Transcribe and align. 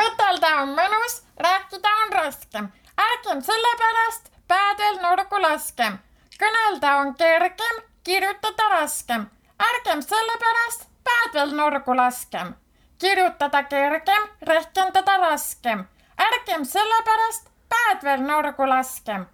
mõtelda 0.00 0.50
on 0.62 0.74
mõnus, 0.76 1.22
rääkida 1.36 1.90
on 2.02 2.12
raskem. 2.12 2.72
ärgem 3.08 3.42
sellepärast 3.42 4.30
päädel 4.48 4.96
nurku 5.02 5.42
laskem. 5.42 5.98
kõnelda 6.40 6.96
on 7.00 7.14
kergem, 7.14 7.76
kirjutada 8.04 8.68
raskem. 8.68 9.26
ärgem 9.68 10.02
sellepärast 10.02 10.88
päädel 11.04 11.56
nurgu 11.56 11.96
laskem. 11.96 12.54
kirjutada 12.98 13.62
kergem, 13.62 14.28
rehkendada 14.42 15.16
raskem. 15.16 15.88
ärgem 16.18 16.64
sellepärast 16.64 17.50
pääd 17.68 18.02
veel 18.02 18.22
nurgu 18.30 18.68
laskem. 18.68 19.26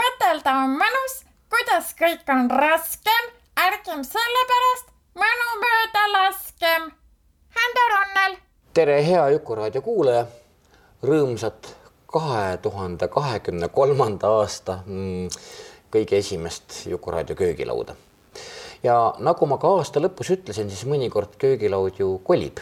mõtelda 0.00 0.52
on 0.64 0.78
mõnus, 0.82 1.14
kuidas 1.50 1.94
kõik 1.94 2.28
on 2.28 2.50
raskem. 2.50 3.24
ärgem 3.66 4.04
sellepärast 4.04 4.86
mõnu 5.14 5.48
mööda 5.64 6.06
laskem. 6.12 6.82
Hando 7.56 7.82
Ronnel 7.94 8.41
tere, 8.74 9.02
hea 9.04 9.24
Jukuraadio 9.30 9.82
kuulaja. 9.82 10.26
rõõmsat 11.02 11.66
kahe 12.06 12.56
tuhande 12.62 13.08
kahekümne 13.10 13.68
kolmanda 13.68 14.30
aasta 14.38 14.78
mm, 14.86 15.28
kõige 15.92 16.16
esimest 16.16 16.86
Jukuraadio 16.86 17.36
köögilauda. 17.36 17.94
ja 18.82 19.14
nagu 19.18 19.46
ma 19.46 19.58
ka 19.58 19.68
aasta 19.76 20.00
lõpus 20.00 20.30
ütlesin, 20.32 20.70
siis 20.70 20.86
mõnikord 20.88 21.36
köögilaud 21.38 21.98
ju 21.98 22.20
kolib. 22.24 22.60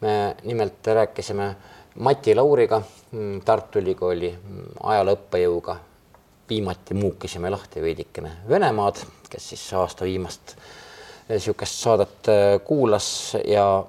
me 0.00 0.36
nimelt 0.42 0.86
rääkisime 0.86 1.54
Mati 1.94 2.34
Lauriga, 2.34 2.82
mm, 3.12 3.40
Tartu 3.40 3.78
Ülikooli 3.78 4.32
mm, 4.32 4.64
ajalooõppejõuga. 4.82 5.76
viimati 6.48 6.94
muukisime 6.94 7.50
lahti 7.50 7.82
veidikene 7.82 8.32
Venemaad, 8.48 8.96
kes 9.30 9.48
siis 9.48 9.72
aasta 9.72 10.04
viimast 10.04 10.56
niisugust 11.28 11.82
saadet 11.82 12.28
äh, 12.28 12.60
kuulas 12.64 13.36
ja 13.44 13.86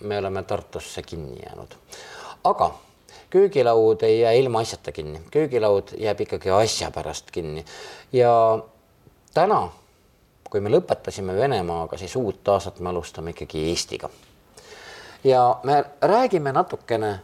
me 0.00 0.18
oleme 0.18 0.42
Tartusse 0.42 1.02
kinni 1.02 1.40
jäänud. 1.46 1.74
aga 2.44 2.74
köögilaud 3.30 4.02
ei 4.02 4.20
jää 4.20 4.32
ilmaasjata 4.32 4.92
kinni, 4.92 5.22
köögilaud 5.30 5.88
jääb 5.98 6.20
ikkagi 6.20 6.50
asja 6.50 6.90
pärast 6.90 7.30
kinni 7.30 7.64
ja 8.12 8.58
täna, 9.34 9.68
kui 10.50 10.60
me 10.60 10.70
lõpetasime 10.70 11.34
Venemaaga, 11.36 11.98
siis 11.98 12.16
uut 12.16 12.48
aastat 12.48 12.80
me 12.80 12.88
alustame 12.88 13.30
ikkagi 13.30 13.68
Eestiga. 13.70 14.08
ja 15.24 15.60
me 15.62 15.84
räägime 16.02 16.52
natukene 16.52 17.20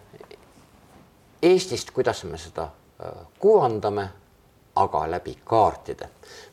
Eestist, 1.43 1.91
kuidas 1.91 2.25
me 2.25 2.39
seda 2.39 2.63
äh, 2.63 3.27
kuvandame, 3.39 4.09
aga 4.75 5.11
läbi 5.11 5.39
kaartide, 5.45 6.09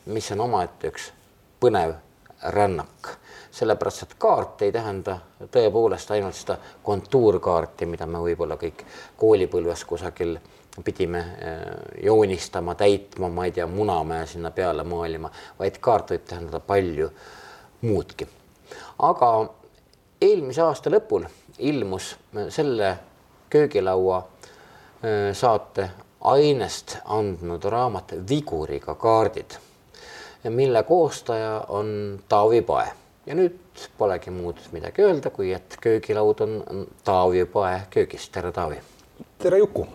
mis 0.06 0.32
on 0.32 0.40
omaette 0.40 0.88
üks 0.88 1.12
põnev 1.60 1.94
rännak 2.42 3.16
sellepärast 3.50 4.02
et 4.02 4.14
kaart 4.18 4.62
ei 4.62 4.72
tähenda 4.72 5.18
tõepoolest 5.50 6.10
ainult 6.14 6.38
seda 6.38 6.56
kontuurkaarti, 6.82 7.86
mida 7.86 8.06
me 8.06 8.22
võib-olla 8.22 8.56
kõik 8.60 8.84
koolipõlves 9.18 9.84
kusagil 9.84 10.36
pidime 10.84 11.18
äh, 11.18 11.62
joonistama, 12.04 12.74
täitma, 12.74 13.28
ma 13.28 13.44
ei 13.44 13.52
tea, 13.52 13.66
Munamäe 13.66 14.26
sinna 14.26 14.50
peale 14.54 14.84
maalima, 14.84 15.30
vaid 15.58 15.80
kaart 15.82 16.14
võib 16.14 16.26
tähendada 16.28 16.60
palju 16.60 17.10
muudki. 17.82 18.28
aga 18.98 19.30
eelmise 20.20 20.62
aasta 20.62 20.90
lõpul 20.90 21.26
ilmus 21.58 22.14
selle 22.48 22.98
köögilaua 23.50 24.18
äh, 24.18 25.34
saate 25.34 25.90
ainest 26.20 26.98
andnud 27.04 27.64
raamat 27.64 28.14
Viguriga 28.28 28.94
kaardid, 28.94 29.58
mille 30.48 30.82
koostaja 30.82 31.64
on 31.68 32.20
Taavi 32.28 32.62
Pae 32.62 32.88
ja 33.26 33.36
nüüd 33.36 33.58
polegi 33.98 34.32
muud 34.32 34.60
midagi 34.72 35.04
öelda, 35.04 35.30
kui 35.30 35.52
et 35.52 35.76
köögilaud 35.80 36.40
on 36.44 36.86
Taavi 37.04 37.44
Pae 37.44 37.82
köögis. 37.90 38.28
tere, 38.28 38.52
Taavi. 38.52 38.80
tere, 39.38 39.58
Juku. 39.58 39.86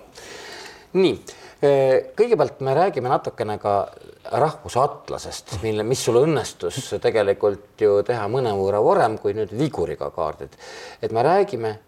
nii, 0.94 1.22
eh, 1.62 2.12
kõigepealt 2.16 2.60
me 2.60 2.74
räägime 2.74 3.10
natukene 3.10 3.58
ka 3.58 3.92
rahvusatlasest, 4.32 5.58
mille, 5.62 5.84
mis 5.84 6.06
sul 6.06 6.22
õnnestus 6.22 6.96
tegelikult 7.02 7.82
ju 7.82 8.04
teha 8.04 8.28
mõnevõrra 8.28 8.84
varem 8.84 9.18
kui 9.18 9.34
nüüd 9.34 9.52
viguriga 9.58 10.12
kaardid. 10.12 10.56
et 11.02 11.12
me 11.12 11.24
räägime, 11.24 11.80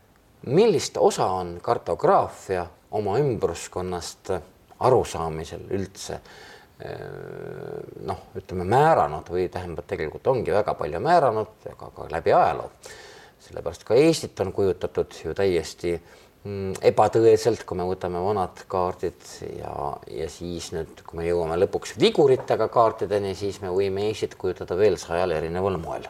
millist 0.46 0.98
osa 0.98 1.26
on 1.26 1.60
kartograafia 1.62 2.68
oma 2.92 3.20
ümbruskonnast 3.20 4.32
arusaamisel 4.80 5.62
üldse 5.70 6.20
noh, 6.78 8.20
ütleme 8.38 8.66
määranud 8.70 9.30
või 9.34 9.48
tähendab, 9.50 9.88
tegelikult 9.90 10.28
ongi 10.30 10.54
väga 10.54 10.76
palju 10.78 11.02
määranud, 11.02 11.56
aga 11.72 11.90
ka 11.96 12.06
läbi 12.12 12.34
ajaloo. 12.34 12.70
sellepärast 13.48 13.86
ka 13.88 13.96
Eestit 13.96 14.40
on 14.44 14.52
kujutatud 14.54 15.14
ju 15.24 15.34
täiesti 15.34 15.96
mm, 15.96 16.78
ebatõeselt, 16.90 17.64
kui 17.66 17.78
me 17.80 17.88
võtame 17.88 18.22
vanad 18.22 18.62
kaardid 18.70 19.26
ja, 19.58 19.74
ja 20.12 20.30
siis 20.30 20.70
nüüd, 20.76 21.02
kui 21.08 21.22
me 21.22 21.28
jõuame 21.28 21.58
lõpuks 21.64 21.96
viguritega 22.00 22.70
kaartideni, 22.70 23.34
siis 23.36 23.62
me 23.62 23.74
võime 23.74 24.06
Eestit 24.12 24.38
kujutada 24.38 24.78
veel 24.78 25.02
sajal 25.02 25.34
erineval 25.34 25.82
moel. 25.82 26.08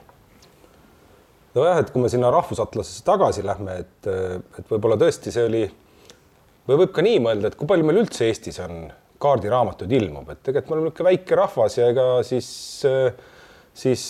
nojah, 1.56 1.80
et 1.80 1.96
kui 1.96 2.04
me 2.04 2.12
sinna 2.12 2.32
rahvusatlasesse 2.34 3.08
tagasi 3.08 3.46
lähme, 3.46 3.80
et, 3.86 4.14
et 4.60 4.72
võib-olla 4.72 5.00
tõesti 5.00 5.32
see 5.32 5.48
oli 5.48 5.66
või 6.68 6.84
võib 6.84 6.92
ka 6.92 7.06
nii 7.06 7.20
mõelda, 7.24 7.48
et 7.48 7.56
kui 7.56 7.70
palju 7.70 7.88
meil 7.88 8.04
üldse 8.04 8.28
Eestis 8.28 8.60
on 8.60 8.90
kaardiraamatuid 9.22 9.98
ilmub, 10.00 10.30
et 10.34 10.44
tegelikult 10.46 10.70
me 10.70 10.78
oleme 10.78 10.92
niisugune 10.92 11.10
väike 11.12 11.40
rahvas 11.40 11.78
ja 11.80 11.90
ega 11.94 12.06
siis, 12.26 12.48
siis 13.78 14.04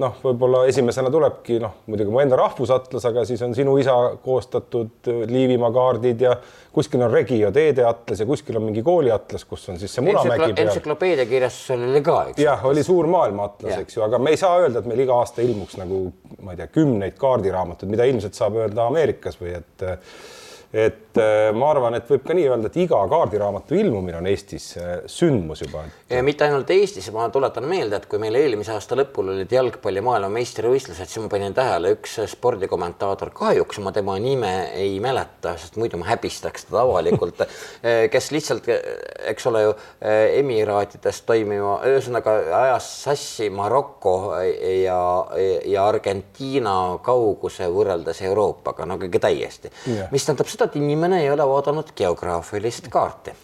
noh, 0.00 0.18
võib-olla 0.22 0.62
esimesena 0.70 1.10
tulebki 1.12 1.58
noh, 1.62 1.82
muidugi 1.90 2.12
mu 2.12 2.20
enda 2.22 2.38
rahvusatlas, 2.40 3.04
aga 3.10 3.24
siis 3.28 3.42
on 3.44 3.56
sinu 3.56 3.76
isa 3.80 3.94
koostatud 4.24 5.10
Liivimaa 5.30 5.72
kaardid 5.74 6.24
ja 6.24 6.36
kuskil 6.76 7.04
on 7.04 7.12
Regio 7.12 7.50
teedeatlas 7.52 8.20
ja 8.20 8.28
kuskil 8.28 8.60
on 8.60 8.66
mingi 8.68 8.84
kooliatlas, 8.86 9.44
kus 9.48 9.68
on 9.72 9.80
siis 9.80 9.92
see 9.96 10.04
Munamägi 10.04 10.52
peal. 10.52 10.66
entsüklopeedia 10.66 11.28
kirjastusel 11.28 11.84
oli 11.90 12.04
ka, 12.04 12.18
eks. 12.30 12.40
jah, 12.44 12.64
oli 12.68 12.84
suur 12.86 13.08
maailmaatlas, 13.12 13.82
eks 13.84 13.98
ju, 13.98 14.04
aga 14.08 14.20
me 14.20 14.32
ei 14.36 14.40
saa 14.40 14.56
öelda, 14.62 14.80
et 14.80 14.88
meil 14.88 15.04
iga 15.04 15.20
aasta 15.20 15.44
ilmuks 15.44 15.76
nagu 15.80 16.06
ma 16.40 16.56
ei 16.56 16.62
tea, 16.62 16.72
kümneid 16.80 17.16
kaardiraamatuid, 17.20 17.92
mida 17.92 18.08
ilmselt 18.08 18.36
saab 18.36 18.60
öelda 18.60 18.88
Ameerikas 18.90 19.40
või 19.40 19.56
et 19.56 19.86
et 20.72 21.18
äh, 21.20 21.52
ma 21.54 21.70
arvan, 21.70 21.94
et 21.96 22.08
võib 22.10 22.24
ka 22.26 22.34
nii 22.36 22.48
öelda, 22.50 22.70
et 22.70 22.78
iga 22.82 22.98
kaardiraamatu 23.10 23.76
ilmumine 23.78 24.18
on 24.18 24.26
Eestis 24.26 24.72
äh, 24.80 24.96
sündmus 25.10 25.62
juba 25.62 25.84
mitte 26.26 26.46
ainult 26.46 26.70
Eestis, 26.74 27.08
ma 27.14 27.28
tuletan 27.32 27.66
meelde, 27.68 28.00
et 28.00 28.06
kui 28.10 28.18
meil 28.22 28.34
eelmise 28.38 28.72
aasta 28.74 28.98
lõpul 28.98 29.32
olid 29.34 29.52
jalgpalli 29.52 30.02
maailmameistrivõistlused, 30.06 31.10
siis 31.10 31.22
ma 31.22 31.30
panin 31.30 31.54
tähele 31.54 31.94
üks 31.96 32.18
spordikommentaator, 32.32 33.30
kahjuks 33.36 33.80
ma 33.84 33.92
tema 33.94 34.16
nime 34.22 34.52
ei 34.74 34.98
mäleta, 35.02 35.54
sest 35.60 35.78
muidu 35.80 36.00
ma 36.00 36.10
häbistaks 36.10 36.68
teda 36.68 36.82
avalikult 36.82 37.42
äh, 37.46 38.06
kes 38.12 38.30
lihtsalt, 38.34 38.70
eks 39.30 39.50
ole 39.50 39.62
ju, 39.66 39.74
Emiraatides 40.36 41.22
toimiva, 41.26 41.78
ühesõnaga 41.88 42.34
ajas 42.58 42.88
sassi 43.06 43.48
Maroko 43.54 44.16
ja, 44.82 44.98
ja 45.66 45.86
Argentiina 45.86 46.74
kauguse 47.04 47.68
võrreldes 47.72 48.20
Euroopaga, 48.26 48.86
no 48.86 48.98
ikkagi 48.98 49.20
täiesti. 49.22 49.72
Mis 50.12 50.26
tähendab 50.26 50.50
seda, 50.56 50.70
et 50.70 50.80
inimene 50.80 51.22
ei 51.24 51.30
ole 51.32 51.46
vaadanud 51.48 51.92
geograafilist 51.96 52.90
kaarti 52.92 53.36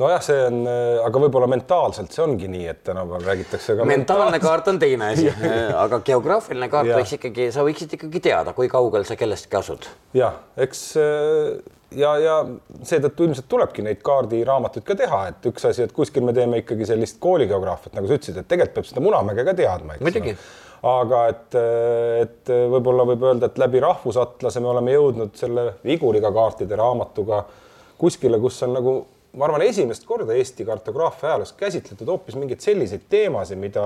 nojah, 0.00 0.22
see 0.24 0.40
on, 0.48 0.64
aga 1.06 1.20
võib-olla 1.26 1.48
mentaalselt 1.50 2.14
see 2.14 2.24
ongi 2.24 2.48
nii, 2.50 2.64
et 2.72 2.82
tänapäeval 2.86 3.28
räägitakse 3.28 3.76
ka. 3.78 3.86
mentaalne 3.86 4.40
kaart 4.42 4.72
on 4.72 4.80
teine 4.82 5.12
asi 5.12 5.30
aga 5.84 6.00
geograafiline 6.06 6.70
kaart 6.72 6.90
ja. 6.90 6.98
võiks 6.98 7.14
ikkagi, 7.18 7.50
sa 7.54 7.66
võiksid 7.66 7.94
ikkagi 7.98 8.24
teada, 8.24 8.56
kui 8.56 8.70
kaugel 8.72 9.06
sa 9.06 9.18
kellestki 9.20 9.60
asud. 9.60 9.86
jah, 10.18 10.40
eks 10.66 10.88
ja, 11.94 12.10
ja 12.18 12.34
seetõttu 12.86 13.28
ilmselt 13.28 13.48
tulebki 13.50 13.84
neid 13.86 14.02
kaardiraamatuid 14.06 14.86
ka 14.86 14.96
teha, 14.98 15.20
et 15.30 15.48
üks 15.50 15.68
asi, 15.70 15.86
et 15.86 15.94
kuskil 15.94 16.26
me 16.26 16.34
teeme 16.36 16.62
ikkagi 16.62 16.88
sellist 16.90 17.20
kooligeograafiat, 17.22 17.94
nagu 17.98 18.10
sa 18.10 18.18
ütlesid, 18.18 18.40
et 18.40 18.50
tegelikult 18.50 18.80
peab 18.80 18.90
seda 18.90 19.04
Munamäge 19.04 19.46
ka 19.46 19.56
teadma. 19.58 19.98
muidugi 20.02 20.34
aga 20.84 21.20
et, 21.32 21.56
et 22.20 22.50
võib-olla 22.70 23.06
võib 23.08 23.22
öelda, 23.24 23.48
et 23.48 23.58
läbi 23.60 23.80
rahvusatlase 23.80 24.60
me 24.60 24.68
oleme 24.68 24.92
jõudnud 24.92 25.36
selle 25.38 25.66
Viguriga 25.84 26.28
kaartide 26.34 26.76
raamatuga 26.76 27.44
kuskile, 27.98 28.36
kus 28.42 28.60
on 28.66 28.74
nagu 28.76 28.94
ma 29.38 29.48
arvan, 29.48 29.64
esimest 29.66 30.04
korda 30.06 30.36
Eesti 30.36 30.66
kartograafia 30.68 31.30
ajaloos 31.30 31.54
käsitletud 31.58 32.10
hoopis 32.10 32.36
mingeid 32.38 32.62
selliseid 32.64 33.06
teemasid, 33.10 33.58
mida 33.60 33.84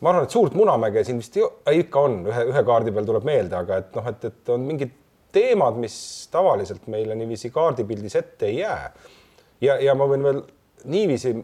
ma 0.00 0.12
arvan, 0.12 0.24
et 0.24 0.34
suurt 0.34 0.56
Munamäge 0.58 1.04
siin 1.06 1.20
vist 1.20 1.36
ei, 1.38 1.82
ikka 1.82 2.06
on, 2.08 2.20
ühe, 2.30 2.46
ühe 2.52 2.64
kaardi 2.66 2.94
peal 2.94 3.08
tuleb 3.08 3.28
meelde, 3.28 3.58
aga 3.58 3.82
et 3.82 3.98
noh, 3.98 4.08
et, 4.10 4.24
et 4.30 4.52
on 4.54 4.64
mingid 4.66 4.94
teemad, 5.34 5.76
mis 5.80 5.98
tavaliselt 6.32 6.88
meile 6.90 7.16
niiviisi 7.18 7.52
kaardipildis 7.54 8.16
ette 8.18 8.48
ei 8.48 8.62
jää. 8.62 8.92
ja, 9.60 9.76
ja 9.82 9.94
ma 9.98 10.08
võin 10.10 10.24
veel 10.24 10.40
niiviisi 10.88 11.34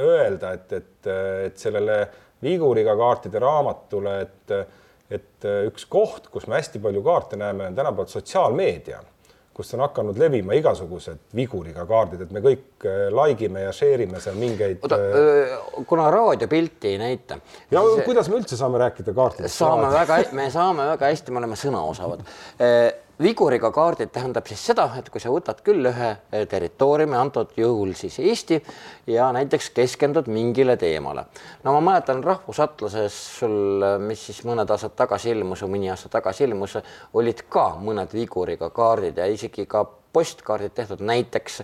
öelda, 0.00 0.54
et, 0.56 0.72
et, 0.72 1.10
et 1.46 1.58
sellele 1.58 2.02
viguriga 2.42 2.96
kaartide 2.96 3.42
raamatule, 3.42 4.16
et, 4.24 4.54
et 5.10 5.48
üks 5.68 5.86
koht, 5.90 6.28
kus 6.32 6.46
me 6.46 6.58
hästi 6.58 6.82
palju 6.82 7.02
kaarte 7.06 7.38
näeme, 7.40 7.66
on 7.70 7.78
tänapäeval 7.78 8.10
sotsiaalmeedia 8.10 9.02
kust 9.60 9.74
on 9.76 9.82
hakanud 9.84 10.18
levima 10.18 10.54
igasugused 10.56 11.34
viguriga 11.36 11.84
kaardid, 11.88 12.22
et 12.24 12.32
me 12.32 12.40
kõik 12.44 12.86
äh, 12.88 13.08
like 13.12 13.44
ime 13.44 13.66
ja 13.66 13.74
share 13.76 14.06
ime 14.06 14.20
seal 14.22 14.38
mingeid. 14.40 14.78
oota, 14.86 14.96
äh, 14.96 15.84
kuna 15.90 16.06
raadiopilti 16.14 16.94
ei 16.94 17.00
näita. 17.00 17.40
ja 17.70 17.82
see... 17.84 18.06
kuidas 18.06 18.30
me 18.32 18.40
üldse 18.40 18.56
saame 18.60 18.80
rääkida 18.80 19.14
kaartidest? 19.16 19.58
saame 19.60 19.90
väga, 19.92 20.20
me 20.38 20.48
saame 20.54 20.86
väga 20.94 21.12
hästi, 21.12 21.34
me 21.34 21.42
oleme 21.42 21.58
sõnaosavad 21.60 22.24
äh, 22.24 22.86
viguriga 23.22 23.70
kaardid 23.74 24.10
tähendab 24.14 24.48
siis 24.48 24.62
seda, 24.70 24.86
et 24.98 25.08
kui 25.12 25.20
sa 25.20 25.32
võtad 25.32 25.60
küll 25.64 25.86
ühe 25.90 26.10
eh, 26.10 26.46
territooriumi, 26.48 27.16
antud 27.18 27.52
juhul 27.56 27.92
siis 27.98 28.18
Eesti 28.22 28.60
ja 29.10 29.30
näiteks 29.36 29.70
keskendud 29.76 30.30
mingile 30.32 30.76
teemale. 30.80 31.26
no 31.64 31.74
ma 31.76 31.80
mäletan 31.92 32.24
Rahvusatlases 32.24 33.20
sul, 33.38 33.86
mis 34.06 34.26
siis 34.30 34.42
mõned 34.48 34.70
aastad 34.70 34.96
tagasi 34.96 35.34
ilmus 35.34 35.64
või 35.64 35.76
mõni 35.76 35.92
aasta 35.92 36.08
tagasi 36.12 36.44
ilmus, 36.48 36.78
olid 37.14 37.44
ka 37.48 37.70
mõned 37.80 38.14
viguriga 38.16 38.70
kaardid 38.70 39.18
ja 39.18 39.26
isegi 39.26 39.66
ka 39.66 39.84
postkaardid 40.12 40.74
tehtud 40.74 41.04
näiteks 41.04 41.62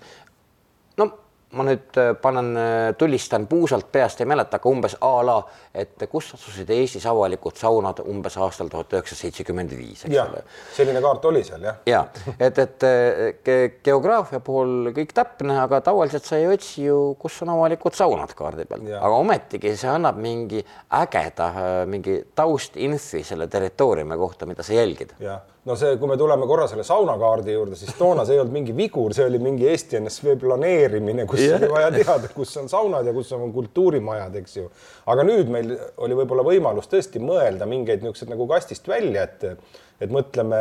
no 0.96 1.10
ma 1.54 1.64
nüüd 1.66 1.98
äh, 2.00 2.10
panen, 2.19 2.50
äh, 2.58 2.94
tulistan 2.98 3.46
puusalt 3.46 3.87
peast, 3.93 4.20
ei 4.20 4.28
mäleta, 4.28 4.58
aga 4.58 4.70
umbes 4.70 4.96
a 5.04 5.12
la, 5.25 5.37
et 5.75 6.02
kus 6.10 6.32
asusid 6.34 6.70
Eestis 6.75 7.06
avalikud 7.06 7.56
saunad 7.60 8.02
umbes 8.02 8.37
aastal 8.43 8.70
tuhat 8.72 8.96
üheksasada 8.96 9.28
seitsekümmend 9.28 9.76
viis, 9.78 10.02
eks 10.08 10.19
ole. 10.25 10.43
selline 10.75 11.02
kaart 11.04 11.28
oli 11.31 11.44
seal 11.46 11.62
jah. 11.69 11.78
ja 11.87 12.02
et, 12.34 12.58
et 12.58 12.87
äh, 12.88 13.62
geograafia 13.87 14.43
puhul 14.44 14.90
kõik 14.96 15.14
täpne, 15.16 15.60
aga 15.62 15.81
tavaliselt 15.87 16.26
sa 16.26 16.40
ei 16.40 16.50
otsi 16.50 16.88
ju, 16.88 17.00
kus 17.20 17.38
on 17.46 17.54
avalikud 17.54 17.94
saunad 17.96 18.34
kaardi 18.37 18.66
peal, 18.66 18.87
aga 18.99 19.14
ometigi 19.22 19.76
see 19.78 19.92
annab 19.92 20.19
mingi 20.20 20.64
ägeda 20.99 21.52
mingi 21.87 22.20
taustinfi 22.34 23.22
selle 23.26 23.46
territooriumi 23.52 24.19
kohta, 24.19 24.50
mida 24.50 24.66
sa 24.66 24.75
jälgid. 24.75 25.14
jah 25.22 25.44
no 25.66 25.74
see, 25.78 25.96
kui 25.98 26.10
me 26.10 26.16
tuleme 26.18 26.46
korra 26.48 26.66
selle 26.70 26.84
saunakaardi 26.86 27.54
juurde, 27.56 27.78
siis 27.78 27.94
toona 27.98 28.24
see 28.26 28.36
ei 28.36 28.42
olnud 28.42 28.54
mingi 28.54 28.74
vigur, 28.76 29.14
see 29.16 29.26
oli 29.26 29.40
mingi 29.42 29.66
Eesti 29.70 29.98
NSV 29.98 30.36
planeerimine, 30.42 31.26
kus 31.28 31.42
yeah. 31.42 31.58
oli 31.58 31.70
vaja 31.72 31.90
teada, 31.94 32.30
kus 32.34 32.54
on 32.60 32.70
saunad 32.70 33.06
ja 33.08 33.14
kus 33.16 33.32
on 33.36 33.50
kultuurimajad, 33.54 34.36
eks 34.42 34.58
ju. 34.60 34.68
aga 35.12 35.26
nüüd 35.26 35.50
meil 35.52 35.72
oli 36.06 36.18
võib-olla 36.20 36.46
võimalus 36.46 36.90
tõesti 36.92 37.22
mõelda 37.22 37.68
mingeid 37.70 38.04
niisuguseid 38.04 38.30
nagu 38.32 38.46
kastist 38.50 38.86
välja, 38.90 39.26
et, 39.26 39.72
et 40.06 40.12
mõtleme, 40.12 40.60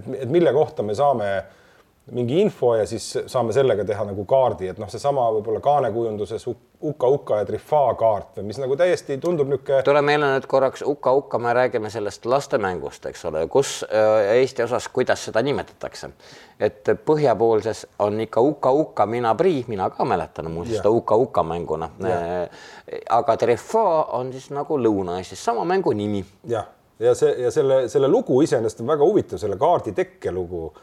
et, 0.00 0.10
et 0.24 0.32
mille 0.32 0.54
kohta 0.56 0.86
me 0.86 0.98
saame 0.98 1.30
mingi 2.12 2.40
info 2.40 2.74
ja 2.76 2.86
siis 2.86 3.06
saame 3.26 3.52
sellega 3.56 3.84
teha 3.84 4.04
nagu 4.04 4.26
kaardi, 4.28 4.68
et 4.68 4.80
noh, 4.80 4.88
seesama 4.92 5.24
võib-olla 5.38 5.62
kaanekujunduses 5.64 6.44
Uka-Uka 6.84 7.38
ja 7.38 7.46
Trifaa 7.48 7.94
kaart 7.96 8.36
või 8.36 8.50
mis 8.50 8.58
nagu 8.60 8.76
täiesti 8.76 9.16
tundub 9.22 9.48
niisugune. 9.48 9.80
tule 9.86 10.02
meile 10.04 10.28
nüüd 10.34 10.48
korraks 10.50 10.84
Uka-Uka, 10.84 11.40
me 11.40 11.54
räägime 11.56 11.88
sellest 11.90 12.28
lastemängust, 12.28 13.08
eks 13.08 13.24
ole, 13.30 13.46
kus 13.48 13.78
äh, 13.88 14.34
Eesti 14.36 14.66
osas, 14.66 14.90
kuidas 14.92 15.24
seda 15.30 15.42
nimetatakse. 15.42 16.10
et 16.60 16.92
põhjapoolses 17.08 17.86
on 18.04 18.20
ikka 18.20 18.40
Uka-Uka, 18.40 19.06
mina 19.06 19.34
Prii, 19.34 19.64
mina 19.68 19.88
ka 19.90 20.04
mäletan 20.04 20.52
muuseas 20.52 20.82
seda 20.82 20.92
Uka-Uka 20.92 21.42
mänguna. 21.42 21.90
Äh, 22.04 22.48
aga 23.08 23.36
Trifaa 23.36 24.04
on 24.20 24.32
siis 24.32 24.50
nagu 24.50 24.76
Lõuna-Eestis 24.76 25.44
sama 25.44 25.64
mängu 25.64 25.92
nimi. 25.92 26.24
jah, 26.44 26.68
ja 26.98 27.14
see 27.14 27.32
ja 27.42 27.50
selle, 27.50 27.86
selle 27.88 28.08
lugu 28.08 28.42
iseenesest 28.42 28.84
on 28.84 28.92
väga 28.92 29.04
huvitav, 29.08 29.40
selle 29.40 29.56
kaardi 29.56 29.96
tekkelugu 29.96 30.74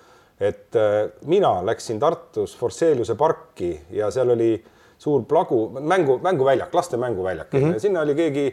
et 0.42 0.76
äh, 0.76 1.12
mina 1.30 1.60
läksin 1.66 2.00
Tartus 2.00 2.56
Forseliuse 2.58 3.16
parki 3.16 3.76
ja 3.94 4.10
seal 4.12 4.34
oli 4.34 4.56
suur 5.02 5.24
plagu, 5.30 5.68
mängu, 5.80 6.18
mänguväljak, 6.22 6.74
laste 6.74 6.98
mänguväljak. 6.98 7.54
Mm 7.54 7.62
-hmm. 7.62 7.80
sinna 7.80 8.02
oli 8.02 8.16
keegi 8.16 8.46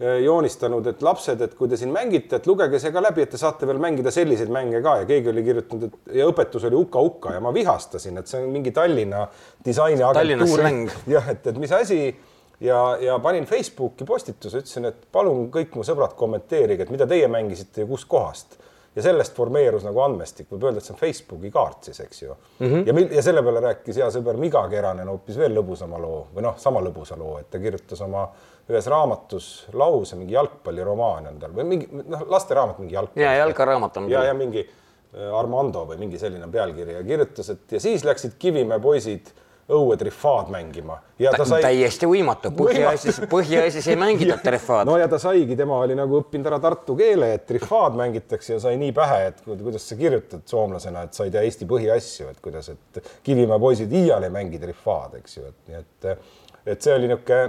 äh, 0.00 0.22
joonistanud, 0.24 0.86
et 0.86 1.02
lapsed, 1.02 1.40
et 1.40 1.54
kui 1.54 1.68
te 1.68 1.76
siin 1.76 1.92
mängite, 1.92 2.36
et 2.36 2.46
lugege 2.46 2.78
see 2.78 2.92
ka 2.92 3.02
läbi, 3.02 3.22
et 3.22 3.30
te 3.30 3.38
saate 3.38 3.66
veel 3.66 3.78
mängida 3.78 4.10
selliseid 4.10 4.50
mänge 4.50 4.82
ka. 4.82 4.96
Ja 4.96 5.04
keegi 5.04 5.28
oli 5.28 5.42
kirjutanud, 5.42 5.84
et 5.84 6.14
ja 6.14 6.26
õpetus 6.26 6.66
oli 6.66 6.76
uka-uka 6.76 7.32
ja 7.32 7.40
ma 7.40 7.54
vihastasin, 7.54 8.18
et 8.18 8.26
see 8.26 8.42
on 8.42 8.50
mingi 8.50 8.70
Tallinna 8.70 9.28
disainiagentuur. 9.64 10.60
jah, 11.14 11.28
et, 11.28 11.46
et 11.46 11.58
mis 11.58 11.72
asi. 11.72 12.16
Ja, 12.60 12.98
ja 13.00 13.18
panin 13.18 13.44
Facebooki 13.44 14.04
postituse, 14.04 14.58
ütlesin, 14.58 14.84
et 14.84 15.06
palun 15.12 15.46
kõik 15.50 15.74
mu 15.74 15.84
sõbrad 15.84 16.12
kommenteerige, 16.16 16.82
et 16.82 16.90
mida 16.90 17.06
teie 17.06 17.28
mängisite 17.28 17.80
ja 17.80 17.86
kuskohast 17.86 18.59
ja 18.94 19.02
sellest 19.02 19.36
formeerus 19.36 19.84
nagu 19.86 20.00
andmestik, 20.02 20.48
võib 20.50 20.66
öelda, 20.66 20.80
et 20.80 20.86
see 20.86 20.94
on 20.94 21.00
Facebooki 21.00 21.50
kaart 21.54 21.90
siis, 21.90 22.00
eks 22.02 22.22
ju 22.22 22.32
mm. 22.32 22.66
-hmm. 22.66 22.86
ja, 22.86 23.16
ja 23.16 23.22
selle 23.22 23.42
peale 23.46 23.62
rääkis 23.62 24.00
hea 24.02 24.08
sõber 24.10 24.38
Miga 24.40 24.64
Keranen 24.68 25.08
hoopis 25.08 25.38
veel 25.38 25.54
lõbusama 25.54 26.00
loo 26.02 26.24
või 26.34 26.46
noh, 26.48 26.58
sama 26.58 26.82
lõbusa 26.82 27.18
loo, 27.18 27.38
et 27.38 27.50
ta 27.50 27.60
kirjutas 27.62 28.02
oma 28.06 28.26
ühes 28.70 28.86
raamatus 28.86 29.48
lause, 29.72 30.16
mingi 30.16 30.34
jalgpalliromaan 30.34 31.30
on 31.30 31.38
tal 31.42 31.54
või 31.54 31.68
mingi 31.74 31.88
noh, 31.90 32.26
lasteraamat, 32.26 32.78
mingi 32.82 32.94
jalgpalli. 32.98 33.24
ja 33.24 33.34
jalkaraamat 33.44 33.96
on. 33.96 34.10
ja, 34.10 34.24
ja 34.24 34.34
mingi 34.34 34.64
äh, 34.66 35.38
Armando 35.38 35.86
või 35.86 36.02
mingi 36.02 36.18
selline 36.18 36.50
pealkiri 36.50 36.98
ja 36.98 37.04
kirjutas, 37.06 37.50
et 37.54 37.78
ja 37.78 37.80
siis 37.80 38.04
läksid 38.04 38.38
Kivimäe 38.38 38.82
poisid 38.82 39.30
õuetrifaad 39.76 40.50
mängima. 40.52 40.98
Ta 41.36 41.44
sai... 41.48 41.62
täiesti 41.64 42.08
võimatu, 42.08 42.50
Põhja-Eestis, 42.56 43.20
Põhja-Eestis 43.30 43.88
ei 43.92 43.98
mängita 44.00 44.38
trifaad. 44.42 44.88
no 44.88 44.96
ja 45.00 45.08
ta 45.10 45.18
saigi, 45.22 45.56
tema 45.58 45.78
oli 45.84 45.96
nagu 45.98 46.20
õppinud 46.20 46.48
ära 46.50 46.60
tartu 46.62 46.96
keele, 46.98 47.32
et 47.36 47.46
trifaad 47.48 47.98
mängitakse 48.00 48.54
ja 48.54 48.60
sai 48.62 48.78
nii 48.80 48.92
pähe, 48.96 49.20
et 49.30 49.42
kuidas 49.46 49.88
sa 49.90 49.98
kirjutad 50.00 50.44
soomlasena, 50.50 51.06
et 51.06 51.16
sa 51.16 51.28
ei 51.28 51.34
tea 51.34 51.44
Eesti 51.46 51.68
põhiasju, 51.70 52.30
et 52.32 52.42
kuidas, 52.44 52.72
et 52.72 53.02
Kivimäe 53.26 53.60
poisid 53.62 53.92
iial 54.02 54.26
ei 54.26 54.34
mängi 54.34 54.60
trifaad, 54.62 55.18
eks 55.20 55.38
ju, 55.38 55.46
et 55.50 55.70
nii 55.70 55.80
et, 55.80 56.30
et 56.74 56.88
see 56.88 56.96
oli 56.96 57.10
niisugune 57.10 57.42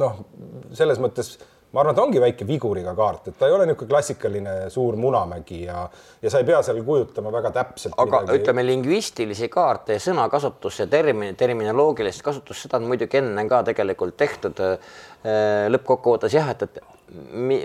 noh, 0.00 0.20
selles 0.76 1.00
mõttes 1.02 1.34
ma 1.70 1.82
arvan, 1.82 1.94
et 1.94 2.02
ongi 2.02 2.22
väike 2.22 2.46
viguriga 2.46 2.94
kaart, 2.98 3.30
et 3.30 3.38
ta 3.38 3.48
ei 3.48 3.54
ole 3.54 3.66
niisugune 3.68 3.90
klassikaline 3.92 4.54
suur 4.74 4.96
munamägi 4.98 5.62
ja, 5.64 5.84
ja 6.22 6.32
sa 6.32 6.42
ei 6.42 6.48
pea 6.48 6.62
seal 6.66 6.82
kujutama 6.86 7.32
väga 7.32 7.52
täpselt. 7.54 7.94
aga 7.96 8.22
midagi. 8.24 8.42
ütleme, 8.42 8.66
lingvistilisi 8.66 9.48
kaarte 9.52 9.98
ja 9.98 10.02
sõnakasutus 10.02 10.82
ja 10.82 10.88
termin, 10.90 11.36
terminoloogilist 11.38 12.24
kasutust, 12.26 12.66
seda 12.66 12.80
on 12.80 12.88
muidugi 12.90 13.20
enne 13.22 13.46
ka 13.50 13.62
tegelikult 13.70 14.18
tehtud. 14.18 14.64
Äh, 15.20 15.68
lõppkokkuvõttes 15.68 16.32
jah, 16.32 16.48
et, 16.54 16.62
et 16.64 16.80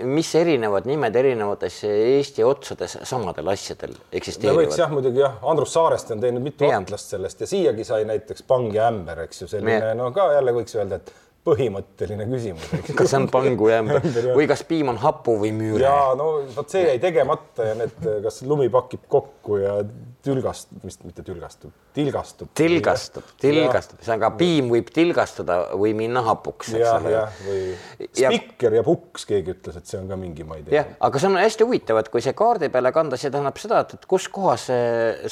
mis 0.02 0.34
erinevad 0.34 0.86
nimed 0.88 1.16
erinevates 1.16 1.78
Eesti 1.86 2.44
otsades 2.44 2.98
samadel 3.06 3.48
asjadel 3.52 3.94
eksisteerivad. 4.12 4.64
võiks 4.64 4.80
jah, 4.80 4.90
muidugi 4.90 5.22
jah, 5.22 5.36
Andrus 5.46 5.74
Saarest 5.76 6.10
on 6.14 6.22
teinud 6.22 6.44
mitu 6.44 6.66
ja. 6.66 6.80
atlast 6.80 7.14
sellest 7.14 7.44
ja 7.44 7.48
siiagi 7.50 7.86
sai 7.86 8.04
näiteks 8.08 8.46
Pang 8.48 8.74
ja 8.74 8.88
Ämber, 8.90 9.22
eks 9.26 9.44
ju, 9.44 9.50
selline 9.50 9.94
no 9.98 10.10
ka 10.14 10.32
jälle 10.34 10.54
võiks 10.56 10.74
öelda, 10.78 10.98
et 10.98 11.14
põhimõtteline 11.46 12.26
küsimus. 12.30 12.66
kas 12.98 13.12
see 13.12 13.20
on 13.20 13.28
pangu 13.32 13.70
jämber 13.70 14.02
või 14.34 14.48
kas 14.50 14.64
piim 14.66 14.90
on 14.92 15.00
hapu 15.02 15.36
või 15.42 15.52
müüre? 15.56 15.84
ja 15.84 16.12
no 16.18 16.28
vot 16.56 16.72
see 16.72 16.84
jäi 16.88 16.98
tegemata 17.02 17.70
ja 17.70 17.78
need, 17.78 17.96
kas 18.24 18.42
lumi 18.48 18.68
pakib 18.72 19.06
kokku 19.12 19.60
ja 19.62 19.78
tülgastub, 20.26 20.82
vist 20.82 21.04
mitte 21.06 21.22
tülgastub, 21.26 21.70
tilgastub. 21.94 22.50
tilgastub, 22.58 23.28
tilgastub, 23.42 24.00
ühesõnaga 24.00 24.32
piim 24.40 24.72
võib 24.72 24.90
tilgastuda 24.94 25.58
või 25.78 25.94
minna 25.98 26.24
hapuks. 26.26 26.72
jah, 26.74 27.06
jah, 27.12 27.38
või 27.46 28.10
spikker 28.10 28.78
ja 28.80 28.82
puks, 28.86 29.28
keegi 29.28 29.54
ütles, 29.54 29.78
et 29.78 29.86
see 29.86 30.00
on 30.00 30.10
ka 30.10 30.18
mingi, 30.18 30.46
ma 30.46 30.58
ei 30.58 30.66
tea. 30.66 30.80
jah, 30.80 30.90
aga 31.06 31.22
see 31.22 31.30
on 31.30 31.38
hästi 31.40 31.68
huvitav, 31.68 32.02
et 32.02 32.10
kui 32.10 32.24
see 32.24 32.34
kaardi 32.36 32.72
peale 32.74 32.92
kanda, 32.96 33.20
see 33.20 33.30
tähendab 33.30 33.62
seda, 33.62 33.84
et, 33.86 34.10
kus 34.10 34.26
kohas 34.34 34.66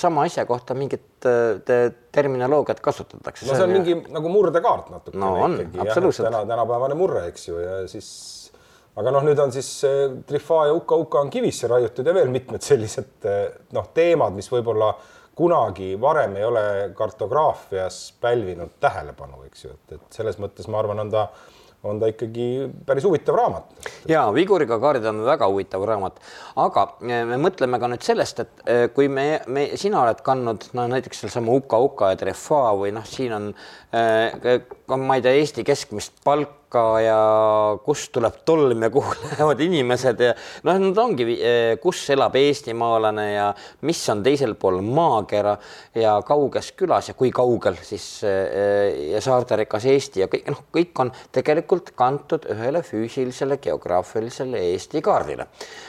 sama 0.00 0.28
asja 0.28 0.46
kohta 0.48 0.78
mingit 0.78 1.26
terminoloogiat 2.14 2.80
kasutatakse. 2.84 3.48
no 3.48 3.56
see 3.58 3.66
on 3.66 3.74
ja... 3.74 3.80
mingi 3.80 4.14
nagu 4.14 4.30
murdekaart 4.32 4.92
natuke. 4.94 5.18
no 5.18 5.34
on, 5.48 5.58
absoluutselt. 5.82 6.28
täna, 6.30 6.44
tänapäevane 6.48 6.98
murre, 6.98 7.26
eks 7.32 7.48
ju, 7.48 7.58
ja 7.62 7.82
siis 7.90 8.08
aga 9.00 9.10
noh, 9.14 9.26
nüüd 9.26 9.40
on 9.42 9.52
siis 9.54 9.70
Trifaa 10.28 10.68
ja 10.70 10.78
Uka-Uka 10.78 11.24
on 11.24 11.32
kivisse 11.34 11.70
raiutud 11.70 12.06
ja 12.06 12.14
veel 12.14 12.30
mitmed 12.32 12.62
sellised 12.62 13.28
noh, 13.74 13.90
teemad, 13.96 14.36
mis 14.36 14.50
võib-olla 14.52 14.92
kunagi 15.34 15.94
varem 16.00 16.36
ei 16.38 16.44
ole 16.46 16.64
kartograafias 16.94 18.14
pälvinud 18.22 18.76
tähelepanu, 18.80 19.42
eks 19.48 19.64
ju, 19.66 19.74
et, 19.74 19.96
et 19.98 20.18
selles 20.20 20.38
mõttes 20.38 20.70
ma 20.70 20.78
arvan, 20.78 21.02
on 21.02 21.10
ta 21.10 21.26
on 21.84 22.00
ta 22.00 22.08
ikkagi 22.10 22.48
päris 22.86 23.04
huvitav 23.04 23.36
raamat. 23.38 23.88
ja 24.08 24.24
Viguriga 24.34 24.78
kaardid 24.80 25.06
on 25.10 25.22
väga 25.26 25.48
huvitav 25.50 25.84
raamat, 25.88 26.20
aga 26.64 26.86
eh, 27.04 27.22
me 27.28 27.38
mõtleme 27.42 27.80
ka 27.80 27.90
nüüd 27.92 28.06
sellest, 28.06 28.44
et 28.44 28.66
eh, 28.66 28.84
kui 28.94 29.08
me, 29.12 29.26
me, 29.46 29.68
sina 29.80 30.02
oled 30.02 30.24
kandnud 30.24 30.68
no 30.76 30.88
näiteks 30.90 31.24
sealsama 31.24 31.54
Uka-Uka 31.60 32.12
ja 32.14 32.20
Trefa 32.20 32.66
või 32.80 32.94
noh, 32.96 33.06
siin 33.08 33.36
on 33.36 33.48
äh,, 33.94 34.60
ma 34.96 35.18
ei 35.18 35.24
tea, 35.24 35.36
Eesti 35.40 35.66
keskmist 35.66 36.20
palka 36.24 36.63
takka 36.64 37.00
ja 37.00 37.78
kust 37.84 38.12
tuleb 38.12 38.42
tolm 38.44 38.82
ja 38.82 38.90
kuhu 38.90 39.14
lähevad 39.30 39.60
inimesed 39.60 40.20
ja 40.20 40.32
noh, 40.64 40.78
nad 40.78 40.98
ongi, 40.98 41.26
eh, 41.38 41.76
kus 41.80 42.10
elab 42.10 42.34
eestimaalane 42.36 43.32
ja 43.32 43.52
mis 43.82 44.00
on 44.10 44.22
teisel 44.22 44.54
pool 44.54 44.80
maakera 44.82 45.56
ja 45.94 46.20
kauges 46.26 46.72
külas 46.72 47.08
ja 47.08 47.14
kui 47.14 47.30
kaugel 47.30 47.76
siis 47.82 48.22
eh, 48.24 49.12
ja 49.12 49.20
saarterikas 49.20 49.86
Eesti 49.86 50.24
ja 50.24 50.28
kõik 50.28 50.50
noh, 50.50 50.64
kõik 50.74 51.00
on 51.00 51.12
tegelikult 51.32 51.94
kantud 51.94 52.46
ühele 52.50 52.82
füüsilisele 52.82 53.58
geograafilisele 53.58 54.60
Eesti 54.72 55.02
kaardile. 55.02 55.46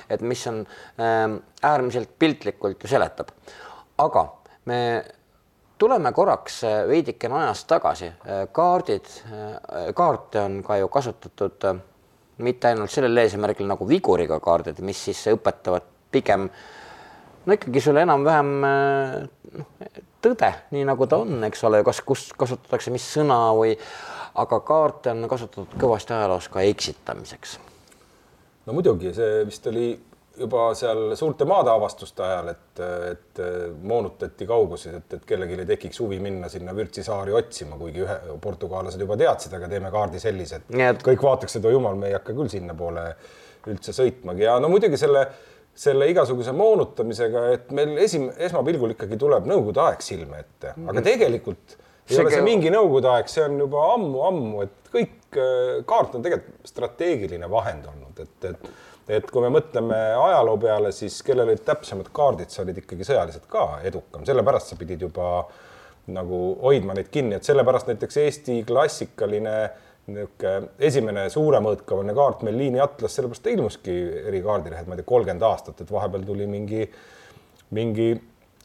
et 0.09 0.21
mis 0.21 0.47
on 0.47 0.65
ähm, 0.99 1.37
äärmiselt 1.63 2.09
piltlikult 2.19 2.83
ju 2.83 2.89
seletab. 2.89 3.29
aga 3.97 4.27
me 4.65 5.03
tuleme 5.77 6.11
korraks 6.11 6.63
äh, 6.63 6.87
veidikene 6.87 7.35
ajas 7.41 7.65
tagasi, 7.65 8.05
äh, 8.05 8.47
kaardid, 8.51 9.09
äh, 9.25 9.91
kaarte 9.93 10.41
on 10.41 10.61
ka 10.63 10.77
ju 10.77 10.87
kasutatud 10.87 11.67
mitte 12.37 12.67
ainult 12.67 12.91
sellel 12.91 13.23
eesmärgil 13.23 13.67
nagu 13.67 13.87
viguriga 13.87 14.39
kaardid, 14.43 14.81
mis 14.83 15.05
siis 15.07 15.21
õpetavad 15.31 15.85
pigem 16.11 16.49
no 17.45 17.55
ikkagi 17.55 17.81
sulle 17.83 18.03
enam-vähem 18.03 18.51
noh, 19.59 19.69
tõde, 20.23 20.51
nii 20.75 20.83
nagu 20.87 21.07
ta 21.07 21.21
on, 21.23 21.37
eks 21.47 21.63
ole, 21.67 21.83
kas, 21.87 22.01
kus 22.03 22.27
kasutatakse 22.35 22.91
mis 22.91 23.05
sõna 23.13 23.37
või, 23.55 23.75
aga 24.41 24.59
kaarte 24.67 25.13
on 25.13 25.29
kasutatud 25.31 25.77
kõvasti 25.79 26.15
ajaloos 26.15 26.49
ka 26.51 26.65
eksitamiseks. 26.67 27.59
no 28.65 28.75
muidugi, 28.75 29.13
see 29.15 29.45
vist 29.47 29.67
oli 29.71 29.93
juba 30.39 30.67
seal 30.77 31.15
suurte 31.15 31.45
maadeavastuste 31.49 32.23
ajal, 32.25 32.51
et, 32.51 32.81
et 33.11 33.41
moonutati 33.87 34.47
kaugusi, 34.49 34.91
et, 34.99 35.17
et 35.17 35.25
kellelgi 35.27 35.57
ei 35.61 35.69
tekiks 35.69 35.99
huvi 36.03 36.19
minna 36.23 36.49
sinna 36.51 36.75
Vürtsi 36.75 37.03
saari 37.05 37.33
otsima, 37.35 37.77
kuigi 37.79 38.03
ühe 38.05 38.37
portugaallased 38.41 39.01
juba 39.01 39.17
teadsid, 39.19 39.55
aga 39.57 39.69
teeme 39.71 39.91
kaardi 39.93 40.21
sellise, 40.21 40.61
et 40.61 40.79
et... 40.89 41.03
kõik 41.05 41.25
vaataksid, 41.25 41.65
oh 41.65 41.75
jumal, 41.75 41.97
me 41.99 42.11
ei 42.11 42.17
hakka 42.17 42.35
küll 42.37 42.51
sinnapoole 42.51 43.09
üldse 43.71 43.95
sõitmagi 43.97 44.45
ja 44.45 44.59
no 44.61 44.69
muidugi 44.69 44.99
selle, 45.01 45.25
selle 45.75 46.09
igasuguse 46.11 46.53
moonutamisega, 46.55 47.45
et 47.55 47.73
meil 47.75 47.95
esim-, 48.03 48.31
esmapilgul 48.47 48.93
ikkagi 48.95 49.19
tuleb 49.21 49.47
Nõukogude 49.49 49.83
aeg 49.87 50.05
silme 50.05 50.43
ette, 50.43 50.75
aga 50.75 50.99
mhm. 50.99 51.05
tegelikult 51.09 51.77
ei 52.05 52.13
see 52.13 52.21
ole 52.21 52.33
see 52.33 52.45
mingi 52.45 52.73
Nõukogude 52.73 53.13
aeg, 53.15 53.29
see 53.31 53.45
on 53.47 53.57
juba 53.65 53.87
ammu-ammu, 53.95 54.65
et 54.67 54.91
kõik 54.93 55.39
kaart 55.89 56.17
on 56.17 56.25
tegelikult 56.25 56.69
strateegiline 56.69 57.49
vahend 57.51 57.87
olnud, 57.91 58.21
et, 58.21 58.51
et 58.51 58.69
et 59.09 59.29
kui 59.31 59.43
me 59.43 59.51
mõtleme 59.53 59.97
ajaloo 60.17 60.57
peale, 60.61 60.91
siis 60.95 61.17
kellel 61.25 61.51
olid 61.51 61.63
täpsemad 61.65 62.09
kaardid, 62.15 62.49
sa 62.53 62.63
olid 62.63 62.81
ikkagi 62.81 63.07
sõjaliselt 63.07 63.47
ka 63.49 63.65
edukam, 63.85 64.25
sellepärast 64.25 64.73
sa 64.73 64.77
pidid 64.79 65.05
juba 65.05 65.45
nagu 66.15 66.39
hoidma 66.61 66.95
neid 66.97 67.09
kinni, 67.13 67.37
et 67.37 67.47
sellepärast 67.47 67.89
näiteks 67.89 68.21
Eesti 68.21 68.61
klassikaline 68.67 69.57
niisugune 70.05 70.69
esimene 70.85 71.23
suuremõõtkavaline 71.33 72.13
kaart 72.13 72.43
meil 72.45 72.59
Liini 72.59 72.81
Atlas, 72.83 73.15
sellepärast 73.17 73.45
ta 73.45 73.53
ilmuski 73.53 73.95
eri 74.29 74.41
kaardilehed, 74.45 74.85
ma 74.85 74.93
ei 74.93 75.01
tea, 75.01 75.09
kolmkümmend 75.09 75.45
aastat, 75.47 75.81
et 75.81 75.91
vahepeal 75.91 76.25
tuli 76.27 76.45
mingi, 76.49 76.83
mingi 77.73 78.11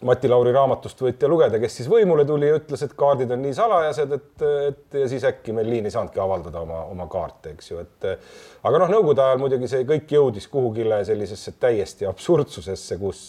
Mati 0.08 0.30
Lauri 0.30 0.52
raamatust 0.56 1.02
võite 1.04 1.28
lugeda, 1.28 1.58
kes 1.60 1.74
siis 1.76 1.88
võimule 1.90 2.24
tuli 2.24 2.48
ja 2.48 2.56
ütles, 2.56 2.80
et 2.86 2.94
kaardid 2.96 3.30
on 3.34 3.42
nii 3.44 3.52
salajased, 3.56 4.14
et, 4.16 4.44
et 4.70 4.98
ja 5.02 5.08
siis 5.12 5.26
äkki 5.28 5.52
meil 5.56 5.68
liin 5.68 5.88
ei 5.88 5.92
saanudki 5.92 6.22
avaldada 6.22 6.62
oma, 6.64 6.78
oma 6.88 7.04
kaarte, 7.12 7.52
eks 7.52 7.70
ju, 7.72 7.82
et 7.84 8.08
aga 8.08 8.80
noh, 8.80 8.92
Nõukogude 8.94 9.26
ajal 9.26 9.42
muidugi 9.42 9.68
see 9.68 9.84
kõik 9.88 10.14
jõudis 10.16 10.48
kuhugile 10.48 11.02
sellisesse 11.04 11.52
täiesti 11.60 12.08
absurdsusesse, 12.08 13.00
kus 13.00 13.24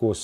kus 0.00 0.20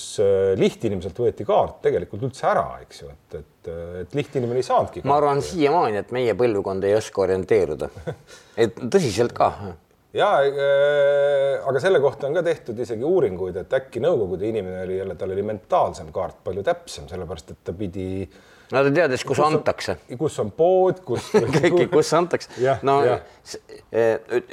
lihtinimeselt 0.56 1.18
võeti 1.21 1.45
kaart 1.45 1.83
tegelikult 1.85 2.23
üldse 2.30 2.47
ära, 2.49 2.78
eks 2.80 3.02
ju, 3.02 3.11
et, 3.12 3.35
et, 3.42 3.73
et 4.02 4.14
lihtinimene 4.16 4.62
ei 4.62 4.64
saanudki. 4.64 5.02
ma 5.04 5.18
arvan 5.21 5.42
siiamaani, 5.45 6.00
et 6.00 6.14
meie 6.16 6.33
põlvkond 6.38 6.87
ei 6.88 6.97
oska 6.97 7.26
orienteeruda. 7.26 7.90
et 8.64 8.78
tõsiselt 8.95 9.37
ka 9.37 9.50
ja 10.16 10.32
äh, 10.40 11.68
aga 11.68 11.80
selle 11.82 12.00
kohta 12.00 12.28
on 12.28 12.37
ka 12.37 12.42
tehtud 12.46 12.78
isegi 12.82 13.04
uuringuid, 13.04 13.56
et 13.62 13.78
äkki 13.78 14.02
Nõukogude 14.02 14.49
inimene 14.49 14.85
oli 14.87 14.99
jälle, 15.00 15.16
tal 15.18 15.32
oli 15.35 15.44
mentaalsem 15.46 16.12
kaart 16.14 16.42
palju 16.44 16.64
täpsem, 16.66 17.08
sellepärast 17.11 17.52
et 17.52 17.62
ta 17.66 17.75
pidi. 17.76 18.26
no 18.73 18.82
ta 18.87 18.92
teadis, 18.94 19.25
kus, 19.26 19.40
antakse. 19.44 19.96
kus 20.18 20.38
on 20.42 20.52
pood, 20.56 21.02
kus 21.06 21.28
kõiki, 21.56 21.88
kus 21.92 22.12
antakse. 22.16 22.52
no 22.87 22.99
ja. 23.04 23.18
E, 23.46 24.06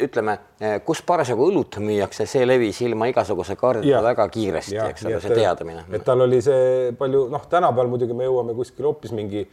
ütleme, 0.06 0.38
e, 0.62 0.76
kus 0.86 1.02
parasjagu 1.06 1.48
õlut 1.50 1.80
müüakse, 1.82 2.28
see 2.30 2.46
levis 2.46 2.84
ilma 2.86 3.08
igasuguse 3.12 3.58
kaardita 3.60 4.04
väga 4.06 4.28
kiiresti, 4.34 4.78
eks 4.90 5.08
ole, 5.10 5.22
see 5.24 5.40
teadmine. 5.40 5.88
et 5.94 6.06
tal 6.06 6.28
oli 6.28 6.42
see 6.46 6.92
palju, 7.00 7.26
noh, 7.34 7.48
tänapäeval 7.50 7.96
muidugi 7.96 8.18
me 8.18 8.30
jõuame 8.30 8.56
kuskil 8.58 8.90
hoopis 8.90 9.16
mingi, 9.16 9.48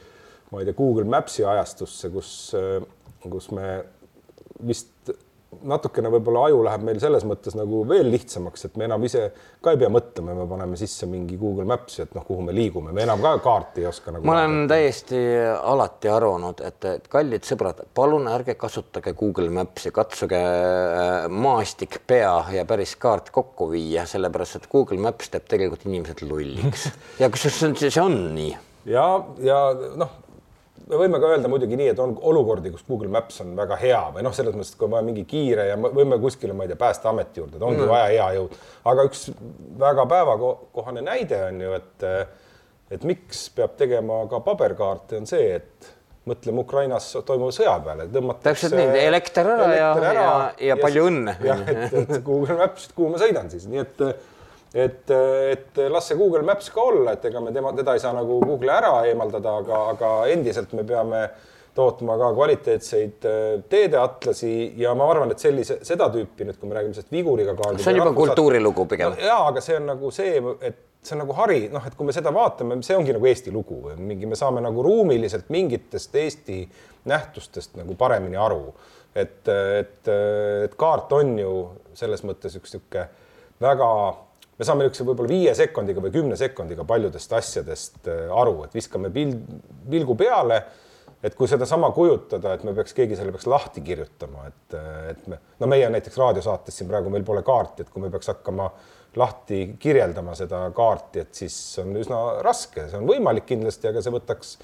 ma 0.50 0.60
ei 0.60 0.68
tea, 0.68 0.76
Google 0.76 1.08
Maps'i 1.08 1.46
ajastusse, 1.46 2.12
kus, 2.12 2.36
kus 3.24 3.50
me 3.56 3.72
vist 4.66 5.12
natukene 5.66 6.10
võib-olla 6.12 6.44
aju 6.46 6.60
läheb 6.62 6.84
meil 6.86 7.00
selles 7.02 7.24
mõttes 7.26 7.56
nagu 7.58 7.82
veel 7.88 8.06
lihtsamaks, 8.12 8.68
et 8.68 8.76
me 8.78 8.86
enam 8.86 9.02
ise 9.06 9.24
ka 9.62 9.74
ei 9.74 9.80
pea 9.80 9.90
mõtlema, 9.92 10.36
me 10.38 10.46
paneme 10.48 10.78
sisse 10.78 11.08
mingi 11.10 11.38
Google 11.40 11.66
Maps'i, 11.68 12.04
et 12.04 12.14
noh, 12.14 12.24
kuhu 12.26 12.44
me 12.46 12.54
liigume, 12.54 12.94
me 12.94 13.02
enam 13.02 13.22
ka 13.24 13.34
kaarti 13.42 13.82
ei 13.82 13.88
oska 13.90 14.14
nagu. 14.14 14.26
ma 14.28 14.36
olen 14.36 14.54
vaadata. 14.60 14.74
täiesti 14.74 15.24
alati 15.72 16.12
arvanud, 16.12 16.62
et, 16.70 16.88
et 16.92 17.10
kallid 17.10 17.48
sõbrad, 17.48 17.82
palun 17.98 18.30
ärge 18.30 18.54
kasutage 18.60 19.14
Google 19.18 19.50
Maps'i, 19.58 19.92
katsuge 19.94 20.40
äh, 20.40 21.26
maastik, 21.28 22.00
pea 22.06 22.36
ja 22.54 22.64
päris 22.68 22.94
kaart 23.00 23.34
kokku 23.34 23.72
viia, 23.74 24.06
sellepärast 24.10 24.60
et 24.60 24.70
Google 24.70 25.02
Maps 25.02 25.34
teeb 25.34 25.50
tegelikult 25.50 25.86
inimesed 25.90 26.22
lolliks 26.30 26.88
ja 27.22 27.30
kusjuures 27.32 27.90
see 27.90 28.02
on 28.02 28.20
nii. 28.38 28.54
ja, 28.94 29.06
ja 29.42 29.62
noh 29.98 30.18
me 30.90 30.98
võime 31.00 31.20
ka 31.22 31.30
öelda 31.34 31.50
muidugi 31.50 31.78
nii, 31.78 31.92
et 31.92 32.02
on 32.02 32.16
olukordi, 32.30 32.72
kus 32.74 32.84
Google 32.88 33.10
Maps 33.12 33.40
on 33.44 33.54
väga 33.58 33.78
hea 33.80 34.00
või 34.14 34.24
noh, 34.26 34.34
selles 34.36 34.56
mõttes, 34.56 34.74
et 34.74 34.80
kui 34.80 34.88
on 34.88 34.96
vaja 34.96 35.06
mingi 35.06 35.24
kiire 35.28 35.68
ja 35.70 35.78
võime 35.80 36.18
kuskile, 36.22 36.56
ma 36.56 36.66
ei 36.66 36.72
tea, 36.72 36.80
Päästeameti 36.80 37.42
juurde, 37.42 37.58
et 37.60 37.66
ongi 37.66 37.84
mm. 37.84 37.92
vaja 37.92 38.10
hea 38.10 38.28
jõud. 38.38 38.58
aga 38.92 39.06
üks 39.08 39.24
väga 39.80 40.06
päevakohane 40.10 41.04
näide 41.06 41.42
on 41.46 41.64
ju, 41.66 41.78
et 41.78 42.08
et 42.90 43.06
miks 43.06 43.46
peab 43.54 43.76
tegema 43.78 44.24
ka 44.30 44.40
paberkaarte, 44.42 45.20
on 45.20 45.28
see, 45.30 45.54
et 45.60 45.90
mõtleme 46.30 46.64
Ukrainas 46.64 47.06
toimuva 47.26 47.52
sõja 47.54 47.76
peale, 47.84 48.08
tõmmatakse. 48.12 48.66
täpselt 48.68 48.76
nii, 48.76 49.04
elekter 49.06 49.48
ära 49.54 49.68
ja, 49.70 49.86
ja, 49.94 50.12
ja, 50.16 50.32
ja 50.72 50.76
palju 50.80 51.06
õnne. 51.08 51.36
jah, 51.46 51.62
et, 51.70 51.96
et 52.02 52.12
Google 52.26 52.58
Maps, 52.58 52.90
kuhu 52.96 53.12
ma 53.14 53.22
sõidan 53.22 53.50
siis, 53.52 53.68
nii 53.70 53.82
et 53.84 54.04
et, 54.74 55.10
et 55.10 55.80
las 55.90 56.10
see 56.10 56.18
Google 56.18 56.42
Maps 56.46 56.70
ka 56.70 56.82
olla, 56.92 57.14
et 57.16 57.24
ega 57.30 57.42
me 57.42 57.52
tema, 57.54 57.72
teda 57.76 57.96
ei 57.96 58.02
saa 58.02 58.12
nagu 58.16 58.40
Google'i 58.44 58.74
ära 58.74 58.92
eemaldada, 59.10 59.56
aga, 59.64 59.80
aga 59.94 60.10
endiselt 60.30 60.74
me 60.78 60.84
peame 60.86 61.24
tootma 61.74 62.16
ka 62.18 62.30
kvaliteetseid 62.34 63.26
äh, 63.30 63.48
teedeatlasi 63.70 64.52
ja 64.80 64.94
ma 64.98 65.06
arvan, 65.10 65.32
et 65.34 65.42
sellise, 65.42 65.80
seda 65.86 66.10
tüüpi 66.12 66.46
nüüd, 66.46 66.58
kui 66.60 66.70
me 66.70 66.76
räägime 66.76 66.96
sellest 66.96 67.14
viguriga 67.14 67.54
kaardide. 67.58 67.84
see 67.84 67.94
on 67.94 68.00
juba 68.02 68.14
kultuurilugu 68.18 68.86
pigem 68.90 69.14
no,. 69.14 69.20
ja, 69.22 69.38
aga 69.48 69.62
see 69.64 69.76
on 69.78 69.86
nagu 69.92 70.10
see, 70.14 70.38
et 70.66 70.80
see 71.02 71.16
on 71.16 71.22
nagu 71.24 71.36
hari, 71.38 71.60
noh, 71.72 71.84
et 71.86 71.96
kui 71.96 72.08
me 72.08 72.14
seda 72.14 72.32
vaatame, 72.34 72.80
see 72.86 72.96
ongi 72.98 73.14
nagu 73.16 73.28
Eesti 73.30 73.54
lugu 73.54 73.82
mingi, 73.96 74.28
me 74.28 74.38
saame 74.38 74.62
nagu 74.64 74.82
ruumiliselt 74.84 75.50
mingitest 75.54 76.18
Eesti 76.24 76.64
nähtustest 77.10 77.78
nagu 77.80 77.94
paremini 77.98 78.38
aru. 78.38 78.74
et, 79.14 79.48
et, 79.48 80.08
et 80.64 80.74
kaart 80.78 81.12
on 81.16 81.38
ju 81.38 81.54
selles 81.98 82.22
mõttes 82.22 82.54
üks 82.58 82.76
niisugune 82.76 83.08
väga 83.60 83.88
me 84.60 84.66
saame 84.68 84.84
niisuguse 84.84 85.08
võib-olla 85.08 85.32
viie 85.32 85.52
sekundiga 85.56 86.02
või 86.04 86.12
kümne 86.12 86.36
sekundiga 86.36 86.84
paljudest 86.88 87.32
asjadest 87.38 88.08
äh, 88.12 88.28
aru, 88.42 88.58
et 88.66 88.76
viskame 88.76 89.08
pild, 89.14 89.38
pilgu 89.88 90.16
peale, 90.20 90.60
et 91.24 91.36
kui 91.36 91.48
sedasama 91.48 91.88
kujutada, 91.96 92.52
et 92.56 92.66
me 92.68 92.74
peaks, 92.76 92.92
keegi 92.96 93.16
selle 93.16 93.32
peaks 93.32 93.48
lahti 93.48 93.80
kirjutama, 93.84 94.44
et, 94.50 94.76
äh, 94.76 94.98
et 95.14 95.30
me, 95.32 95.40
no 95.62 95.70
meie 95.72 95.88
näiteks 95.96 96.20
raadiosaates 96.20 96.76
siin 96.76 96.90
praegu 96.92 97.12
meil 97.12 97.24
pole 97.24 97.44
kaarti, 97.46 97.86
et 97.86 97.94
kui 97.94 98.04
me 98.04 98.12
peaks 98.12 98.28
hakkama 98.34 98.68
lahti 99.16 99.62
kirjeldama 99.80 100.36
seda 100.38 100.66
kaarti, 100.76 101.24
et 101.24 101.40
siis 101.40 101.56
on 101.80 101.96
üsna 101.98 102.20
raske, 102.44 102.84
see 102.90 103.00
on 103.00 103.08
võimalik 103.08 103.48
kindlasti, 103.48 103.88
aga 103.88 104.04
see 104.04 104.12
võtaks 104.12 104.54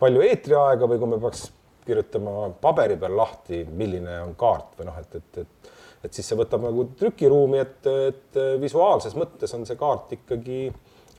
palju 0.00 0.20
eetriaega 0.28 0.88
või 0.88 1.00
kui 1.00 1.14
me 1.14 1.22
peaks 1.24 1.48
kirjutama 1.88 2.50
paberi 2.60 3.00
peal 3.00 3.16
lahti, 3.16 3.64
milline 3.64 4.20
on 4.20 4.36
kaart 4.38 4.76
või 4.78 4.92
noh, 4.92 5.00
et, 5.00 5.16
et, 5.16 5.46
et 5.46 5.76
et 6.04 6.16
siis 6.16 6.28
see 6.30 6.38
võtab 6.38 6.64
nagu 6.64 6.86
trükiruumi, 6.98 7.60
et, 7.60 7.90
et 8.10 8.40
visuaalses 8.60 9.16
mõttes 9.18 9.52
on 9.56 9.66
see 9.68 9.78
kaart 9.80 10.14
ikkagi 10.16 10.62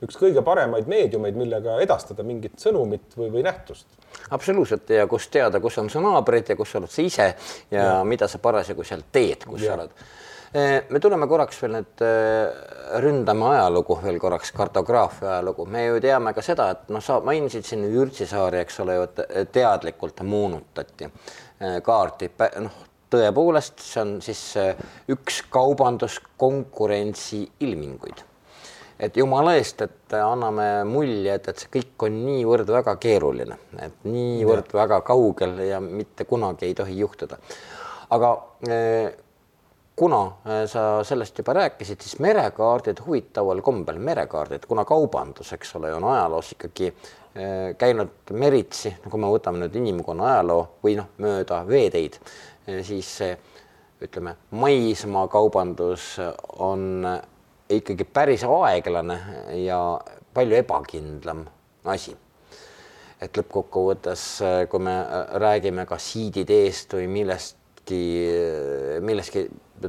üks 0.02 0.18
kõige 0.18 0.42
paremaid 0.44 0.88
meediumeid, 0.90 1.36
millega 1.38 1.78
edastada 1.82 2.24
mingit 2.26 2.58
sõnumit 2.60 3.14
või, 3.18 3.30
või 3.36 3.44
nähtust. 3.46 3.86
absoluutselt 4.30 4.90
ja 4.90 5.06
kus 5.10 5.28
teada, 5.32 5.60
kus 5.60 5.78
on 5.78 5.90
su 5.90 6.02
naabrid 6.02 6.50
ja 6.50 6.58
kus 6.58 6.74
oled 6.78 6.90
sa 6.90 7.02
ise 7.02 7.28
ja, 7.70 7.78
ja. 7.78 7.94
mida 8.04 8.28
sa 8.28 8.42
parasjagu 8.42 8.84
seal 8.84 9.06
teed, 9.12 9.46
kus 9.46 9.62
ja. 9.62 9.72
sa 9.72 9.78
oled. 9.78 10.04
Eh, 10.52 10.84
me 10.92 11.00
tuleme 11.00 11.24
korraks 11.30 11.62
veel 11.62 11.78
nüüd, 11.78 12.02
eh, 12.04 12.98
ründame 13.00 13.46
ajalugu 13.54 13.96
veel 14.02 14.18
korraks, 14.20 14.50
kartograafia 14.52 15.38
ajalugu, 15.38 15.64
me 15.64 15.86
ju 15.86 16.00
teame 16.04 16.34
ka 16.36 16.44
seda, 16.44 16.68
et 16.74 16.90
noh, 16.92 17.00
sa 17.00 17.22
mainisid 17.24 17.64
siin 17.64 17.86
Jürtsi 17.88 18.26
saari, 18.28 18.60
eks 18.60 18.82
ole 18.84 18.98
ju, 18.98 19.06
et 19.06 19.52
teadlikult 19.54 20.20
moonutati 20.28 21.08
eh, 21.08 21.78
kaarti, 21.86 22.34
noh 22.66 22.82
tõepoolest, 23.12 23.80
see 23.84 24.02
on 24.02 24.12
siis 24.24 24.42
äh, 24.60 24.76
üks 25.12 25.42
kaubanduskonkurentsi 25.52 27.44
ilminguid. 27.66 28.24
et 29.02 29.16
jumala 29.16 29.56
eest, 29.58 29.82
et 29.82 30.14
anname 30.14 30.84
mulje, 30.86 31.34
et, 31.34 31.48
et 31.48 31.58
see 31.58 31.72
kõik 31.72 32.06
on 32.06 32.20
niivõrd 32.26 32.68
väga 32.70 32.94
keeruline, 33.02 33.58
et 33.82 34.04
niivõrd 34.06 34.70
ja. 34.70 34.78
väga 34.84 35.00
kaugel 35.06 35.58
ja 35.66 35.80
mitte 35.82 36.24
kunagi 36.24 36.68
ei 36.68 36.74
tohi 36.78 36.98
juhtuda. 37.00 37.38
aga 38.10 38.32
eh, 38.68 39.12
kuna 39.96 40.20
sa 40.66 40.82
sellest 41.04 41.38
juba 41.38 41.52
rääkisid, 41.52 42.00
siis 42.00 42.18
merekaardid 42.22 43.00
huvitaval 43.06 43.60
kombel, 43.62 43.98
merekaardid, 43.98 44.64
kuna 44.68 44.84
kaubandus, 44.88 45.52
eks 45.52 45.76
ole, 45.76 45.92
on 45.94 46.06
ajaloos 46.08 46.52
ikkagi 46.56 46.92
käinud 47.78 48.32
meritsi, 48.36 48.92
kui 49.08 49.20
me 49.20 49.30
võtame 49.32 49.62
nüüd 49.62 49.76
inimkonna 49.80 50.26
ajaloo 50.34 50.64
või 50.84 50.98
noh, 50.98 51.08
mööda 51.22 51.62
veeteid, 51.68 52.18
siis 52.84 53.14
ütleme, 54.02 54.34
maismaakaubandus 54.50 56.16
on 56.60 57.06
ikkagi 57.72 58.04
päris 58.04 58.44
aeglane 58.44 59.18
ja 59.62 59.78
palju 60.34 60.58
ebakindlam 60.60 61.46
asi. 61.84 62.16
et 63.22 63.38
lõppkokkuvõttes, 63.38 64.22
kui 64.66 64.82
me 64.82 64.96
räägime 65.38 65.84
ka 65.86 65.94
siiditeest 65.94 66.96
või 66.96 67.04
millestki, 67.06 68.00
millestki 68.98 69.44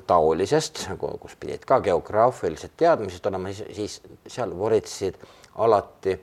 taolisest, 0.05 0.83
nagu 0.91 1.09
kus 1.21 1.33
pidid 1.41 1.65
ka 1.65 1.79
geograafilised 1.81 2.75
teadmised 2.77 3.25
olema, 3.25 3.50
siis, 3.50 3.97
seal 4.29 4.53
voritsesid 4.57 5.17
alati 5.65 6.13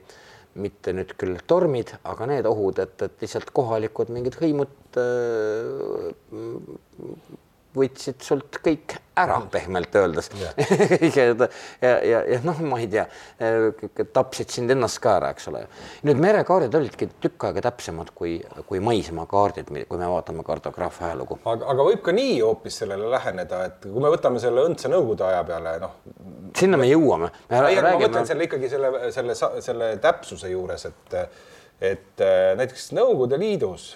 mitte 0.55 0.93
nüüd 0.95 1.13
küll 1.19 1.39
tormid, 1.47 1.93
aga 2.03 2.27
need 2.31 2.47
ohud, 2.49 2.81
et, 2.83 2.97
et 3.05 3.23
lihtsalt 3.23 3.51
kohalikud 3.55 4.11
mingid 4.11 4.35
hõimud 4.41 4.99
võtsid 7.75 8.19
sult 8.25 8.57
kõik 8.63 8.97
ära, 9.21 9.37
pehmelt 9.51 9.95
öeldes 9.95 10.29
ja, 10.41 10.49
ja, 11.15 11.91
ja, 12.03 12.19
ja 12.33 12.39
noh, 12.43 12.59
ma 12.67 12.79
ei 12.81 12.87
tea, 12.91 13.05
tapsid 14.15 14.51
sind 14.51 14.71
ennast 14.73 14.99
ka 15.03 15.15
ära, 15.19 15.31
eks 15.35 15.47
ole. 15.51 15.63
nüüd 16.07 16.19
merekaardid 16.23 16.75
olidki 16.79 17.07
tükk 17.23 17.47
aega 17.47 17.63
täpsemad 17.69 18.11
kui, 18.15 18.37
kui 18.67 18.81
maismaakaardid, 18.83 19.71
kui 19.87 20.01
me 20.01 20.09
vaatame 20.11 20.45
kartograafia 20.47 21.11
ajalugu. 21.11 21.39
aga, 21.45 21.71
aga 21.73 21.87
võib 21.91 22.03
ka 22.05 22.15
nii 22.15 22.37
hoopis 22.41 22.81
sellele 22.83 23.09
läheneda, 23.13 23.63
et 23.69 23.87
kui 23.87 24.03
me 24.03 24.11
võtame 24.13 24.43
selle 24.43 24.67
õndsa 24.67 24.91
nõukogude 24.91 25.27
aja 25.29 25.41
peale, 25.47 25.77
noh. 25.85 25.97
sinna 26.57 26.79
me 26.81 26.91
jõuame. 26.91 27.31
ma 27.51 27.65
mõtlen 27.71 28.27
selle 28.29 28.49
ikkagi 28.49 28.71
selle, 28.71 28.93
selle, 29.15 29.37
selle 29.63 29.91
täpsuse 30.03 30.51
juures, 30.51 30.87
et, 30.91 31.19
et 31.93 32.29
näiteks 32.59 32.91
Nõukogude 32.97 33.39
Liidus 33.39 33.91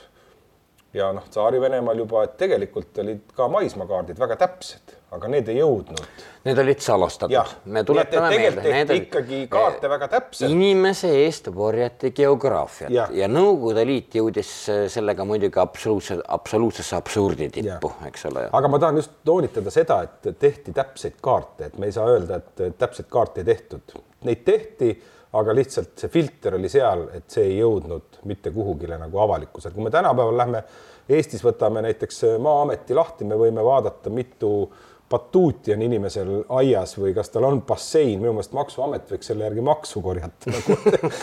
ja 0.95 1.09
noh, 1.13 1.25
Tsaari-Venemaal 1.29 1.99
juba, 1.99 2.23
et 2.25 2.37
tegelikult 2.39 3.01
olid 3.03 3.33
ka 3.35 3.47
maismaakaardid 3.51 4.19
väga 4.19 4.37
täpsed, 4.39 4.93
aga 5.15 5.29
need 5.31 5.49
ei 5.51 5.57
jõudnud. 5.59 6.03
Need 6.45 6.59
olid 6.61 6.83
salastatud. 6.83 7.53
me 7.73 7.83
tuletame 7.87 8.29
meelde. 8.31 8.63
Need 8.63 8.93
olid 8.93 9.07
ikkagi 9.07 9.39
kaarte 9.51 9.89
väga 9.91 10.07
täpselt. 10.13 10.51
inimese 10.51 11.11
eest 11.23 11.49
varjati 11.55 12.11
geograafiat 12.15 12.93
ja. 12.93 13.07
ja 13.11 13.29
Nõukogude 13.31 13.85
Liit 13.87 14.15
jõudis 14.19 14.51
sellega 14.93 15.25
muidugi 15.27 15.59
absoluutse, 15.59 16.19
absoluutsesse 16.37 16.95
absurdi 16.95 17.49
tippu, 17.57 17.91
eks 18.07 18.29
ole. 18.31 18.47
aga 18.51 18.71
ma 18.71 18.79
tahan 18.79 19.01
just 19.01 19.19
toonitada 19.27 19.73
seda, 19.73 20.01
et 20.07 20.31
tehti 20.39 20.75
täpseid 20.75 21.19
kaarte, 21.21 21.71
et 21.71 21.77
me 21.81 21.91
ei 21.91 21.97
saa 21.97 22.07
öelda, 22.13 22.39
et 22.39 22.79
täpseid 22.79 23.11
kaarte 23.11 23.43
ei 23.43 23.51
tehtud. 23.51 23.99
Neid 24.25 24.47
tehti 24.47 24.95
aga 25.35 25.55
lihtsalt 25.55 25.93
see 25.99 26.11
filter 26.11 26.55
oli 26.57 26.69
seal, 26.71 27.07
et 27.17 27.29
see 27.31 27.45
ei 27.49 27.59
jõudnud 27.59 28.21
mitte 28.29 28.51
kuhugile 28.55 28.97
nagu 29.01 29.19
avalikkusele. 29.25 29.73
kui 29.75 29.83
me 29.83 29.93
tänapäeval 29.93 30.37
lähme 30.37 30.63
Eestis 31.09 31.43
võtame 31.45 31.83
näiteks 31.85 32.23
Maa-ameti 32.41 32.95
lahti, 32.97 33.27
me 33.29 33.37
võime 33.37 33.61
vaadata, 33.63 34.09
mitu 34.09 34.71
batuuti 35.09 35.73
on 35.73 35.83
inimesel 35.85 36.31
aias 36.57 36.95
või 36.97 37.13
kas 37.13 37.29
tal 37.29 37.45
on 37.45 37.61
bassein, 37.67 38.17
minu 38.19 38.33
meelest 38.33 38.55
Maksuamet 38.57 39.11
võiks 39.13 39.29
selle 39.29 39.45
järgi 39.45 39.61
maksu 39.65 40.01
korjata 40.01 40.49
nagu. 40.55 40.77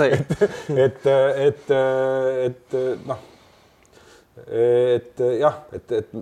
et, 0.06 0.28
et, 0.76 1.08
et, 1.48 1.72
et 2.46 2.76
noh, 3.10 3.24
et 4.46 5.24
jah, 5.40 5.58
et, 5.74 5.98
et 5.98 6.14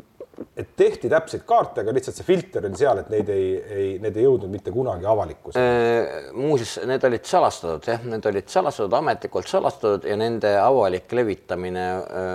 et 0.56 0.70
tehti 0.76 1.08
täpseid 1.10 1.44
kaarte, 1.48 1.82
aga 1.82 1.94
lihtsalt 1.94 2.16
see 2.18 2.26
filter 2.26 2.64
oli 2.66 2.78
seal, 2.78 3.00
et 3.02 3.10
neid 3.12 3.28
ei, 3.32 3.48
ei, 3.60 3.88
need 4.02 4.16
ei 4.16 4.26
jõudnud 4.26 4.52
mitte 4.52 4.72
kunagi 4.74 5.08
avalikkusele. 5.08 5.64
Äh, 5.64 6.30
muuseas, 6.36 6.78
need 6.88 7.04
olid 7.08 7.26
salastatud 7.28 7.88
jah, 7.92 8.06
need 8.08 8.28
olid 8.30 8.48
salastatud, 8.52 8.96
ametlikult 9.00 9.50
salastatud 9.50 10.08
ja 10.08 10.16
nende 10.20 10.54
avalik 10.60 11.12
levitamine, 11.16 11.86
äh, 12.00 12.32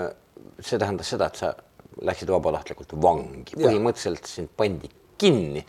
see 0.60 0.82
tähendas 0.82 1.12
seda, 1.16 1.30
et 1.32 1.42
sa 1.42 1.54
läksid 2.06 2.32
vabatahtlikult 2.34 2.96
vangi, 3.02 3.56
põhimõtteliselt 3.56 4.30
sind 4.30 4.52
pandi 4.58 4.92
kinni. 5.18 5.64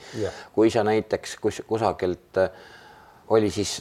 kui 0.54 0.72
sa 0.74 0.82
näiteks 0.86 1.36
kus 1.42 1.62
kusagilt 1.68 2.40
äh, 2.42 2.64
oli 3.34 3.50
siis 3.50 3.78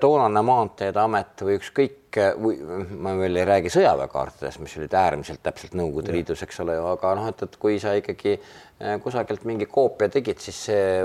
toonane 0.00 0.42
Maanteede 0.44 1.00
Amet 1.00 1.44
või 1.46 1.56
ükskõik, 1.58 2.18
või 2.42 2.58
ma 3.00 3.14
veel 3.18 3.40
ei 3.40 3.46
räägi 3.48 3.72
sõjaväekaartidest, 3.72 4.62
mis 4.62 4.76
olid 4.80 4.96
äärmiselt 4.98 5.42
täpselt 5.46 5.76
Nõukogude 5.78 6.14
Liidus, 6.14 6.42
eks 6.46 6.62
ole 6.64 6.78
ju, 6.78 6.86
aga 6.94 7.14
noh, 7.18 7.28
et, 7.30 7.44
et 7.46 7.60
kui 7.60 7.78
sa 7.82 7.94
ikkagi 7.98 8.36
eh, 8.36 8.96
kusagilt 9.02 9.46
mingi 9.48 9.70
koopia 9.70 10.10
tegid, 10.12 10.42
siis 10.42 10.64
see 10.70 11.04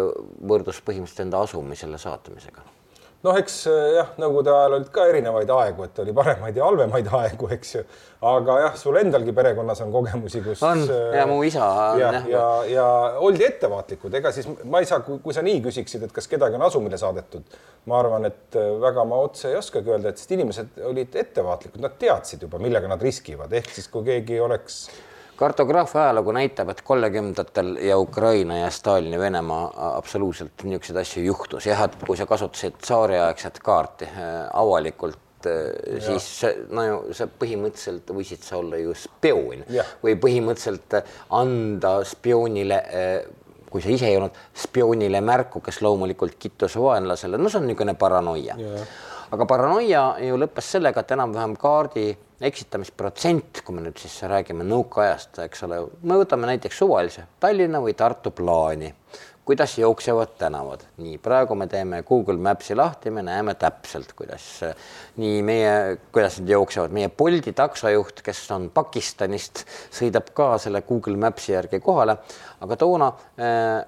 võrdus 0.50 0.82
põhimõtteliselt 0.86 1.28
enda 1.28 1.43
asumi 1.45 1.78
selle 1.80 2.02
saatmisega 2.02 2.75
noh, 3.26 3.38
eks 3.40 3.56
eh, 3.72 3.86
jah, 3.98 4.12
Nõukogude 4.22 4.52
ajal 4.54 4.76
olid 4.78 4.90
ka 4.94 5.06
erinevaid 5.10 5.52
aegu, 5.56 5.86
et 5.88 6.02
oli 6.04 6.14
paremaid 6.16 6.58
ja 6.60 6.66
halvemaid 6.68 7.10
aegu, 7.20 7.50
eks 7.56 7.74
ju. 7.76 7.84
aga 8.26 8.58
jah, 8.64 8.78
sul 8.80 9.00
endalgi 9.00 9.34
perekonnas 9.36 9.82
on 9.86 9.94
kogemusi, 9.94 10.42
kus. 10.46 10.64
on 10.66 10.84
ja 11.16 11.26
mu 11.30 11.40
isa. 11.48 11.66
ja, 12.00 12.12
ja, 12.18 12.22
ja, 12.32 12.46
ja 12.72 12.88
oldi 13.26 13.48
ettevaatlikud, 13.48 14.14
ega 14.22 14.34
siis 14.36 14.50
ma 14.64 14.82
ei 14.84 14.90
saa, 14.90 15.02
kui 15.06 15.36
sa 15.36 15.44
nii 15.46 15.62
küsiksid, 15.66 16.06
et 16.08 16.16
kas 16.16 16.30
kedagi 16.32 16.60
on 16.60 16.68
asumile 16.68 17.00
saadetud, 17.02 17.58
ma 17.90 18.00
arvan, 18.02 18.30
et 18.30 18.60
eh, 18.60 18.72
väga 18.84 19.08
ma 19.10 19.20
otse 19.26 19.52
ei 19.52 19.60
oskagi 19.60 19.94
öelda, 19.96 20.14
et 20.14 20.22
sest 20.22 20.38
inimesed 20.38 20.80
olid 20.92 21.20
ettevaatlikud, 21.26 21.82
nad 21.84 22.00
teadsid 22.02 22.48
juba, 22.48 22.62
millega 22.62 22.92
nad 22.92 23.02
riskivad, 23.02 23.54
ehk 23.62 23.74
siis 23.76 23.92
kui 23.92 24.06
keegi 24.08 24.40
oleks 24.44 24.86
kartograafia 25.36 26.04
ajalugu 26.06 26.34
näitab, 26.36 26.71
et 26.71 26.82
kolmekümnendatel 26.86 27.76
ja 27.84 27.98
Ukraina 28.00 28.58
ja 28.58 28.69
Stalini 28.69 29.19
Venemaa 29.19 29.95
absoluutselt 29.98 30.63
niisuguseid 30.63 31.00
asju 31.02 31.24
juhtus 31.26 31.67
jah, 31.69 31.86
et 31.86 31.95
kui 32.08 32.17
sa 32.17 32.28
kasutasid 32.30 32.80
tsaariaegset 32.82 33.60
kaarti 33.63 34.10
äh, 34.10 34.34
avalikult 34.54 35.50
äh, 35.50 36.02
siis 36.06 36.30
no 36.69 36.86
ju 36.88 37.00
sa 37.17 37.28
põhimõtteliselt 37.28 38.13
võisid 38.15 38.45
sa 38.45 38.60
olla 38.62 38.80
ju 38.82 38.95
spioon 38.98 39.65
ja. 39.69 39.88
või 40.04 40.15
põhimõtteliselt 40.21 41.02
anda 41.36 41.98
spioonile 42.08 42.84
äh, 42.86 43.17
kui 43.76 43.84
sa 43.84 43.91
ise 43.91 44.08
ei 44.08 44.15
olnud 44.15 44.38
spioonile 44.56 45.19
märku, 45.26 45.60
kes 45.60 45.82
loomulikult 45.84 46.38
kittus 46.39 46.78
vaenlasele, 46.80 47.36
no 47.36 47.52
see 47.52 47.60
on 47.60 47.67
niisugune 47.67 47.98
paranoia. 48.00 48.56
Aga 49.34 49.48
paranoia 49.50 50.06
ju 50.22 50.38
lõppes 50.40 50.74
sellega, 50.76 51.02
et 51.02 51.14
enam-vähem 51.16 51.56
kaardi 51.60 52.10
eksitamisprotsent, 52.46 53.62
kui 53.66 53.76
me 53.76 53.86
nüüd 53.86 54.00
siis 54.02 54.18
räägime 54.28 54.66
nõukaajast, 54.68 55.40
eks 55.46 55.64
ole, 55.68 55.80
me 56.04 56.18
võtame 56.20 56.50
näiteks 56.52 56.82
suvalise 56.84 57.26
Tallinna 57.40 57.80
või 57.84 57.96
Tartu 57.98 58.34
plaani, 58.36 58.92
kuidas 59.46 59.78
jooksevad 59.78 60.34
tänavad, 60.42 60.84
nii 61.00 61.20
praegu 61.22 61.56
me 61.56 61.68
teeme 61.72 62.02
Google 62.04 62.42
Maps'i 62.42 62.76
lahti, 62.76 63.14
me 63.14 63.22
näeme 63.24 63.54
täpselt, 63.62 64.12
kuidas 64.18 64.48
nii 65.22 65.42
meie, 65.46 65.76
kuidas 66.12 66.40
nad 66.42 66.50
jooksevad, 66.50 66.96
meie 66.98 67.12
Bolti 67.14 67.54
taksojuht, 67.56 68.24
kes 68.26 68.44
on 68.58 68.68
Pakistanist, 68.74 69.64
sõidab 69.94 70.34
ka 70.36 70.56
selle 70.62 70.82
Google 70.88 71.16
Maps'i 71.22 71.54
järgi 71.54 71.80
kohale, 71.86 72.18
aga 72.66 72.80
toona 72.82 73.12
äh, 73.38 73.80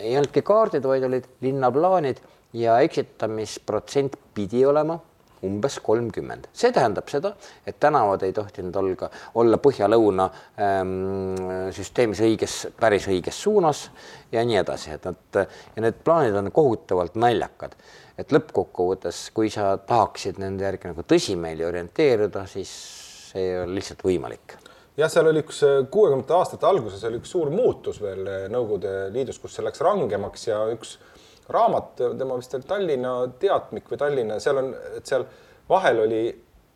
ei 0.00 0.16
olnudki 0.16 0.42
kaardid, 0.46 0.86
vaid 0.86 1.04
olid 1.06 1.28
linnaplaanid 1.44 2.24
ja 2.52 2.80
eksitamisprotsent 2.80 4.16
pidi 4.34 4.64
olema 4.66 4.98
umbes 5.44 5.78
kolmkümmend. 5.80 6.48
see 6.52 6.72
tähendab 6.72 7.08
seda, 7.08 7.32
et 7.66 7.78
tänavad 7.80 8.22
ei 8.26 8.32
tohtinud 8.36 8.76
olga, 8.76 9.08
olla 9.40 9.56
põhja-lõuna 9.62 10.26
ähm, 10.60 11.70
süsteemis 11.74 12.20
õiges, 12.26 12.56
päris 12.80 13.08
õiges 13.08 13.40
suunas 13.46 13.86
ja 14.32 14.44
nii 14.44 14.60
edasi, 14.60 14.92
et 14.96 15.08
nad 15.08 15.40
ja 15.40 15.84
need 15.84 16.02
plaanid 16.04 16.36
on 16.36 16.52
kohutavalt 16.52 17.16
naljakad. 17.20 17.76
et 18.20 18.32
lõppkokkuvõttes, 18.36 19.30
kui 19.32 19.48
sa 19.50 19.78
tahaksid 19.78 20.38
nende 20.42 20.66
järgi 20.66 20.90
nagu 20.90 21.06
tõsimeeli 21.08 21.64
orienteeruda, 21.64 22.44
siis 22.46 22.72
see 23.30 23.46
ei 23.46 23.62
ole 23.62 23.78
lihtsalt 23.78 24.04
võimalik 24.04 24.58
jah, 24.98 25.08
seal 25.08 25.30
oli 25.30 25.40
üks 25.40 25.62
kuuekümnendate 25.88 26.36
aastate 26.36 26.68
alguses 26.68 27.04
oli 27.08 27.22
üks 27.22 27.32
suur 27.32 27.48
muutus 27.54 28.02
veel 28.02 28.26
Nõukogude 28.52 29.08
Liidus, 29.14 29.40
kus 29.40 29.56
see 29.56 29.64
läks 29.64 29.80
rangemaks 29.80 30.50
ja 30.50 30.60
üks 30.74 30.98
raamat, 31.48 31.96
tema 32.18 32.36
vist 32.38 32.54
oli 32.54 32.68
Tallinna 32.68 33.14
teatmik 33.40 33.88
või 33.90 33.98
Tallinna, 33.98 34.38
seal 34.40 34.60
on, 34.62 34.70
et 34.96 35.06
seal 35.06 35.24
vahel 35.70 36.04
oli 36.04 36.22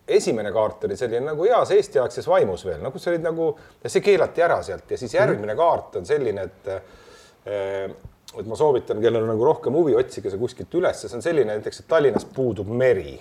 esimene 0.09 0.51
kaart 0.53 0.85
oli 0.85 0.97
selline 1.01 1.31
nagu 1.31 1.47
heas 1.49 1.71
eestiaegses 1.73 2.27
vaimus 2.29 2.65
veel, 2.67 2.83
nagu 2.85 2.99
see 3.01 3.15
oli 3.15 3.23
nagu, 3.25 3.53
see 3.87 4.03
keelati 4.05 4.43
ära 4.45 4.59
sealt 4.63 4.91
ja 4.91 4.99
siis 5.01 5.15
järgmine 5.17 5.55
kaart 5.57 5.97
on 6.01 6.09
selline, 6.09 6.45
et 6.45 6.75
eh, 6.75 7.95
et 8.35 8.49
ma 8.51 8.57
soovitan, 8.59 8.99
kellel 9.01 9.23
on 9.23 9.31
nagu 9.31 9.47
rohkem 9.47 9.77
huvi, 9.79 9.95
otsige 9.97 10.33
see 10.33 10.41
kuskilt 10.41 10.75
üles, 10.75 11.05
see 11.07 11.17
on 11.17 11.23
selline 11.23 11.55
näiteks, 11.55 11.85
et 11.85 11.89
Tallinnas 11.89 12.27
puudub 12.35 12.69
meri 12.69 13.21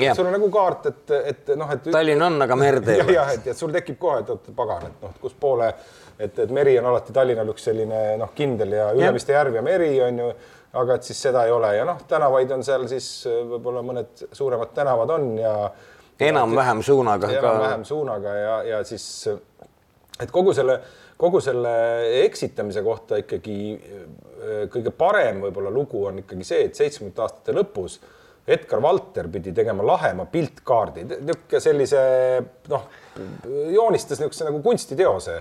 Yeah. 0.00 0.16
sul 0.16 0.26
on 0.26 0.32
nagu 0.32 0.46
kaart, 0.50 0.86
et, 0.88 1.10
et 1.28 1.50
noh, 1.54 1.68
et. 1.70 1.84
Tallinn 1.92 2.22
on, 2.24 2.38
aga 2.42 2.56
merd 2.56 2.86
ei 2.88 3.00
ole. 3.04 3.12
jah, 3.12 3.28
et, 3.36 3.44
et 3.52 3.58
sul 3.58 3.70
tekib 3.74 3.98
kohe, 4.00 4.22
et 4.22 4.30
oot 4.32 4.48
pagan, 4.56 4.86
et 4.88 5.04
noh, 5.04 5.12
kus 5.20 5.34
poole, 5.38 5.68
et, 6.16 6.38
et 6.46 6.54
meri 6.54 6.78
on 6.80 6.88
alati 6.88 7.12
Tallinnal 7.14 7.50
üks 7.52 7.68
selline 7.68 8.00
noh, 8.18 8.32
kindel 8.34 8.72
ja 8.72 8.86
Ülemiste 8.96 9.36
järv 9.36 9.60
ja 9.60 9.62
meri 9.62 9.90
on 10.02 10.22
ju 10.22 10.30
aga 10.80 10.96
et 10.96 11.06
siis 11.08 11.20
seda 11.28 11.44
ei 11.46 11.52
ole. 11.52 11.74
Ja 11.76 11.86
noh, 11.88 12.00
tänavaid 12.08 12.50
on 12.56 12.64
seal 12.66 12.86
siis 12.90 13.08
äh, 13.28 13.42
võib-olla 13.48 13.84
mõned 13.86 14.26
suuremad 14.32 14.72
tänavad 14.76 15.14
on 15.16 15.28
ja 15.40 15.54
enam-vähem 16.22 16.82
suunaga 16.86 17.30
enam-vähem 17.32 17.84
suunaga 17.84 18.34
ja, 18.38 18.56
ja 18.62 18.82
siis, 18.86 19.06
et 20.20 20.30
kogu 20.30 20.54
selle, 20.54 20.78
kogu 21.18 21.40
selle 21.42 21.72
eksitamise 22.22 22.82
kohta 22.86 23.18
ikkagi 23.22 23.58
äh, 23.74 24.64
kõige 24.72 24.94
parem 24.96 25.42
võib-olla 25.46 25.72
lugu 25.74 26.06
on 26.10 26.22
ikkagi 26.22 26.46
see, 26.46 26.66
et 26.68 26.78
seitsmekümnendate 26.78 27.26
aastate 27.26 27.56
lõpus 27.56 27.98
Edgar 28.46 28.82
Valter 28.82 29.28
pidi 29.30 29.52
tegema 29.54 29.84
lahema 29.86 30.26
piltkaardi, 30.30 31.04
niisugune 31.12 31.60
sellise 31.62 32.00
noh, 32.72 32.88
joonistas 33.70 34.18
niisuguse 34.18 34.48
nagu 34.48 34.62
kunstiteose 34.64 35.36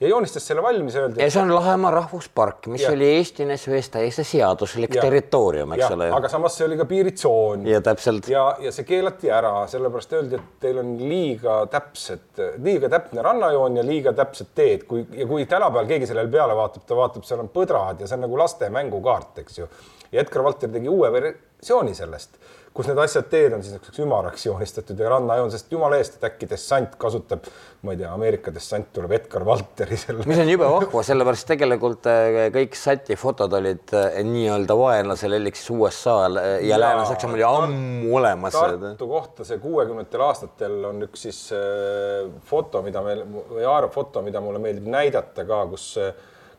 ja 0.00 0.08
joonistas 0.08 0.46
selle 0.46 0.62
valmis 0.62 0.96
öeldi. 0.96 1.22
ja 1.22 1.30
see 1.30 1.40
on 1.42 1.54
Lahemaa 1.54 1.90
rahvuspark, 1.90 2.66
mis 2.72 2.82
ja. 2.82 2.90
oli 2.92 3.08
Eesti 3.16 3.44
NSV-s 3.44 3.88
täiesti 3.94 4.24
seaduslik 4.24 4.94
ja. 4.94 5.02
territoorium, 5.02 5.72
eks 5.72 5.84
ja. 5.84 5.90
ole. 5.96 6.08
aga 6.12 6.28
samas 6.28 6.58
see 6.58 6.66
oli 6.66 6.76
ka 6.76 6.84
piiritsoon. 6.88 7.66
ja 7.66 7.80
täpselt. 7.84 8.28
ja, 8.28 8.44
ja 8.60 8.72
see 8.72 8.84
keelati 8.88 9.32
ära, 9.32 9.52
sellepärast 9.72 10.12
öeldi, 10.18 10.40
et 10.40 10.60
teil 10.60 10.80
on 10.82 10.92
liiga 11.00 11.58
täpsed, 11.72 12.42
liiga 12.64 12.92
täpne 12.92 13.24
rannajoon 13.24 13.80
ja 13.80 13.84
liiga 13.86 14.12
täpsed 14.16 14.52
teed, 14.54 14.84
kui 14.88 15.06
ja 15.16 15.28
kui 15.28 15.44
tänapäeval 15.48 15.88
keegi 15.92 16.08
sellele 16.12 16.32
peale 16.32 16.56
vaatab, 16.56 16.84
ta 16.88 17.00
vaatab, 17.00 17.24
seal 17.28 17.44
on 17.44 17.52
põdrad 17.52 18.04
ja 18.04 18.08
see 18.08 18.20
on 18.20 18.26
nagu 18.28 18.40
laste 18.40 18.68
mängukaart, 18.72 19.44
eks 19.44 19.62
ju. 19.62 19.70
Ja 20.12 20.22
Edgar 20.22 20.44
Valter 20.46 20.72
tegi 20.72 20.88
uue 20.92 21.12
versiooni 21.12 21.94
sellest 21.94 22.38
kus 22.76 22.90
need 22.90 22.98
asjad 23.00 23.28
teed 23.32 23.54
on 23.56 23.62
siis 23.64 23.72
niisuguseks 23.72 24.02
ümaraks 24.04 24.42
joonistatud 24.46 24.98
ja 25.00 25.08
rannajoon, 25.14 25.48
sest 25.52 25.70
jumala 25.72 25.96
eest, 26.00 26.18
et 26.18 26.26
äkki 26.28 26.48
dessant 26.50 26.96
kasutab, 27.00 27.46
ma 27.86 27.94
ei 27.94 28.00
tea, 28.02 28.10
Ameerika 28.12 28.52
dessant 28.52 28.90
tuleb 28.94 29.14
Edgar 29.16 29.46
Valteri 29.48 29.96
selle. 30.00 30.26
mis 30.28 30.40
on 30.42 30.50
jube 30.50 30.68
vahva, 30.68 31.04
sellepärast 31.08 31.48
tegelikult 31.48 32.08
äh, 32.12 32.36
kõik 32.54 32.76
sati 32.76 33.16
fotod 33.20 33.56
olid 33.56 33.94
äh, 33.96 34.18
nii-öelda 34.28 34.76
vaenlasel 34.76 35.38
elik 35.38 35.56
siis 35.56 35.72
USA-l 35.72 36.40
äh, 36.42 36.48
ja, 36.66 36.74
ja 36.74 36.80
Lääne-Saksamaal 36.82 37.38
oli 37.38 37.46
ammu 37.48 38.18
olemas. 38.20 38.58
Tartu 38.58 39.08
kohta 39.08 39.46
see 39.48 39.60
kuuekümnendatel 39.62 40.26
aastatel 40.26 40.76
on 40.90 41.00
üks 41.08 41.24
siis 41.28 41.40
foto, 42.50 42.84
mida 42.84 43.00
meil 43.04 43.24
või 43.24 43.64
aerofoto, 43.64 44.20
mida 44.26 44.42
mulle 44.44 44.60
meeldib 44.60 44.90
näidata 44.92 45.46
ka, 45.48 45.64
kus, 45.72 45.88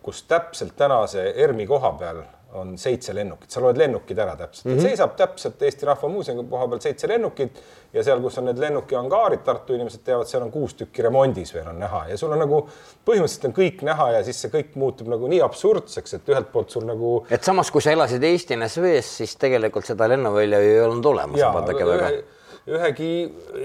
kus 0.01 0.23
täpselt 0.25 0.73
tänase 0.79 1.29
ERMi 1.45 1.69
koha 1.69 1.93
peal 1.99 2.25
on 2.53 2.77
seitse 2.77 3.15
lennukit, 3.15 3.51
sa 3.51 3.61
loed 3.61 3.77
lennukid 3.77 4.19
ära 4.19 4.35
täpselt 4.39 4.65
mm, 4.65 4.77
-hmm. 4.77 4.81
seisab 4.81 5.15
täpselt 5.19 5.61
Eesti 5.61 5.85
Rahva 5.85 6.09
Muuseumi 6.09 6.45
koha 6.49 6.67
peal 6.67 6.79
seitse 6.81 7.07
lennukit 7.07 7.59
ja 7.93 8.03
seal, 8.03 8.21
kus 8.21 8.37
on 8.37 8.45
need 8.45 8.59
lennukiangaarid, 8.59 9.43
Tartu 9.43 9.75
inimesed 9.75 10.03
teavad, 10.03 10.27
seal 10.27 10.43
on 10.43 10.51
kuus 10.51 10.73
tükki 10.79 11.03
remondis 11.03 11.53
veel 11.53 11.67
on 11.67 11.79
näha 11.79 12.05
ja 12.09 12.17
sul 12.17 12.31
on 12.31 12.39
nagu 12.39 12.61
põhimõtteliselt 13.09 13.49
on 13.49 13.55
kõik 13.57 13.83
näha 13.83 14.11
ja 14.11 14.23
siis 14.23 14.39
see 14.41 14.53
kõik 14.53 14.77
muutub 14.79 15.11
nagu 15.11 15.27
nii 15.27 15.41
absurdseks, 15.43 16.13
et 16.13 16.31
ühelt 16.31 16.51
poolt 16.53 16.69
sul 16.69 16.87
nagu. 16.87 17.25
et 17.29 17.43
samas, 17.43 17.71
kui 17.71 17.81
sa 17.81 17.91
elasid 17.91 18.23
Eesti 18.23 18.55
NSV-s, 18.55 19.17
siis 19.21 19.35
tegelikult 19.35 19.85
seda 19.85 20.07
lennuvälja 20.07 20.63
ei 20.63 20.79
olnud 20.81 21.05
olemas. 21.05 21.43
Ühe, 21.97 22.23
ühegi 22.79 23.11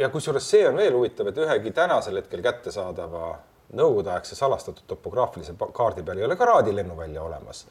ja 0.01 0.11
kusjuures 0.11 0.51
see 0.51 0.66
on 0.68 0.77
veel 0.77 0.92
huvitav, 0.99 1.31
et 1.31 1.38
ühegi 1.38 1.71
tänasel 1.71 2.18
hetkel 2.18 2.42
kättesaadava 2.42 3.38
nõukogudeaegse 3.73 4.37
salastatud 4.37 4.85
topograafilise 4.87 5.55
kaardi 5.73 6.03
peal 6.03 6.18
ei 6.18 6.25
ole 6.25 6.37
ka 6.37 6.45
Raadi 6.45 6.75
lennuvälja 6.77 7.23
olemas 7.23 7.66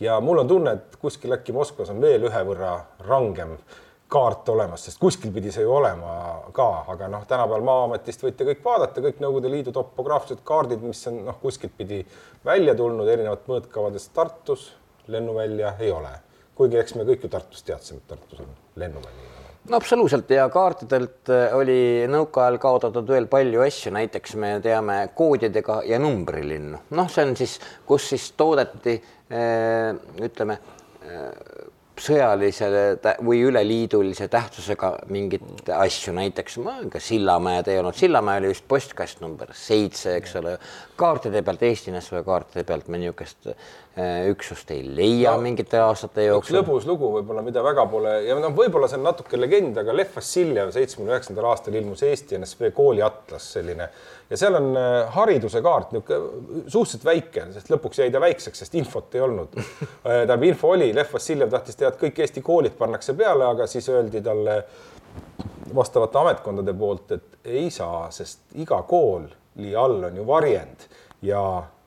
ja 0.00 0.20
mul 0.20 0.42
on 0.42 0.48
tunne, 0.48 0.72
et 0.72 0.96
kuskil 1.00 1.32
äkki 1.36 1.52
Moskvas 1.52 1.92
on 1.92 2.00
veel 2.02 2.24
ühe 2.28 2.42
võrra 2.48 2.74
rangem 3.06 3.56
kaart 4.10 4.48
olemas, 4.50 4.84
sest 4.84 4.98
kuskil 4.98 5.30
pidi 5.34 5.52
see 5.54 5.62
ju 5.62 5.70
olema 5.70 6.14
ka, 6.56 6.68
aga 6.90 7.08
noh, 7.12 7.26
tänapäeval 7.30 7.66
Maa-ametist 7.66 8.24
võite 8.24 8.46
kõik 8.48 8.64
vaadata, 8.64 9.04
kõik 9.04 9.22
Nõukogude 9.22 9.52
Liidu 9.52 9.74
topograafilised 9.76 10.42
kaardid, 10.46 10.82
mis 10.82 11.04
on 11.10 11.22
noh, 11.28 11.38
kuskilt 11.42 11.76
pidi 11.78 12.02
välja 12.44 12.74
tulnud 12.74 13.08
erinevat 13.08 13.46
mõõtkavadest 13.50 14.14
Tartus 14.16 14.72
lennuvälja 15.10 15.76
ei 15.78 15.92
ole. 15.94 16.16
kuigi 16.54 16.76
eks 16.76 16.94
me 16.94 17.06
kõik 17.08 17.22
ju 17.24 17.30
Tartus 17.32 17.62
teadsime, 17.62 18.02
et 18.02 18.08
Tartus 18.08 18.42
on 18.42 18.50
lennuväli 18.76 19.28
no 19.70 19.76
absoluutselt 19.76 20.30
ja 20.30 20.48
kaartidelt 20.48 21.30
äh, 21.30 21.54
oli 21.54 22.06
nõukaajal 22.10 22.58
kaotatud 22.58 23.08
veel 23.08 23.26
palju 23.30 23.62
asju, 23.62 23.92
näiteks 23.94 24.34
me 24.40 24.52
teame 24.64 24.98
koodidega 25.14 25.80
ja 25.86 25.98
numbrilinnu, 26.02 26.82
noh, 26.96 27.10
see 27.12 27.28
on 27.28 27.36
siis, 27.38 27.58
kus 27.86 28.08
siis 28.10 28.30
toodeti 28.32 28.98
ütleme 29.30 30.58
äh, 30.58 31.28
sõjalise 32.00 32.68
või 33.24 33.42
üleliidulise 33.44 34.28
tähtsusega 34.32 34.92
mingeid 35.12 35.68
asju, 35.74 36.14
näiteks 36.16 36.56
ma 36.64 36.78
ka 36.90 37.00
Sillamäed 37.02 37.68
ei 37.68 37.80
olnud, 37.80 37.96
Sillamäe 37.98 38.40
oli 38.40 38.52
vist 38.54 38.64
postkast 38.68 39.20
number 39.20 39.52
seitse, 39.56 40.16
eks 40.16 40.36
ole. 40.40 40.56
kaartide 40.96 41.42
pealt, 41.44 41.62
Eesti 41.62 41.92
NSV 41.92 42.24
kaartide 42.24 42.64
pealt 42.68 42.88
me 42.88 43.00
niisugust 43.02 43.50
äh, 43.52 43.70
üksust 44.30 44.70
ei 44.70 44.84
leia 44.86 45.32
no, 45.34 45.42
mingite 45.42 45.80
aastate 45.82 46.28
jooksul. 46.28 46.60
lõbus 46.60 46.84
lugu 46.86 47.08
võib-olla, 47.16 47.42
mida 47.42 47.62
väga 47.64 47.84
pole 47.90 48.12
ja 48.22 48.36
noh, 48.38 48.52
võib-olla 48.54 48.86
see 48.88 49.00
on 49.00 49.08
natuke 49.08 49.40
legend, 49.40 49.80
aga 49.82 49.96
Lev 49.96 50.12
Vassiljev 50.14 50.70
seitsmekümne 50.76 51.16
üheksandal 51.16 51.48
aastal 51.50 51.74
ilmus 51.74 52.04
Eesti 52.06 52.38
NSV 52.38 52.70
kooli 52.76 53.02
atlas 53.02 53.48
selline 53.56 53.88
ja 54.30 54.38
seal 54.38 54.54
on 54.60 54.70
äh, 54.78 55.10
hariduse 55.14 55.62
kaart 55.62 55.90
niisugune 55.94 56.70
suhteliselt 56.70 57.06
väike, 57.08 57.46
sest 57.56 57.72
lõpuks 57.72 58.00
jäi 58.02 58.12
ta 58.14 58.22
väikseks, 58.22 58.62
sest 58.62 58.76
infot 58.78 59.18
ei 59.18 59.26
olnud. 59.26 59.58
Äh, 60.00 60.22
tähendab, 60.24 60.42
info 60.46 60.70
oli, 60.72 60.88
Lev 60.96 61.10
Vassiljev 61.12 61.50
tahtis 61.52 61.76
teha, 61.76 61.90
et 61.90 61.98
kõik 62.00 62.20
Eesti 62.22 62.40
koolid 62.44 62.72
pannakse 62.78 63.12
peale, 63.18 63.44
aga 63.44 63.66
siis 63.68 63.84
öeldi 63.92 64.22
talle 64.24 64.54
vastavate 65.76 66.18
ametkondade 66.18 66.72
poolt, 66.78 67.12
et 67.16 67.50
ei 67.52 67.66
saa, 67.74 68.06
sest 68.14 68.54
iga 68.60 68.80
kooli 68.88 69.74
all 69.76 70.06
on 70.08 70.16
ju 70.16 70.24
varjend 70.26 70.86
ja 71.26 71.42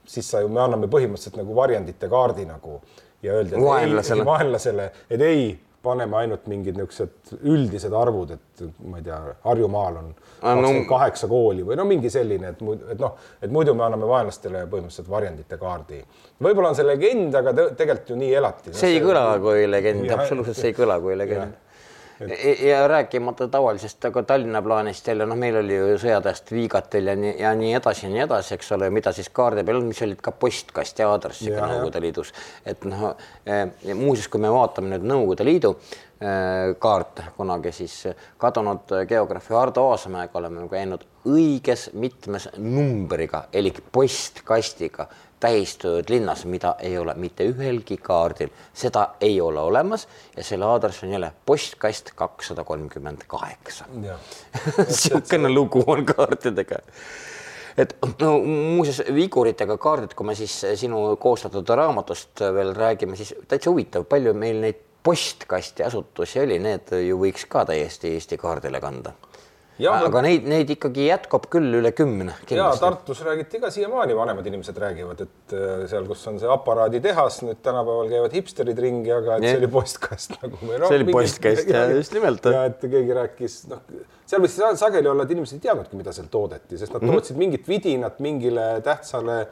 siis 0.05 0.29
sa 0.29 0.41
ju, 0.43 0.49
me 0.51 0.61
anname 0.63 0.89
põhimõtteliselt 0.91 1.37
nagu 1.39 1.55
varjendite 1.55 2.09
kaardi 2.11 2.47
nagu 2.49 2.79
ja 3.23 3.37
öeldi, 3.37 3.59
vaenlasele, 3.59 4.25
vaenlasele, 4.25 4.89
et 5.09 5.21
ei 5.21 5.53
paneme 5.83 6.15
ainult 6.17 6.45
mingid 6.47 6.77
niisugused 6.79 7.41
üldised 7.43 7.93
arvud, 7.97 8.31
et 8.31 8.61
ma 8.87 8.99
ei 9.01 9.03
tea, 9.03 9.17
Harjumaal 9.43 9.97
on 9.99 10.13
kakskümmend 10.15 10.87
kaheksa 10.87 11.27
kooli 11.31 11.65
või 11.67 11.75
no 11.79 11.85
mingi 11.87 12.11
selline, 12.11 12.53
et, 12.53 12.61
et 12.93 13.01
noh, 13.03 13.17
et 13.43 13.51
muidu 13.51 13.75
me 13.75 13.83
anname 13.87 14.07
vaenlastele 14.07 14.63
põhimõtteliselt 14.71 15.11
varjendite 15.11 15.59
kaardi. 15.59 15.99
võib-olla 16.43 16.71
on 16.71 16.79
see 16.79 16.87
legend, 16.87 17.35
aga 17.35 17.55
tegelikult 17.55 18.13
ju 18.13 18.19
nii 18.21 18.31
elati. 18.39 18.75
see 18.79 18.95
ei 18.95 19.03
kõla 19.03 19.25
kui 19.43 19.67
legend, 19.67 20.07
absoluutselt 20.15 20.59
see 20.61 20.71
ei 20.71 20.77
kõla 20.79 20.99
kui 21.03 21.19
legend. 21.19 21.59
Ja 22.67 22.87
rääkimata 22.87 23.47
tavalisest 23.47 24.05
aga 24.05 24.23
Tallinna 24.23 24.61
plaanist 24.61 25.07
jälle 25.07 25.25
noh, 25.25 25.37
meil 25.39 25.57
oli 25.59 25.75
ju 25.75 25.97
sõjatõest 26.01 26.53
Viigatel 26.53 27.11
ja 27.11 27.15
nii 27.19 27.35
ja 27.39 27.53
nii 27.57 27.73
edasi 27.79 28.05
ja 28.07 28.13
nii 28.13 28.23
edasi, 28.27 28.53
eks 28.57 28.71
ole, 28.77 28.89
mida 28.93 29.11
siis 29.15 29.29
kaardi 29.33 29.65
peal, 29.67 29.81
mis 29.85 30.01
olid 30.05 30.21
ka 30.23 30.31
postkasti 30.31 31.05
aadressiga 31.07 31.67
Nõukogude 31.67 32.03
Liidus, 32.03 32.33
et 32.65 32.87
noh 32.87 33.13
eh, 33.45 33.67
muuseas, 33.93 34.29
kui 34.31 34.41
me 34.43 34.51
vaatame 34.53 34.93
nüüd 34.95 35.07
Nõukogude 35.09 35.47
Liidu 35.47 35.75
eh, 35.75 36.03
kaarte 36.79 37.23
kunagi 37.37 37.71
siis 37.75 37.95
kadunud 38.37 38.93
geograafi 39.07 39.55
Ardo 39.59 39.89
Aasamäega. 39.91 40.39
Oleme 40.39 40.67
käinud 40.71 41.03
õiges 41.27 41.89
mitmes 41.93 42.49
numbriga 42.57 43.45
elik 43.53 43.81
postkastiga 43.91 45.07
tähistatud 45.43 46.09
linnas, 46.09 46.45
mida 46.45 46.75
ei 46.79 46.97
ole 46.97 47.13
mitte 47.19 47.43
ühelgi 47.51 47.97
kaardil, 47.99 48.51
seda 48.73 49.09
ei 49.21 49.41
ole 49.41 49.59
olemas 49.59 50.07
ja 50.37 50.43
selle 50.43 50.65
aadress 50.65 51.03
on 51.03 51.11
jälle 51.11 51.31
postkast 51.45 52.13
kakssada 52.15 52.63
kolmkümmend 52.63 53.25
kaheksa. 53.27 53.85
niisugune 53.91 55.51
lugu 55.57 55.83
on 55.87 56.05
kaartidega. 56.05 56.79
Et 57.77 57.95
no 58.21 58.37
muuseas 58.39 59.01
viguritega 59.15 59.77
kaardid, 59.77 60.13
kui 60.15 60.27
me 60.29 60.35
siis 60.37 60.55
sinu 60.79 61.17
koostatud 61.19 61.69
raamatust 61.75 62.45
veel 62.53 62.71
räägime, 62.77 63.17
siis 63.19 63.35
täitsa 63.47 63.71
huvitav, 63.71 64.05
palju 64.07 64.33
meil 64.37 64.61
neid 64.63 64.83
postkasti 65.03 65.83
asutusi 65.83 66.39
oli, 66.39 66.59
need 66.63 66.91
ju 67.07 67.19
võiks 67.19 67.45
ka 67.49 67.65
täiesti 67.69 68.13
Eesti 68.15 68.37
kaardile 68.41 68.81
kanda 68.83 69.13
aga 69.89 70.21
neid, 70.21 70.45
neid 70.49 70.69
ikkagi 70.75 71.07
jätkub 71.07 71.47
küll 71.51 71.79
üle 71.79 71.91
kümne. 71.95 72.35
ja 72.53 72.67
Tartus 72.79 73.23
räägiti 73.25 73.59
ka 73.61 73.71
siiamaani, 73.73 74.15
vanemad 74.15 74.45
inimesed 74.45 74.77
räägivad, 74.77 75.23
et 75.25 75.55
äh, 75.57 75.85
seal, 75.89 76.05
kus 76.09 76.21
on 76.29 76.37
see 76.41 76.49
aparaaditehas, 76.51 77.41
nüüd 77.47 77.61
tänapäeval 77.65 78.11
käivad 78.11 78.37
hipsterid 78.37 78.79
ringi, 78.85 79.11
aga 79.15 79.39
et 79.39 79.47
ja. 79.47 79.51
see 79.55 79.63
oli 79.63 79.71
postkast 79.73 80.37
nagu 80.37 80.61
või 80.61 80.77
noh. 80.77 80.91
see 80.91 81.01
oli 81.01 81.17
postkast 81.17 81.73
ja 81.73 81.85
just 81.89 82.13
nimelt. 82.13 82.49
ja 82.53 82.65
et 82.69 82.85
keegi 82.85 83.19
rääkis, 83.19 83.59
noh, 83.71 83.83
seal 84.29 84.45
võis 84.45 84.57
sageli 84.79 85.09
olla, 85.09 85.25
et 85.25 85.35
inimesed 85.35 85.57
ei 85.57 85.67
teadnudki, 85.67 85.99
mida 85.99 86.13
seal 86.15 86.29
toodeti, 86.33 86.77
sest 86.77 86.93
nad 86.93 87.01
mm 87.01 87.09
-hmm. 87.09 87.23
tootsid 87.23 87.41
mingit 87.41 87.69
vidinat 87.69 88.21
mingile 88.23 88.67
tähtsale 88.85 89.47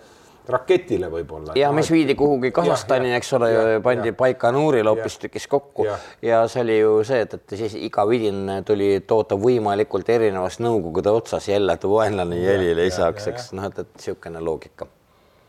raketile 0.50 1.10
võib-olla. 1.12 1.56
ja 1.56 1.72
mis 1.76 1.92
viidi 1.92 2.16
kuhugi 2.18 2.52
Kasahstani, 2.56 3.14
eks 3.18 3.34
ole, 3.38 3.52
pandi 3.84 4.14
Nuuril 4.52 4.88
hoopistükkis 4.90 5.48
kokku 5.48 5.86
ja. 5.86 5.98
ja 6.22 6.42
see 6.52 6.64
oli 6.66 6.78
ju 6.80 6.96
see, 7.08 7.22
et, 7.26 7.34
et 7.38 7.56
siis 7.60 7.76
iga 7.78 8.06
vidin 8.10 8.50
tuli 8.66 9.04
toota 9.08 9.38
võimalikult 9.40 10.10
erinevas 10.10 10.60
Nõukogude 10.62 11.14
otsas 11.14 11.48
jälle, 11.50 11.74
et 11.74 11.86
vaenlane 11.88 12.42
jälile 12.42 12.88
ei 12.88 12.92
saaks, 12.92 13.28
eks 13.32 13.52
noh, 13.58 13.70
et, 13.70 13.80
et 13.84 13.94
niisugune 13.98 14.42
loogika. 14.44 14.88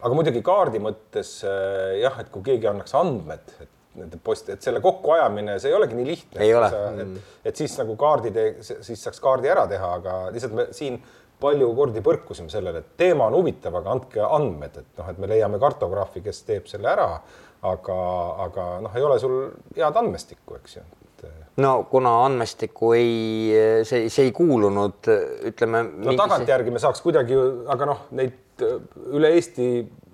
aga 0.02 0.14
muidugi 0.18 0.42
kaardi 0.44 0.82
mõttes 0.82 1.38
äh, 1.46 2.00
jah, 2.02 2.20
et 2.20 2.32
kui 2.32 2.44
keegi 2.52 2.68
annaks 2.70 2.94
andmed, 2.98 3.56
et 3.60 3.70
nende 3.98 4.18
post, 4.24 4.48
et 4.52 4.62
selle 4.64 4.80
kokkuajamine, 4.80 5.58
see 5.60 5.68
ei 5.68 5.76
olegi 5.76 5.96
nii 5.96 6.06
lihtne. 6.06 6.40
ei 6.44 6.54
ole. 6.56 6.68
et, 7.02 7.32
et 7.50 7.56
siis 7.60 7.74
nagu 7.80 7.96
kaardi, 8.00 8.32
siis 8.64 9.02
saaks 9.04 9.20
kaardi 9.20 9.50
ära 9.52 9.66
teha, 9.68 9.90
aga 10.00 10.14
lihtsalt 10.32 10.56
me 10.56 10.66
siin 10.76 10.96
palju 11.42 11.68
kordi 11.76 12.02
põrkusime 12.04 12.52
sellele, 12.52 12.82
et 12.82 12.96
teema 13.02 13.28
on 13.28 13.38
huvitav, 13.40 13.76
aga 13.80 13.96
andke 13.96 14.24
andmed, 14.24 14.80
et 14.80 15.00
noh, 15.00 15.12
et 15.12 15.22
me 15.22 15.30
leiame 15.30 15.60
kartograafi, 15.62 16.22
kes 16.24 16.44
teeb 16.48 16.70
selle 16.70 16.92
ära. 16.92 17.08
aga, 17.62 17.96
aga 18.42 18.62
noh, 18.82 18.94
ei 18.98 19.04
ole 19.06 19.20
sul 19.22 19.36
head 19.76 19.98
andmestikku, 20.00 20.56
eks 20.58 20.80
ju 20.80 20.82
no 21.62 21.72
kuna 21.90 22.12
andmestikku 22.26 22.92
ei, 22.96 23.12
see, 23.86 24.08
see 24.10 24.28
ei 24.28 24.32
kuulunud, 24.34 25.10
ütleme. 25.50 25.82
no 26.06 26.14
tagantjärgi 26.18 26.72
me 26.74 26.82
saaks 26.82 27.02
kuidagi, 27.04 27.36
aga 27.72 27.88
noh, 27.92 28.06
neid 28.18 28.64
üle 29.12 29.32
Eesti 29.36 29.68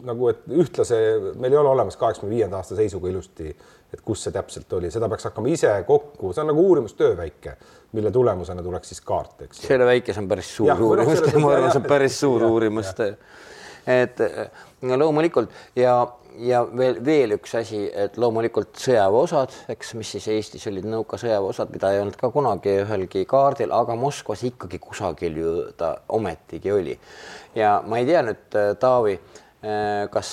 nagu, 0.08 0.30
et 0.30 0.44
ühtlase, 0.54 0.98
meil 1.40 1.54
ei 1.54 1.60
ole 1.60 1.72
olemas 1.74 1.98
kaheksakümne 1.98 2.34
viienda 2.34 2.60
aasta 2.60 2.78
seisuga 2.78 3.10
ilusti, 3.10 3.52
et 3.94 4.01
kus 4.05 4.27
see 4.27 4.35
täpselt 4.35 4.72
oli, 4.77 4.90
seda 4.92 5.09
peaks 5.09 5.29
hakkama 5.31 5.53
ise 5.53 5.72
kokku, 5.88 6.33
see 6.33 6.44
on 6.44 6.51
nagu 6.53 6.64
uurimustöö 6.70 7.16
väike, 7.16 7.57
mille 7.96 8.12
tulemusena 8.12 8.62
tuleks 8.62 8.92
siis 8.92 9.01
kaart, 9.01 9.46
eks. 9.48 9.64
selle 9.64 9.88
väikes 9.88 10.18
on 10.20 10.29
päris 10.29 10.51
suur 10.57 10.83
uurimustöö, 10.90 11.38
ma 11.44 11.53
arvan, 11.57 11.72
see 11.72 11.83
on 11.83 11.88
päris 11.88 12.20
suur 12.20 12.44
uurimustöö. 12.51 13.14
et 13.88 14.20
no 14.83 14.98
loomulikult 14.98 15.51
ja 15.77 16.01
ja 16.38 16.62
veel, 16.77 16.98
veel 17.05 17.35
üks 17.38 17.55
asi, 17.59 17.81
et 17.94 18.18
loomulikult 18.20 18.79
sõjaväeosad, 18.79 19.55
eks, 19.74 19.94
mis 19.98 20.12
siis 20.14 20.29
Eestis 20.35 20.66
olid 20.70 20.87
nõuka 20.88 21.18
sõjaväeosad, 21.20 21.72
mida 21.74 21.90
ei 21.94 22.03
olnud 22.03 22.18
ka 22.20 22.31
kunagi 22.35 22.77
ühelgi 22.85 23.24
kaardil, 23.29 23.72
aga 23.74 23.96
Moskvas 23.98 24.44
ikkagi 24.46 24.79
kusagil 24.83 25.40
ju 25.40 25.55
ta 25.79 25.94
ometigi 26.14 26.72
oli. 26.72 26.98
ja 27.59 27.79
ma 27.87 27.98
ei 27.98 28.07
tea 28.07 28.22
nüüd, 28.29 28.61
Taavi, 28.81 29.16
kas 30.12 30.33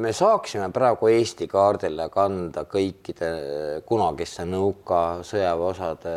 me 0.00 0.12
saaksime 0.16 0.70
praegu 0.72 1.10
Eesti 1.12 1.46
kaardile 1.50 2.08
kanda 2.12 2.64
kõikide 2.68 3.30
kunagiste 3.88 4.46
nõuka 4.48 5.20
sõjaväeosade 5.26 6.14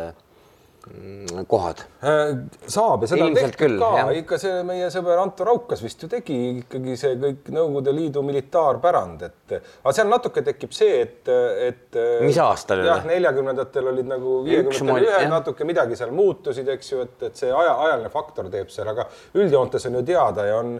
kohad. 1.48 1.80
Äh, 2.04 2.34
saab 2.68 3.04
ja 3.04 3.08
seda 3.08 3.28
Ilmselt 3.28 3.56
küll, 3.56 3.78
ka, 3.80 4.04
ikka 4.18 4.38
see 4.40 4.58
meie 4.68 4.90
sõber 4.92 5.20
Anto 5.22 5.46
Raukas 5.48 5.80
vist 5.84 6.02
ju 6.04 6.08
tegi 6.12 6.36
ikkagi 6.60 6.96
see 7.00 7.16
kõik 7.20 7.48
Nõukogude 7.54 7.94
Liidu 7.96 8.24
militaarpärand, 8.26 9.24
et 9.24 9.54
aga 9.56 9.94
seal 9.96 10.10
natuke 10.10 10.44
tekib 10.44 10.74
see, 10.76 11.00
et, 11.06 11.32
et. 11.68 12.00
Mis 12.24 12.40
aastal 12.42 12.82
oli? 12.82 12.90
jah, 12.90 13.06
neljakümnendatel 13.08 13.90
olid 13.94 14.10
nagu 14.10 14.36
viiekümnendatel 14.44 15.08
ühed 15.08 15.32
natuke 15.32 15.68
midagi 15.68 15.98
seal 16.00 16.12
muutusid, 16.16 16.68
eks 16.76 16.92
ju, 16.92 17.06
et, 17.08 17.16
et 17.30 17.44
see 17.44 17.52
aja, 17.52 17.78
ajaline 17.88 18.12
faktor 18.12 18.52
teeb 18.52 18.72
seal, 18.74 18.92
aga 18.92 19.08
üldjoontes 19.40 19.88
on 19.88 20.00
ju 20.00 20.04
teada 20.12 20.48
ja 20.50 20.60
on 20.60 20.76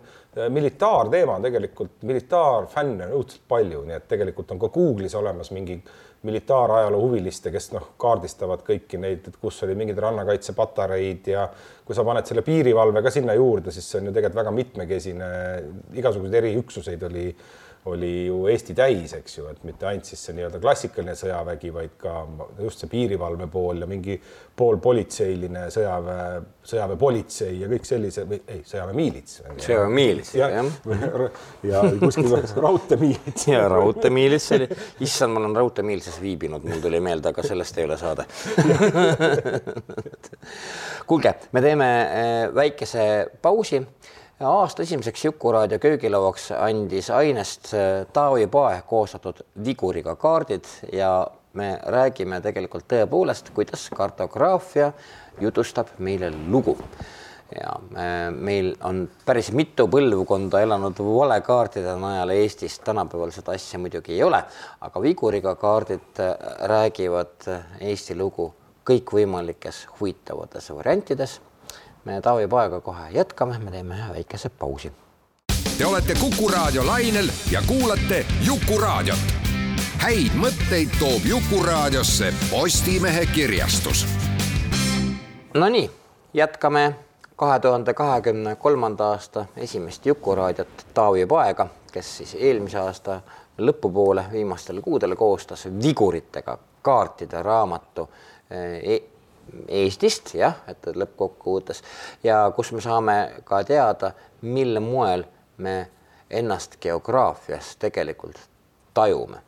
militaarteema 0.51 1.37
on 1.39 1.45
tegelikult, 1.47 1.93
militaarfänne 2.03 3.07
on 3.07 3.21
õudselt 3.21 3.45
palju, 3.49 3.85
nii 3.87 3.97
et 3.97 4.09
tegelikult 4.11 4.51
on 4.51 4.61
ka 4.61 4.73
Google'is 4.75 5.15
olemas 5.19 5.53
mingi 5.55 5.79
militaarajaloo 6.25 7.01
huviliste, 7.03 7.53
kes 7.53 7.71
noh, 7.75 7.91
kaardistavad 8.01 8.63
kõiki 8.67 9.01
neid, 9.01 9.27
et 9.29 9.37
kus 9.41 9.61
olid 9.67 9.79
mingid 9.79 9.99
rannakaitsepatareid 10.01 11.29
ja 11.35 11.49
kui 11.85 11.97
sa 11.97 12.05
paned 12.07 12.27
selle 12.29 12.45
piirivalve 12.47 13.03
ka 13.05 13.13
sinna 13.13 13.37
juurde, 13.37 13.75
siis 13.75 13.91
see 13.91 14.01
on 14.01 14.09
ju 14.09 14.15
tegelikult 14.15 14.41
väga 14.41 14.55
mitmekesine, 14.57 15.29
igasuguseid 16.01 16.39
eriüksuseid 16.41 17.05
oli 17.11 17.27
oli 17.85 18.27
ju 18.27 18.47
Eesti 18.49 18.75
täis, 18.77 19.13
eks 19.13 19.39
ju, 19.39 19.47
et 19.51 19.65
mitte 19.69 19.87
ainult 19.89 20.07
siis 20.09 20.23
see 20.25 20.35
nii-öelda 20.39 20.61
klassikaline 20.63 21.15
sõjavägi, 21.19 21.73
vaid 21.75 21.97
ka 22.01 22.13
just 22.63 22.81
see 22.81 22.89
piirivalve 22.89 23.47
pool 23.53 23.83
ja 23.85 23.89
mingi 23.89 24.17
poolpolitseiline 24.57 25.67
sõjaväe, 25.75 26.41
sõjaväepolitsei 26.65 27.59
ja 27.61 27.69
kõik 27.69 27.85
sellise 27.89 28.25
või 28.31 28.39
ei, 28.49 28.63
sõjaväemiilits. 28.69 29.43
sõjaväemiilits, 29.67 30.33
jah. 30.39 30.55
ja, 30.57 30.63
ja 31.73 31.83
kuskil 32.01 32.33
raudteemiilits. 32.65 33.49
ja 33.53 33.67
raudteemiilits 33.69 34.49
oli, 34.57 34.71
issand, 35.05 35.37
ma 35.37 35.43
olen 35.43 35.57
raudteemiilitses 35.61 36.17
viibinud, 36.25 36.65
mul 36.65 36.81
tuli 36.85 37.01
meelde, 37.05 37.35
aga 37.35 37.45
sellest 37.45 37.83
ei 37.83 37.89
ole 37.91 38.01
saade 38.01 38.25
kuulge, 41.09 41.35
me 41.53 41.61
teeme 41.65 41.89
eh, 42.01 42.55
väikese 42.55 43.05
pausi 43.45 43.83
aasta 44.41 44.83
esimeseks 44.83 45.25
Jukuraadio 45.25 45.79
köögilauaks 45.79 46.51
andis 46.59 47.11
ainest 47.11 47.75
äh, 47.75 48.07
Taavi 48.13 48.47
Pae 48.47 48.83
koostatud 48.87 49.45
viguriga 49.65 50.17
kaardid 50.17 50.65
ja 50.93 51.27
me 51.53 51.79
räägime 51.87 52.41
tegelikult 52.43 52.89
tõepoolest, 52.91 53.53
kuidas 53.55 53.87
kartograafia 53.95 54.93
jutustab 55.41 55.95
meile 55.99 56.33
lugu. 56.49 56.79
ja 57.55 57.71
äh, 57.95 58.33
meil 58.35 58.75
on 58.83 59.09
päris 59.27 59.53
mitu 59.53 59.87
põlvkonda 59.87 60.63
elanud 60.67 60.99
valekaartide 60.99 61.95
najal 62.01 62.35
Eestis, 62.35 62.79
tänapäeval 62.79 63.31
seda 63.31 63.55
asja 63.55 63.79
muidugi 63.79 64.17
ei 64.17 64.23
ole, 64.23 64.43
aga 64.81 65.03
viguriga 65.03 65.55
kaardid 65.55 66.19
äh, 66.19 66.35
räägivad 66.67 67.51
Eesti 67.81 68.19
lugu 68.19 68.51
kõikvõimalikes 68.85 69.87
huvitavates 70.01 70.73
variantides 70.75 71.41
me 72.05 72.21
Taavi 72.21 72.49
Paega 72.49 72.81
kohe 72.81 73.11
jätkame, 73.11 73.59
me 73.59 73.71
teeme 73.71 73.95
ühe 73.95 74.13
väikese 74.13 74.49
pausi. 74.49 74.93
Te 75.79 75.87
olete 75.87 76.15
Kuku 76.21 76.49
raadio 76.49 76.87
lainel 76.87 77.29
ja 77.51 77.63
kuulate 77.67 78.27
Jukuraadiot. 78.47 79.19
häid 79.99 80.35
mõtteid 80.37 80.99
toob 80.99 81.25
Jukuraadiosse 81.25 82.35
Postimehe 82.51 83.27
kirjastus. 83.27 84.07
Nonii, 85.55 85.91
jätkame 86.35 86.95
kahe 87.37 87.59
tuhande 87.61 87.95
kahekümne 87.95 88.57
kolmanda 88.57 89.05
aasta 89.05 89.47
esimest 89.57 90.07
Jukuraadiot 90.07 90.87
Taavi 90.95 91.27
Paega, 91.27 91.67
kes 91.93 92.17
siis 92.17 92.37
eelmise 92.41 92.79
aasta 92.79 93.21
lõpupoole 93.59 94.25
viimastele 94.33 94.81
kuudele 94.81 95.17
koostas 95.17 95.69
viguritega 95.83 96.59
kaartide 96.83 97.43
raamatu 97.43 98.09
e 98.83 98.99
Eestist 99.69 100.35
jah, 100.35 100.61
et 100.69 100.87
lõppkokkuvõttes 100.95 101.83
ja 102.25 102.45
kus 102.57 102.73
me 102.73 102.83
saame 102.85 103.17
ka 103.49 103.63
teada, 103.65 104.13
mil 104.43 104.81
moel 104.85 105.25
me 105.57 105.77
ennast 106.31 106.79
geograafias 106.83 107.75
tegelikult 107.81 108.41
tajume, 108.95 109.41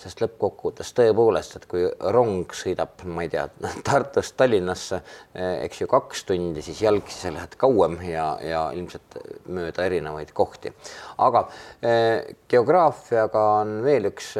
sest 0.00 0.20
lõppkokkuvõttes 0.22 0.92
tõepoolest, 0.96 1.56
et 1.56 1.66
kui 1.68 1.84
rong 2.14 2.52
sõidab, 2.56 3.02
ma 3.04 3.24
ei 3.24 3.32
tea, 3.32 3.46
Tartust 3.86 4.36
Tallinnasse, 4.40 5.02
eks 5.34 5.82
ju, 5.82 5.88
kaks 5.90 6.24
tundi, 6.28 6.64
siis 6.64 6.82
jalgsi 6.84 7.18
sa 7.20 7.32
lähed 7.34 7.56
kauem 7.60 7.98
ja, 8.06 8.30
ja 8.44 8.66
ilmselt 8.76 9.18
mööda 9.52 9.84
erinevaid 9.88 10.32
kohti. 10.36 10.72
aga 11.18 11.46
eh, 11.82 12.36
geograafiaga 12.48 13.46
on 13.60 13.80
veel 13.84 14.12
üks 14.12 14.34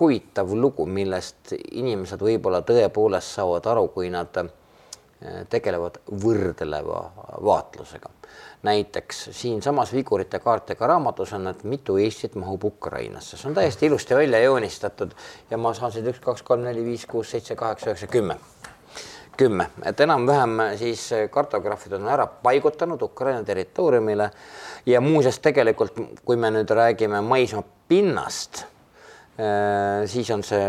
huvitav 0.00 0.52
lugu, 0.54 0.86
millest 0.86 1.54
inimesed 1.54 2.20
võib-olla 2.22 2.62
tõepoolest 2.66 3.38
saavad 3.38 3.66
aru, 3.70 3.88
kui 3.94 4.10
nad 4.12 4.36
eh, 4.40 5.44
tegelevad 5.50 6.00
võrdleva 6.24 7.00
vaatlusega. 7.44 8.10
näiteks 8.64 9.28
siinsamas 9.32 9.92
Vigurite 9.92 10.38
kaartega 10.40 10.86
raamatus 10.86 11.32
on, 11.32 11.46
et 11.46 11.64
mitu 11.64 11.96
Eestit 12.00 12.34
mahub 12.34 12.64
Ukrainasse, 12.64 13.36
see 13.36 13.48
on 13.48 13.54
täiesti 13.54 13.86
ilusti 13.86 14.14
välja 14.14 14.40
joonistatud 14.42 15.12
ja 15.50 15.58
ma 15.58 15.74
saan 15.74 15.92
siit 15.92 16.06
üks, 16.06 16.20
kaks, 16.20 16.42
kolm, 16.42 16.64
neli, 16.64 16.84
viis, 16.84 17.06
kuus, 17.06 17.30
seitse, 17.30 17.56
kaheksa, 17.56 17.92
üheksa, 17.92 18.06
kümme. 18.06 18.38
Kümme, 19.36 19.66
et 19.82 20.00
enam-vähem 20.00 20.60
siis 20.78 21.08
kartograafid 21.30 21.96
on 21.96 22.06
ära 22.08 22.26
paigutanud 22.26 23.02
Ukraina 23.02 23.42
territooriumile 23.44 24.30
ja 24.86 25.00
muuseas 25.00 25.40
tegelikult, 25.42 25.98
kui 26.24 26.36
me 26.36 26.52
nüüd 26.54 26.70
räägime 26.70 27.18
maismaa 27.20 27.66
pinnast 27.88 28.62
siis 30.06 30.28
on 30.30 30.42
see 30.46 30.66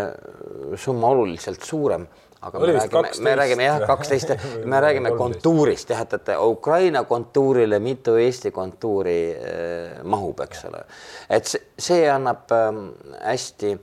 summa 0.82 1.12
oluliselt 1.13 1.62
suurem, 1.63 2.08
aga 2.45 2.60
me 2.60 2.65
räägime, 2.73 3.10
me 3.19 3.36
räägime 3.36 3.63
jah, 3.63 3.88
kaksteist, 3.88 4.30
me 4.71 4.82
räägime 4.82 5.12
kontuurist 5.17 5.89
jah, 5.89 6.01
et, 6.01 6.13
et 6.13 6.30
Ukraina 6.41 7.04
kontuurile 7.04 7.80
mitu 7.80 8.15
Eesti 8.21 8.51
kontuuri 8.51 9.17
äh, 9.32 10.04
mahub, 10.04 10.39
eks 10.45 10.65
ole. 10.69 10.84
et 11.30 11.45
see, 11.49 11.62
see 11.78 12.06
annab 12.12 12.51
äh, 12.54 12.69
hästi 13.23 13.73
äh,, 13.73 13.80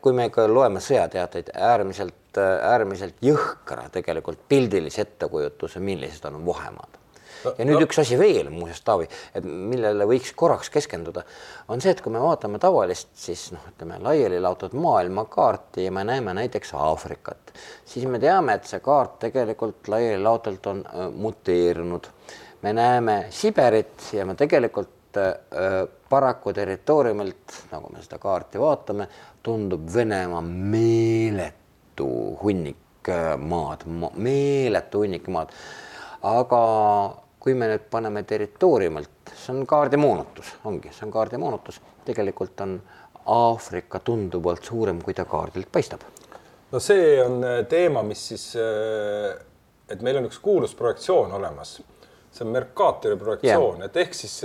kui 0.00 0.12
me 0.16 0.28
ka 0.34 0.48
loeme 0.50 0.82
sõjateateid, 0.82 1.54
äärmiselt 1.54 2.42
äh,, 2.42 2.58
äärmiselt 2.72 3.22
jõhkra 3.22 3.88
tegelikult 3.94 4.38
pildilise 4.48 5.06
ettekujutuse, 5.06 5.82
millised 5.82 6.24
on 6.30 6.42
vahemaad 6.46 7.03
ja 7.58 7.66
nüüd 7.66 7.78
no. 7.78 7.84
üks 7.86 7.98
asi 8.02 8.18
veel 8.18 8.48
muuseas, 8.52 8.80
Taavi, 8.86 9.06
et 9.36 9.44
millele 9.44 10.06
võiks 10.08 10.32
korraks 10.36 10.70
keskenduda, 10.74 11.24
on 11.72 11.82
see, 11.84 11.94
et 11.94 12.02
kui 12.04 12.12
me 12.14 12.22
vaatame 12.22 12.60
tavalist, 12.62 13.10
siis 13.18 13.46
noh, 13.54 13.64
ütleme 13.72 14.00
laiali 14.04 14.40
laotud 14.42 14.76
maailmakaarti 14.78 15.86
ja 15.86 15.92
me 15.94 16.04
näeme 16.08 16.34
näiteks 16.40 16.74
Aafrikat, 16.78 17.54
siis 17.88 18.06
me 18.10 18.20
teame, 18.22 18.58
et 18.58 18.70
see 18.70 18.82
kaart 18.84 19.18
tegelikult 19.26 19.90
laiali 19.92 20.22
laotult 20.22 20.70
on 20.72 20.84
äh, 20.86 21.06
muteerunud. 21.12 22.10
me 22.62 22.72
näeme 22.72 23.26
Siberit 23.30 24.10
ja 24.12 24.26
me 24.26 24.34
tegelikult 24.34 25.18
äh, 25.20 25.34
paraku 26.08 26.52
territooriumilt, 26.52 27.60
nagu 27.72 27.92
me 27.92 28.02
seda 28.02 28.18
kaarti 28.18 28.60
vaatame, 28.60 29.08
tundub 29.42 29.88
Venemaa 29.94 30.40
meeletu 30.42 32.08
hunnik 32.42 33.08
äh, 33.08 33.34
maad, 33.38 33.84
meeletu 34.16 35.04
hunnik 35.04 35.28
maad 35.28 35.52
aga 36.24 36.62
kui 37.44 37.54
me 37.54 37.68
nüüd 37.68 37.88
paneme 37.92 38.22
territooriumilt, 38.24 39.32
see 39.36 39.52
on 39.52 39.66
kaardimoonutus, 39.68 40.54
ongi, 40.64 40.92
see 40.96 41.04
on 41.04 41.12
kaardimoonutus, 41.12 41.80
tegelikult 42.06 42.60
on 42.64 42.78
Aafrika 43.34 44.00
tunduvalt 44.04 44.64
suurem, 44.64 45.00
kui 45.04 45.14
ta 45.16 45.24
kaardilt 45.28 45.68
paistab. 45.72 46.04
no 46.72 46.80
see 46.80 47.18
on 47.22 47.44
äh, 47.44 47.58
teema, 47.68 48.02
mis 48.02 48.28
siis, 48.32 48.46
äh, 48.56 49.34
et 49.88 50.00
meil 50.02 50.20
on 50.20 50.28
üks 50.30 50.40
kuulus 50.40 50.72
projektsioon 50.74 51.32
olemas 51.36 51.76
see 52.34 52.46
on 52.46 52.50
Mercatori 52.50 53.16
projektsioon 53.16 53.76
yeah., 53.78 53.90
et 53.90 54.00
ehk 54.02 54.16
siis 54.18 54.40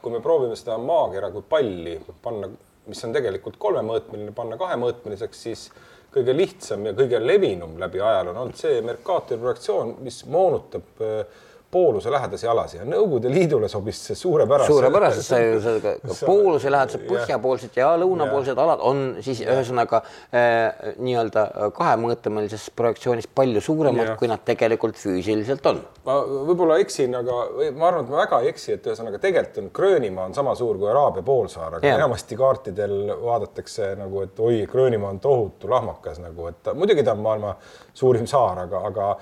kui 0.00 0.14
me 0.14 0.22
proovime 0.24 0.56
seda 0.56 0.78
maakera 0.80 1.28
kui 1.34 1.44
palli 1.44 1.98
panna, 2.22 2.48
mis 2.86 3.02
on 3.04 3.12
tegelikult 3.12 3.58
kolmemõõtmeline, 3.60 4.32
panna 4.34 4.56
kahemõõtmeliseks, 4.60 5.42
siis 5.48 5.66
kõige 6.14 6.32
lihtsam 6.36 6.86
ja 6.86 6.94
kõige 6.96 7.20
levinum 7.20 7.76
läbi 7.80 8.00
ajaloo 8.00 8.32
on 8.32 8.40
olnud 8.44 8.60
see 8.60 8.80
Mercatori 8.84 9.42
projektsioon, 9.42 9.96
mis 10.06 10.22
moonutab 10.32 11.04
äh, 11.04 11.42
pooluse 11.76 12.10
lähedasi 12.12 12.48
alasid 12.48 12.80
ja 12.80 12.86
Nõukogude 12.88 13.30
Liidule 13.32 13.68
sobis 13.68 13.98
see 14.08 14.16
suurepäraselt. 14.16 14.72
suurepäraselt, 14.72 15.26
see 15.26 16.26
pooluse 16.30 16.72
lähedased 16.72 17.04
põhjapoolsed 17.08 17.76
ja 17.76 17.90
lõunapoolsed 18.00 18.60
alad 18.62 18.82
on 18.86 19.02
siis 19.24 19.42
ühesõnaga 19.44 20.00
äh, 20.02 20.94
nii-öelda 20.96 21.44
kahemõõtmelises 21.76 22.68
projektsioonis 22.76 23.28
palju 23.28 23.60
suuremad, 23.64 24.14
kui 24.20 24.30
nad 24.30 24.44
tegelikult 24.46 24.96
füüsiliselt 25.00 25.68
on. 25.68 25.82
ma 26.06 26.18
võib-olla 26.48 26.78
eksin, 26.82 27.14
aga 27.18 27.40
ma 27.76 27.90
arvan, 27.90 28.06
et 28.06 28.14
ma 28.14 28.22
väga 28.22 28.40
ei 28.44 28.52
eksi, 28.54 28.76
et 28.78 28.88
ühesõnaga 28.88 29.20
tegelikult 29.22 29.62
on 29.64 29.70
Gröönimaa 29.76 30.30
on 30.30 30.36
sama 30.36 30.54
suur 30.58 30.78
kui 30.80 30.90
Araabia 30.90 31.24
poolsaar, 31.26 31.78
aga 31.78 31.92
enamasti 31.96 32.38
kaartidel 32.38 32.96
vaadatakse 33.22 33.92
nagu, 34.00 34.24
et 34.24 34.40
oi, 34.40 34.62
Gröönimaa 34.70 35.12
on 35.16 35.20
tohutu 35.20 35.70
lahmakas 35.70 36.22
nagu, 36.24 36.48
et 36.52 36.72
muidugi 36.74 37.04
ta 37.04 37.16
on 37.16 37.24
maailma 37.26 37.56
suurim 37.94 38.26
saar, 38.30 38.64
aga, 38.64 38.86
aga 38.92 39.12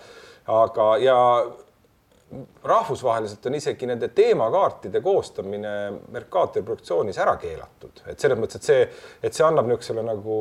aga 0.44 0.88
ja 1.00 1.18
rahvusvaheliselt 2.64 3.46
on 3.46 3.54
isegi 3.54 3.86
nende 3.86 4.08
teemakaartide 4.08 5.00
koostamine 5.04 5.72
Mercatori 6.12 6.64
produktsioonis 6.64 7.18
ära 7.22 7.34
keelatud, 7.38 8.00
et 8.10 8.20
selles 8.20 8.40
mõttes, 8.40 8.58
et 8.58 8.68
see, 8.68 8.86
et 9.28 9.36
see 9.36 9.44
annab 9.46 9.68
niisugusele 9.68 10.02
nagu 10.02 10.38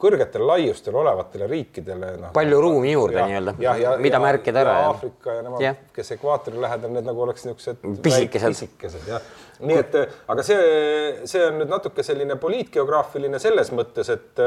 kõrgetel 0.00 0.44
laiustel 0.46 0.98
olevatele 1.00 1.48
riikidele 1.50 2.12
no, 2.20 2.30
palju 2.36 2.60
ruumi 2.62 2.92
juurde 2.92 3.24
nii-öelda, 3.24 3.56
mida 3.56 4.12
ja, 4.12 4.22
märkida 4.22 4.62
ära. 4.62 4.76
Aafrika 4.90 5.38
ja 5.38 5.46
nemad, 5.46 5.82
kes 5.96 6.14
ekvaatori 6.18 6.60
lähedal, 6.66 6.94
need 6.98 7.08
nagu 7.08 7.26
oleks 7.26 7.48
niisugused 7.48 7.82
pisikesed, 8.04 8.54
pisikesed 8.54 9.10
jah. 9.10 9.34
nii 9.64 9.80
et, 9.80 9.98
aga 10.30 10.46
see, 10.46 10.62
see 11.30 11.48
on 11.48 11.58
nüüd 11.62 11.72
natuke 11.72 12.06
selline 12.06 12.38
poliitgeograafiline 12.40 13.42
selles 13.42 13.72
mõttes, 13.74 14.12
et 14.12 14.46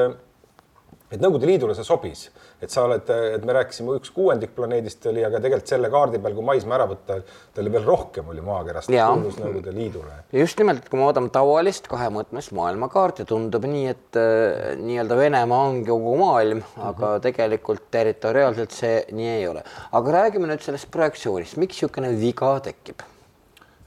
et 1.07 1.21
Nõukogude 1.23 1.47
Liidule 1.47 1.75
see 1.75 1.87
sobis, 1.87 2.25
et 2.59 2.73
sa 2.73 2.83
oled, 2.83 3.07
et 3.07 3.45
me 3.47 3.55
rääkisime, 3.55 3.95
üks 3.99 4.11
kuuendik 4.15 4.51
planeedist 4.57 5.05
oli, 5.07 5.23
aga 5.23 5.39
tegelikult 5.43 5.71
selle 5.71 5.91
kaardi 5.93 6.19
peal, 6.23 6.35
kui 6.35 6.45
maismaa 6.49 6.77
ära 6.81 6.87
võtta, 6.89 7.19
ta 7.23 7.63
oli 7.63 7.71
veel 7.71 7.87
rohkem, 7.87 8.27
oli 8.33 8.43
maakerast 8.43 8.91
kuulus 8.91 9.39
Nõukogude 9.39 9.75
Liidule. 9.75 10.19
just 10.35 10.59
nimelt, 10.59 10.89
kui 10.91 10.99
me 10.99 11.07
vaatame 11.07 11.31
tavalist 11.33 11.87
kahemõõtmelist 11.91 12.55
maailmakaarti, 12.57 13.27
tundub 13.29 13.67
nii, 13.71 13.85
et 13.95 14.19
äh, 14.19 14.73
nii-öelda 14.83 15.19
Venemaa 15.19 15.65
ongi 15.71 15.87
kogu 15.87 16.15
maailm, 16.19 16.63
aga 16.75 16.97
mm 16.97 17.11
-hmm. 17.11 17.27
tegelikult 17.29 17.87
territoriaalselt 17.91 18.75
see 18.75 19.05
nii 19.11 19.29
ei 19.37 19.47
ole. 19.47 19.63
aga 19.91 20.17
räägime 20.21 20.51
nüüd 20.51 20.63
sellest 20.65 20.91
projektsioonist, 20.91 21.57
miks 21.57 21.77
niisugune 21.77 22.11
viga 22.19 22.59
tekib? 22.59 23.05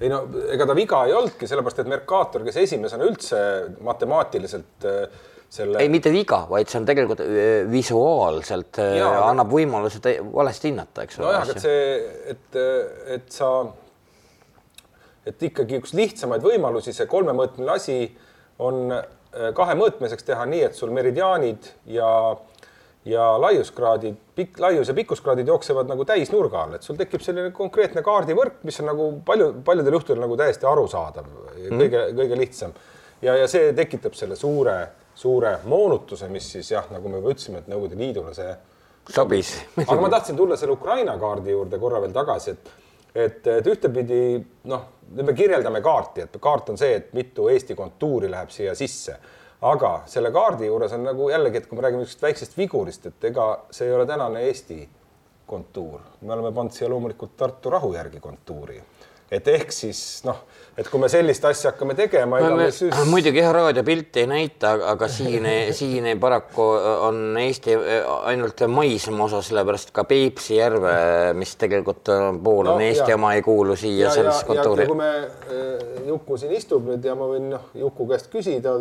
ei 0.01 0.09
no 0.09 0.23
ega 0.49 0.67
ta 0.67 0.75
viga 0.75 1.05
ei 1.05 1.13
olnudki, 1.13 1.47
sellepärast 1.47 1.83
et 1.83 1.91
Mercator, 1.91 2.45
kes 2.45 2.57
esimesena 2.57 3.05
üldse 3.05 3.41
matemaatiliselt 3.85 4.89
äh, 4.89 5.29
selle. 5.51 5.83
ei, 5.83 5.91
mitte 5.93 6.13
viga, 6.15 6.45
vaid 6.51 6.71
see 6.71 6.81
on 6.81 6.89
tegelikult 6.89 7.23
äh, 7.25 7.47
visuaalselt 7.71 8.81
äh, 8.83 8.97
ja, 9.01 9.11
annab 9.27 9.53
võimaluse 9.53 10.01
valesti 10.31 10.71
hinnata, 10.71 11.07
eks 11.07 11.21
ole. 11.21 11.29
nojah, 11.29 11.47
aga 11.47 11.63
see, 11.63 11.87
et, 12.35 12.61
et 13.19 13.33
sa, 13.35 13.53
et 15.27 15.49
ikkagi 15.51 15.81
üks 15.81 15.97
lihtsamaid 15.99 16.45
võimalusi, 16.45 16.95
see 16.97 17.11
kolmemõõtmeline 17.11 17.75
asi 17.75 17.99
on 18.63 18.95
äh, 18.95 19.51
kahemõõtmiseks 19.57 20.27
teha 20.31 20.47
nii, 20.51 20.69
et 20.71 20.79
sul 20.79 20.95
meridiaanid 20.95 21.75
ja 21.97 22.13
ja 23.09 23.41
laiuskraadid, 23.41 24.17
pikk, 24.37 24.59
laius- 24.61 24.89
ja 24.89 24.95
pikkuskraadid 24.95 25.49
jooksevad 25.49 25.89
nagu 25.89 26.05
täisnurga 26.05 26.65
all, 26.67 26.75
et 26.77 26.85
sul 26.85 26.99
tekib 27.01 27.23
selline 27.25 27.49
konkreetne 27.57 28.03
kaardivõrk, 28.05 28.59
mis 28.69 28.77
on 28.83 28.91
nagu 28.91 29.07
palju, 29.25 29.55
paljudel 29.65 29.97
juhtudel 29.97 30.21
nagu 30.21 30.37
täiesti 30.37 30.69
arusaadav 30.69 31.25
mm., 31.25 31.81
kõige, 31.81 32.03
kõige 32.19 32.39
lihtsam. 32.39 32.75
ja, 33.25 33.39
ja 33.41 33.49
see 33.49 33.73
tekitab 33.77 34.19
selle 34.19 34.37
suure 34.37 34.77
suure 35.21 35.59
moonutuse, 35.69 36.29
mis 36.33 36.47
siis 36.57 36.71
jah, 36.73 36.87
nagu 36.93 37.09
me 37.09 37.21
juba 37.21 37.35
ütlesime, 37.35 37.61
et 37.61 37.69
Nõukogude 37.71 37.99
Liidule 38.01 38.35
see 38.37 38.53
sobis. 39.11 39.55
aga 39.87 39.99
ma 40.01 40.13
tahtsin 40.13 40.39
tulla 40.39 40.57
selle 40.57 40.77
Ukraina 40.79 41.17
kaardi 41.21 41.53
juurde 41.53 41.81
korra 41.83 42.01
veel 42.01 42.15
tagasi, 42.17 42.57
et 42.57 42.79
et, 43.15 43.47
et 43.47 43.67
ühtepidi 43.67 44.23
noh, 44.71 44.87
me 45.19 45.35
kirjeldame 45.35 45.81
kaarti, 45.83 46.27
et 46.27 46.37
kaart 46.43 46.71
on 46.71 46.79
see, 46.79 46.95
et 47.01 47.13
mitu 47.17 47.49
Eesti 47.51 47.75
kontuuri 47.75 48.31
läheb 48.31 48.53
siia 48.55 48.75
sisse. 48.79 49.19
aga 49.61 49.91
selle 50.09 50.31
kaardi 50.33 50.71
juures 50.71 50.93
on 50.97 51.03
nagu 51.05 51.29
jällegi, 51.29 51.61
et 51.61 51.67
kui 51.69 51.77
me 51.77 51.83
räägime 51.85 52.01
niisugusest 52.01 52.23
väiksest 52.23 52.57
vigurist, 52.57 53.07
et 53.11 53.25
ega 53.29 53.49
see 53.71 53.91
ei 53.91 53.93
ole 53.93 54.07
tänane 54.07 54.47
Eesti 54.47 54.89
kontuur, 55.47 56.01
me 56.21 56.33
oleme 56.33 56.53
pannud 56.55 56.73
siia 56.73 56.89
loomulikult 56.89 57.37
Tartu 57.37 57.71
rahu 57.71 57.93
järgi 57.93 58.21
kontuuri 58.21 58.79
et 59.31 59.49
ehk 59.49 59.71
siis 59.75 60.01
noh, 60.27 60.43
et 60.79 60.89
kui 60.91 61.01
me 61.03 61.09
sellist 61.13 61.45
asja 61.45 61.71
hakkame 61.73 61.95
tegema. 61.99 62.41
Siis... 62.75 62.95
muidugi 63.11 63.43
jah, 63.43 63.53
raadiopilti 63.55 64.25
ei 64.25 64.29
näita, 64.31 64.73
aga 64.91 65.09
siin, 65.11 65.47
siin 65.79 66.09
paraku 66.21 66.67
on 67.07 67.39
Eesti 67.41 67.77
ainult 68.33 68.65
maismaa 68.69 69.29
osa, 69.29 69.43
sellepärast 69.47 69.95
ka 69.97 70.05
Peipsi 70.09 70.59
järve, 70.59 70.95
mis 71.39 71.55
tegelikult 71.61 72.11
pool 72.43 72.73
on 72.73 72.81
no, 72.81 72.87
Eesti 72.87 73.15
ja. 73.15 73.21
oma, 73.21 73.35
ei 73.39 73.45
kuulu 73.47 73.77
siia 73.79 74.11
sellesse 74.15 74.49
kontuuri. 74.49 74.89
kui 74.91 74.99
me, 74.99 75.13
eh, 75.51 75.87
Juku 76.11 76.41
siin 76.41 76.57
istub 76.57 76.89
nüüd 76.91 77.05
ja 77.07 77.15
ma 77.19 77.29
võin 77.31 77.51
noh, 77.53 77.71
Juku 77.79 78.09
käest 78.11 78.31
küsida 78.33 78.75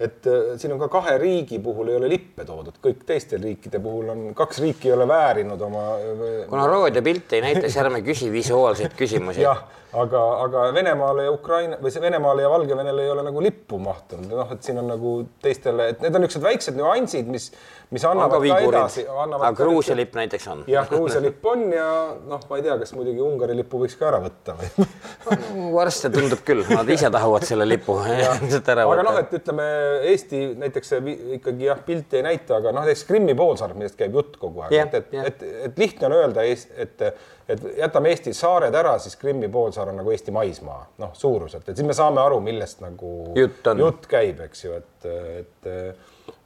et 0.00 0.26
äh, 0.26 0.54
siin 0.56 0.72
on 0.72 0.80
ka 0.80 0.88
kahe 0.88 1.16
riigi 1.20 1.58
puhul 1.60 1.90
ei 1.92 1.98
ole 1.98 2.08
lippe 2.08 2.44
toodud, 2.48 2.78
kõik 2.82 3.02
teistel 3.06 3.42
riikide 3.44 3.82
puhul 3.84 4.08
on, 4.14 4.22
kaks 4.36 4.62
riiki 4.64 4.88
ei 4.88 4.94
ole 4.96 5.06
väärinud 5.08 5.60
oma. 5.66 5.84
Äh, 6.00 6.22
kuna 6.48 6.64
raadiopilt 6.70 7.36
ei 7.36 7.44
näita, 7.44 7.66
siis 7.66 7.76
ärme 7.82 8.00
küsi 8.06 8.30
visuaalseid 8.32 8.96
küsimusi. 8.96 9.44
aga, 9.92 10.22
aga 10.44 10.64
Venemaale 10.74 11.26
ja 11.26 11.34
Ukraina 11.34 11.78
või 11.82 11.92
see 11.94 12.02
Venemaale 12.02 12.44
ja 12.44 12.50
Valgevenele 12.52 13.04
ei 13.04 13.10
ole 13.10 13.24
nagu 13.26 13.42
lippu 13.42 13.80
mahtunud, 13.82 14.30
noh, 14.30 14.54
et 14.54 14.62
siin 14.66 14.78
on 14.82 14.90
nagu 14.92 15.14
teistele, 15.42 15.90
et 15.94 16.04
need 16.04 16.14
on 16.14 16.24
niisugused 16.24 16.46
väiksed 16.46 16.78
nüansid, 16.78 17.30
mis 17.30 17.50
mis 17.90 18.04
annavad 18.06 18.44
ka 18.46 18.58
edasi. 18.62 19.04
aga 19.10 19.50
Gruusia 19.56 19.96
lipp 19.98 20.14
näiteks 20.14 20.46
on. 20.52 20.62
jah, 20.70 20.86
Gruusia 20.88 21.20
lipp 21.22 21.46
on 21.46 21.64
ja 21.74 21.86
noh, 22.14 22.42
ma 22.50 22.58
ei 22.58 22.62
tea, 22.62 22.76
kas 22.78 22.92
muidugi 22.94 23.22
Ungari 23.24 23.56
lipu 23.58 23.80
võiks 23.82 23.96
ka 23.98 24.06
ära 24.12 24.20
võtta 24.22 24.54
või 24.58 25.70
varsti 25.74 26.12
tundub 26.14 26.44
küll, 26.46 26.62
nad 26.70 26.92
ise 26.94 27.10
tahavad 27.10 27.46
selle 27.48 27.66
lipu 27.66 27.98
ilmselt 28.14 28.70
ära 28.70 28.86
võtta. 28.86 29.00
aga 29.00 29.06
noh, 29.08 29.18
et 29.24 29.34
ütleme 29.40 29.66
Eesti 30.12 30.44
näiteks 30.60 30.94
ikkagi 31.40 31.66
jah, 31.66 31.82
pilti 31.86 32.20
ei 32.20 32.26
näita, 32.30 32.60
aga 32.60 32.74
noh, 32.76 32.86
näiteks 32.86 33.06
Krimmi 33.10 33.34
poolsaar, 33.38 33.74
millest 33.78 33.98
käib 33.98 34.14
jutt 34.20 34.38
kogu 34.38 34.66
aeg, 34.66 34.76
et, 34.78 34.96
et, 35.02 35.20
et, 35.32 35.44
et 35.66 35.84
lihtne 35.84 36.10
on 36.10 36.18
öelda, 36.20 36.46
et, 36.46 37.06
et 37.50 37.64
jätame 37.80 38.12
Eesti 38.14 38.32
saared 38.36 38.74
ära, 38.74 38.94
siis 39.02 39.16
Krimmi 39.20 39.48
poolsaar 39.52 39.90
on 39.92 40.00
nagu 40.00 40.12
Eesti 40.14 40.34
maismaa, 40.34 40.84
noh, 41.02 41.10
suuruselt, 41.16 41.68
et 41.68 41.76
siis 41.76 41.86
me 41.86 41.96
saame 41.96 42.22
aru, 42.22 42.40
millest 42.44 42.82
nagu 42.84 43.14
jutt, 43.38 43.66
jutt 43.78 44.06
käib, 44.10 44.40
eks 44.46 44.64
ju, 44.64 44.78
et, 44.78 45.10
et, 45.42 45.70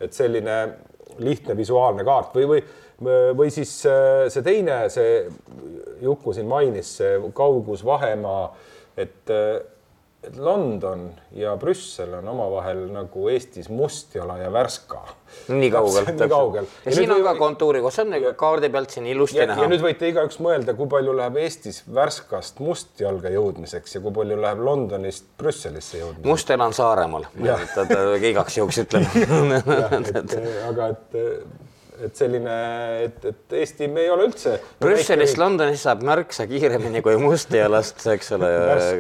et 0.06 0.16
selline 0.16 0.58
lihtne 1.24 1.56
visuaalne 1.56 2.04
kaart 2.06 2.34
või, 2.38 2.48
või, 2.48 2.62
või 3.36 3.52
siis 3.54 3.76
äh, 3.90 4.26
see 4.32 4.44
teine, 4.46 4.84
see 4.92 5.24
Juku 6.02 6.34
siin 6.34 6.48
mainis, 6.50 6.96
see 6.98 7.18
kaugus, 7.36 7.84
vahemaa, 7.86 8.48
et, 8.96 9.20
äh, 9.30 9.60
et 9.60 9.73
London 10.37 11.10
ja 11.32 11.56
Brüssel 11.56 12.14
on 12.18 12.28
omavahel 12.28 12.87
nagu 12.92 13.28
Eestis 13.28 13.68
Mustjala 13.68 14.38
ja 14.38 14.52
Värska. 14.52 15.02
nii 15.48 15.70
kaugel. 15.70 16.06
nii 16.06 16.28
kaugel. 16.28 16.64
ja, 16.84 16.90
ja 16.90 16.94
siin 16.96 17.12
on 17.12 17.22
ka 17.24 17.34
kontuuri, 17.34 17.80
kus 17.82 17.98
on 17.98 18.14
kaardi 18.37 18.70
pealt 18.70 18.90
siin 18.94 19.06
ilusti 19.06 19.38
ja, 19.38 19.46
näha. 19.50 19.62
ja 19.62 19.70
nüüd 19.72 19.82
võite 19.82 20.08
igaüks 20.08 20.38
mõelda, 20.44 20.76
kui 20.78 20.88
palju 20.90 21.16
läheb 21.16 21.40
Eestis 21.42 21.82
Värskast 21.94 22.62
Mustjalga 22.64 23.32
jõudmiseks 23.34 23.98
ja 23.98 24.04
kui 24.04 24.14
palju 24.14 24.38
läheb 24.40 24.62
Londonist 24.64 25.26
Brüsselisse 25.38 26.00
jõudmiseks. 26.00 26.30
Mustjala 26.30 26.70
on 26.70 26.76
Saaremaal, 26.76 27.28
igaks 28.30 28.58
juhuks 28.60 28.82
ütlen 28.84 29.08
aga 30.70 30.92
et 30.94 31.20
et 32.02 32.16
selline, 32.18 32.57
et, 33.04 33.28
et 33.30 33.57
Eesti, 33.61 33.88
me 33.92 34.02
ei 34.04 34.11
ole 34.11 34.28
üldse. 34.28 34.57
Brüsselist 34.83 35.38
Londonisse 35.40 35.87
saab 35.87 36.02
märksa 36.07 36.48
kiiremini 36.50 37.02
kui 37.04 37.16
Mustjalast, 37.22 38.02
eks 38.14 38.35
ole, 38.38 38.50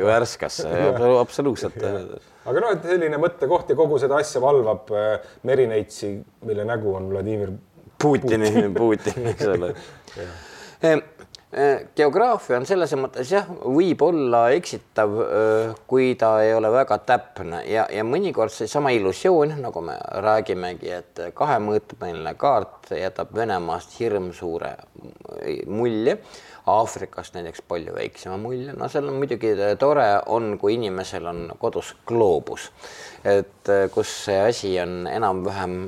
Värskasse, 0.04 0.70
absoluutselt. 1.18 1.78
aga 1.82 2.62
noh, 2.62 2.72
et 2.76 2.88
selline 2.94 3.20
mõttekoht 3.20 3.72
ja 3.72 3.78
kogu 3.78 3.98
seda 4.02 4.20
asja 4.22 4.42
valvab 4.44 4.94
äh, 4.94 5.12
Merineitsi, 5.48 6.14
mille 6.46 6.66
nägu 6.68 6.94
on 6.94 7.10
Vladimir 7.12 7.54
Putini, 7.98 8.68
Putin, 8.74 9.30
eks 9.32 9.46
ole 9.48 9.74
geograafia 11.96 12.58
on 12.58 12.66
selles 12.66 12.92
mõttes 12.98 13.30
jah, 13.30 13.46
võib 13.46 14.02
olla 14.02 14.46
eksitav, 14.56 15.12
äh, 15.22 15.74
kui 15.90 16.14
ta 16.18 16.36
ei 16.42 16.54
ole 16.56 16.70
väga 16.74 16.98
täpne 17.06 17.62
ja, 17.68 17.86
ja 17.92 18.04
mõnikord 18.06 18.52
seesama 18.54 18.90
illusioon, 18.96 19.56
nagu 19.62 19.82
me 19.84 19.94
räägimegi, 20.24 20.90
et 20.98 21.22
kahemõõtmeline 21.36 22.34
kaart 22.40 22.90
jätab 22.98 23.34
Venemaast 23.36 23.94
hirmsuure 24.00 24.74
mulje 25.70 26.18
Aafrikast 26.66 27.34
näiteks 27.36 27.60
palju 27.68 27.92
väiksema 27.92 28.38
mulje, 28.40 28.72
no 28.72 28.88
seal 28.88 29.10
on 29.10 29.18
muidugi 29.20 29.52
tore 29.78 30.06
on, 30.32 30.54
kui 30.58 30.78
inimesel 30.78 31.26
on 31.28 31.42
kodus 31.60 31.92
gloobus, 32.08 32.70
et 33.20 33.68
kus 33.92 34.14
see 34.24 34.38
asi 34.40 34.72
on 34.80 35.02
enam-vähem 35.10 35.82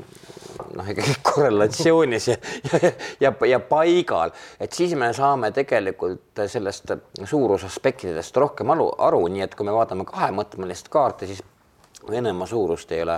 noh, 0.77 0.93
ikkagi 0.93 1.17
korrelatsioonis 1.31 2.29
ja, 2.29 2.37
ja, 2.73 2.93
ja, 3.21 3.33
ja 3.53 3.61
paigal, 3.61 4.35
et 4.61 4.73
siis 4.77 4.95
me 4.99 5.13
saame 5.17 5.53
tegelikult 5.57 6.45
sellest 6.47 6.95
suurusaspektidest 7.25 8.37
rohkem 8.43 8.73
aru, 8.77 8.89
aru, 9.09 9.27
nii 9.33 9.47
et 9.47 9.59
kui 9.59 9.67
me 9.67 9.75
vaatame 9.77 10.09
kahemõõtmelist 10.09 10.93
kaarti, 10.93 11.33
siis 11.33 11.45
Venemaa 12.07 12.47
suurust 12.47 12.93
ei 12.95 13.01
ole 13.03 13.17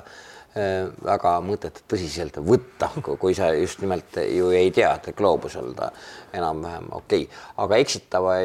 Äh, 0.59 0.87
väga 1.05 1.35
mõtet 1.45 1.83
tõsiselt 1.91 2.39
võtta, 2.41 2.89
kui 3.05 3.35
sa 3.37 3.51
just 3.53 3.83
nimelt 3.83 4.17
ju 4.33 4.49
ei 4.57 4.71
tea, 4.73 4.95
et 4.97 5.11
gloobusel 5.17 5.75
ta 5.77 5.91
enam-vähem 6.33 6.87
okei 6.97 7.27
okay., 7.27 7.43
aga 7.65 7.79
eksitava, 7.85 8.37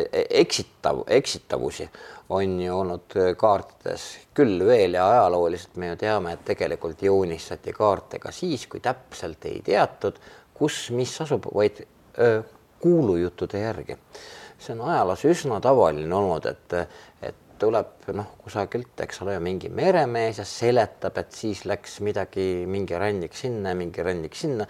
eksitav, 0.43 0.99
eksitavusi 1.07 1.87
on 2.33 2.57
ju 2.61 2.75
olnud 2.75 3.17
kaartides 3.37 4.05
küll 4.35 4.63
veel 4.65 4.97
ja 4.97 5.05
ajalooliselt 5.09 5.77
me 5.81 5.91
ju 5.91 5.99
teame, 6.05 6.33
et 6.33 6.45
tegelikult 6.47 7.01
joonistati 7.05 7.73
kaarte 7.75 8.19
ka 8.23 8.31
siis, 8.33 8.67
kui 8.67 8.81
täpselt 8.83 9.45
ei 9.49 9.61
teatud, 9.65 10.19
kus 10.53 10.87
mis 10.95 11.13
asub, 11.21 11.47
vaid 11.53 11.83
öö, 12.19 12.41
kuulujuttude 12.83 13.59
järgi. 13.59 13.97
see 14.63 14.75
on 14.77 14.85
ajaloos 14.87 15.25
üsna 15.27 15.57
tavaline 15.59 16.15
olnud, 16.15 16.45
et, 16.47 16.73
et 17.21 17.39
tuleb 17.59 18.07
noh, 18.15 18.29
kusagilt, 18.43 18.95
eks 19.05 19.21
ole, 19.23 19.35
mingi 19.43 19.69
meremees 19.73 20.39
ja 20.41 20.45
seletab, 20.47 21.17
et 21.19 21.35
siis 21.35 21.63
läks 21.69 21.99
midagi, 22.05 22.45
mingi 22.69 22.97
rannik 22.99 23.35
sinna, 23.37 23.73
mingi 23.77 24.03
rannik 24.03 24.35
sinna 24.35 24.67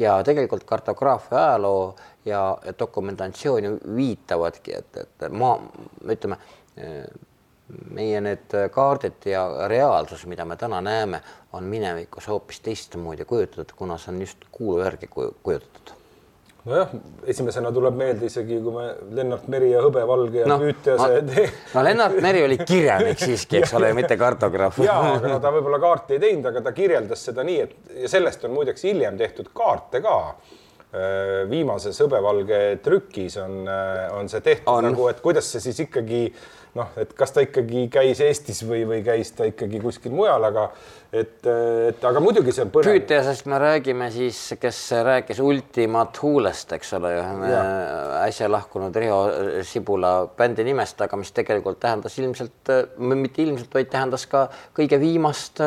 ja 0.00 0.16
tegelikult 0.26 0.64
kartograafia 0.68 1.40
ajaloo 1.40 1.86
ja 2.28 2.42
dokumentatsioon 2.78 3.68
ju 3.68 3.78
viitavadki, 3.96 4.76
et, 4.80 5.00
et 5.04 5.26
ma 5.32 5.54
ütleme, 6.08 6.40
meie 7.94 8.20
need 8.20 8.54
kaardid 8.74 9.24
ja 9.30 9.44
reaalsus, 9.70 10.26
mida 10.28 10.44
me 10.44 10.56
täna 10.60 10.80
näeme, 10.84 11.20
on 11.52 11.64
minevikus 11.64 12.28
hoopis 12.28 12.60
teistmoodi 12.60 13.24
kujutatud, 13.24 13.76
kuna 13.76 13.98
see 13.98 14.14
on 14.14 14.24
just 14.26 14.48
kuulu 14.52 14.82
järgi 14.84 15.08
kujutatud 15.08 15.94
nojah, 16.64 16.88
esimesena 17.28 17.70
tuleb 17.74 17.96
meelde 17.98 18.28
isegi, 18.30 18.56
kui 18.64 18.72
me 18.72 18.86
Lennart 19.16 19.46
Meri 19.52 19.70
ja 19.74 19.82
Hõbevalge 19.84 20.42
ja 20.42 20.48
no, 20.48 20.56
Püütja 20.62 20.96
see 20.96 21.20
no, 21.20 21.46
no 21.74 21.84
Lennart 21.84 22.18
Meri 22.24 22.44
oli 22.46 22.58
kirjanik 22.62 23.20
siiski, 23.20 23.60
eks 23.60 23.74
ole, 23.76 23.92
mitte 23.96 24.16
kartograaf. 24.20 24.80
ja, 24.84 24.96
aga 25.12 25.34
no 25.34 25.38
ta 25.44 25.52
võib-olla 25.54 25.80
kaarti 25.82 26.16
ei 26.16 26.24
teinud, 26.24 26.48
aga 26.50 26.64
ta 26.64 26.72
kirjeldas 26.76 27.24
seda 27.28 27.44
nii, 27.46 27.58
et 27.66 27.96
ja 28.04 28.12
sellest 28.16 28.46
on 28.48 28.56
muideks 28.56 28.86
hiljem 28.88 29.20
tehtud 29.20 29.52
kaarte 29.56 30.00
ka 30.04 30.16
äh, 30.24 31.44
viimases 31.52 32.00
hõbevalge 32.00 32.62
trükis 32.84 33.36
on, 33.44 33.60
äh, 33.68 34.06
on 34.16 34.32
see 34.32 34.44
tehtud 34.44 34.72
on. 34.72 34.88
nagu, 34.88 35.08
et 35.12 35.20
kuidas 35.24 35.52
see 35.52 35.66
siis 35.68 35.84
ikkagi 35.84 36.26
noh, 36.78 36.90
et 37.00 37.12
kas 37.16 37.32
ta 37.34 37.42
ikkagi 37.44 37.86
käis 37.92 38.20
Eestis 38.24 38.62
või, 38.66 38.82
või 38.88 39.00
käis 39.06 39.30
ta 39.36 39.46
ikkagi 39.48 39.80
kuskil 39.82 40.14
mujal, 40.14 40.42
aga 40.48 40.66
et, 41.14 41.46
et 41.46 42.04
aga 42.06 42.22
muidugi 42.22 42.54
see 42.54 42.64
on 42.66 42.72
põnev. 42.74 42.90
Püütjasest 42.90 43.48
me 43.50 43.60
räägime 43.62 44.10
siis, 44.14 44.40
kes 44.60 44.80
rääkis 45.06 45.40
Ultima 45.44 46.04
Thulest, 46.14 46.74
eks 46.76 46.94
ole, 46.98 47.14
äsja 48.24 48.50
lahkunud 48.50 48.96
Riho 48.98 49.20
Sibula 49.66 50.14
bändi 50.38 50.66
nimest, 50.66 51.00
aga 51.06 51.18
mis 51.20 51.32
tegelikult 51.36 51.80
tähendas 51.82 52.18
ilmselt, 52.18 52.74
mitte 52.98 53.44
ilmselt, 53.46 53.72
vaid 53.74 53.90
tähendas 53.92 54.26
ka 54.30 54.48
kõige 54.76 55.00
viimast 55.02 55.62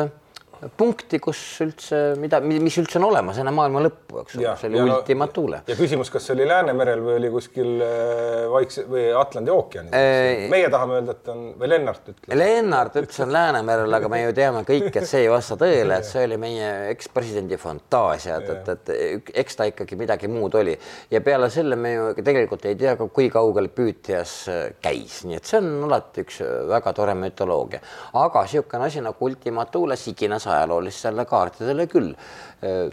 punkti, 0.78 1.20
kus 1.22 1.38
üldse, 1.62 1.98
mida, 2.18 2.40
mis 2.42 2.76
üldse 2.80 2.98
on 2.98 3.06
olemas 3.08 3.38
enne 3.38 3.52
maailma 3.54 3.82
lõppu, 3.84 4.22
eks 4.24 4.38
ole, 4.38 4.54
see 4.58 4.70
oli 4.72 4.80
ultima 4.82 5.28
thule. 5.30 5.60
ja 5.68 5.76
küsimus, 5.78 6.10
kas 6.10 6.26
see 6.26 6.34
oli 6.34 6.48
Läänemerel 6.48 7.02
või 7.04 7.14
oli 7.20 7.30
kuskil 7.30 7.84
äh, 7.84 8.46
Vaikse 8.50 8.84
või 8.90 9.04
Atlandi 9.14 9.52
ookeanis 9.54 9.94
e? 9.94 10.48
meie 10.50 10.70
tahame 10.72 10.98
öelda, 10.98 11.14
et 11.14 11.30
on, 11.30 11.44
või 11.60 11.70
Lennart 11.70 12.10
ütleb. 12.10 12.34
Lennart 12.40 12.98
ütles, 12.98 13.20
on 13.22 13.34
Läänemerel, 13.36 13.98
aga 14.00 14.10
me 14.10 14.20
ju 14.24 14.34
teame 14.38 14.64
kõik, 14.66 14.88
et 14.90 15.06
see 15.10 15.22
ei 15.26 15.30
vasta 15.30 15.58
tõele, 15.60 16.00
et 16.00 16.08
see 16.08 16.26
oli 16.26 16.40
meie 16.42 16.72
ekspresidendi 16.90 17.60
fantaasia, 17.62 18.40
et, 18.42 18.72
et, 18.74 18.90
et 18.90 19.32
eks 19.44 19.60
ta 19.60 19.68
ikkagi 19.70 20.00
midagi 20.00 20.30
muud 20.32 20.58
oli 20.58 20.74
ja 21.12 21.22
peale 21.24 21.50
selle 21.54 21.78
me 21.78 21.94
ju 21.94 22.10
tegelikult 22.18 22.66
ei 22.66 22.78
tea 22.78 22.96
kui 22.98 23.30
kaugel 23.30 23.70
püütjas 23.74 24.34
äh, 24.50 24.60
käis, 24.82 25.22
nii 25.28 25.38
et 25.38 25.46
see 25.46 25.62
on 25.62 25.86
alati 25.86 26.26
üks 26.26 26.42
väga 26.74 26.96
tore 26.98 27.14
mütoloogia, 27.18 27.82
aga 28.18 28.42
niisugune 28.48 28.90
asi 28.90 29.04
nagu 29.04 29.30
ultima 29.30 29.68
thule, 29.70 29.94
siginas 30.00 30.47
ajaloolistele 30.48 31.24
kaartidele 31.28 31.86
küll, 31.90 32.12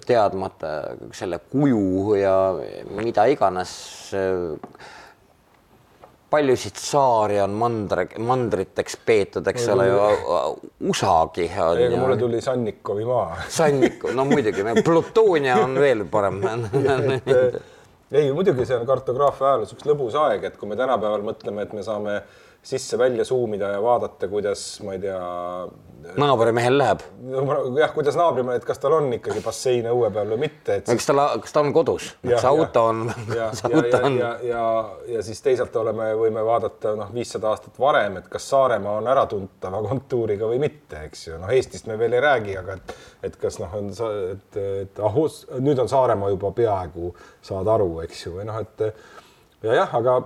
teadmata 0.06 0.76
selle 1.16 1.40
kuju 1.52 2.16
ja 2.20 2.36
mida 3.02 3.26
iganes. 3.32 3.72
paljusid 6.30 6.76
saari 6.82 7.38
on 7.40 7.54
mandri, 7.56 8.08
mandriteks 8.20 8.98
peetud, 9.06 9.46
eks 9.48 9.68
ole 9.72 9.86
ju, 9.88 10.00
Usagi 10.92 11.46
ega 11.46 12.00
mulle 12.02 12.18
tuli 12.20 12.42
Sannikovi 12.42 13.06
maa. 13.08 13.38
Sannikov, 13.48 14.12
no 14.18 14.26
muidugi, 14.28 14.66
Plutonia 14.84 15.62
on 15.64 15.78
veel 15.80 16.04
parem 16.12 16.42
ei, 18.12 18.32
muidugi 18.34 18.66
see 18.66 18.78
on 18.78 18.88
kartograafia 18.88 19.52
ajaloos 19.52 19.74
üks 19.76 19.86
lõbus 19.88 20.18
aeg, 20.20 20.44
et 20.50 20.58
kui 20.60 20.70
me 20.70 20.78
tänapäeval 20.80 21.24
mõtleme, 21.26 21.66
et 21.66 21.74
me 21.76 21.84
saame 21.86 22.20
sisse-välja 22.66 23.26
suumida 23.26 23.70
ja 23.76 23.82
vaadata, 23.82 24.28
kuidas 24.28 24.62
ma 24.86 24.96
ei 24.96 25.04
tea 25.04 25.20
naabrimehel 26.18 26.78
läheb. 26.78 27.04
jah, 27.80 27.92
kuidas 27.94 28.18
naabrimehel, 28.18 28.60
et 28.60 28.66
kas 28.66 28.80
tal 28.82 28.96
on 28.98 29.10
ikkagi 29.14 29.42
bassein 29.46 29.88
õue 29.90 30.10
peal 30.14 30.34
või 30.34 30.42
mitte 30.46 30.80
et. 30.80 30.90
kas 30.90 31.08
tal, 31.10 31.22
kas 31.44 31.56
ta 31.56 31.64
on 31.64 31.72
kodus, 31.76 32.10
kas 32.26 32.46
auto 32.50 32.86
on, 32.92 33.04
kas 33.32 33.64
auto 33.70 34.02
on? 34.02 34.18
ja, 34.20 34.32
ja, 34.42 34.50
ja, 34.50 34.66
ja 35.16 35.24
siis 35.26 35.42
teisalt 35.46 35.76
oleme, 35.82 36.12
võime 36.20 36.46
vaadata 36.46 36.96
noh, 37.00 37.12
viissada 37.14 37.52
aastat 37.54 37.80
varem, 37.82 38.20
et 38.22 38.30
kas 38.32 38.50
Saaremaa 38.54 39.00
on 39.02 39.10
äratuntava 39.14 39.82
kontuuriga 39.86 40.50
või 40.50 40.62
mitte, 40.66 41.06
eks 41.10 41.28
ju. 41.28 41.42
noh, 41.42 41.52
Eestist 41.54 41.90
me 41.90 42.00
veel 42.02 42.18
ei 42.18 42.24
räägi, 42.24 42.58
aga 42.62 42.80
et, 42.80 42.96
et 43.30 43.38
kas 43.42 43.60
noh, 43.62 43.78
on, 43.78 43.92
et, 44.32 44.62
et 44.86 45.04
ah, 45.06 45.22
nüüd 45.60 45.82
on 45.82 45.92
Saaremaa 45.92 46.34
juba 46.34 46.54
peaaegu 46.56 47.14
saad 47.46 47.70
aru, 47.78 47.92
eks 48.06 48.26
ju, 48.28 48.38
või 48.40 48.50
noh, 48.50 48.62
et 48.62 48.90
ja 49.66 49.82
jah, 49.84 50.00
aga 50.02 50.20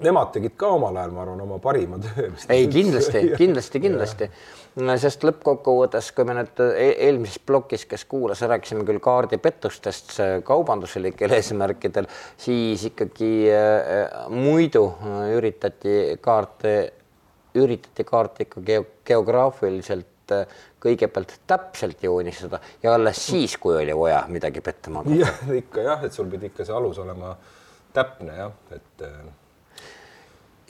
nemad 0.00 0.30
tegid 0.32 0.54
ka 0.58 0.70
omal 0.76 0.96
ajal, 0.96 1.12
ma 1.12 1.22
arvan, 1.24 1.40
oma 1.44 1.58
parima 1.62 1.98
töö. 2.00 2.30
ei, 2.52 2.66
kindlasti, 2.72 3.22
kindlasti, 3.40 3.82
kindlasti, 3.84 4.28
sest 5.02 5.26
lõppkokkuvõttes, 5.28 6.10
kui 6.16 6.28
me 6.28 6.36
nüüd 6.38 6.62
e-, 6.64 6.94
eelmises 7.08 7.42
plokis, 7.44 7.84
kes 7.88 8.06
kuulas, 8.08 8.40
rääkisime 8.48 8.86
küll 8.88 9.02
kaardipettustest 9.04 10.16
kaubanduslikel 10.48 11.34
eesmärkidel, 11.38 12.08
siis 12.40 12.86
ikkagi 12.90 13.32
äh, 13.52 14.16
muidu 14.32 14.88
äh, 14.94 15.22
üritati 15.36 15.96
kaarte, 16.24 16.76
üritati 17.56 18.08
kaarte 18.08 18.48
ikka 18.48 18.64
geograafiliselt 19.12 20.36
äh, 20.36 20.58
kõigepealt 20.86 21.40
täpselt 21.48 22.04
joonistada 22.04 22.62
ja 22.82 22.96
alles 22.96 23.20
siis, 23.28 23.56
kui 23.60 23.76
oli 23.76 23.96
vaja 23.96 24.24
midagi 24.32 24.64
petta 24.64 24.92
magada. 24.94 25.20
jah, 25.26 25.56
ikka 25.60 25.84
jah, 25.90 26.06
et 26.08 26.16
sul 26.16 26.32
pidi 26.32 26.48
ikka 26.48 26.64
see 26.64 26.76
alus 26.76 27.04
olema 27.04 27.36
täpne 27.96 28.40
jah, 28.40 28.62
et 28.72 29.04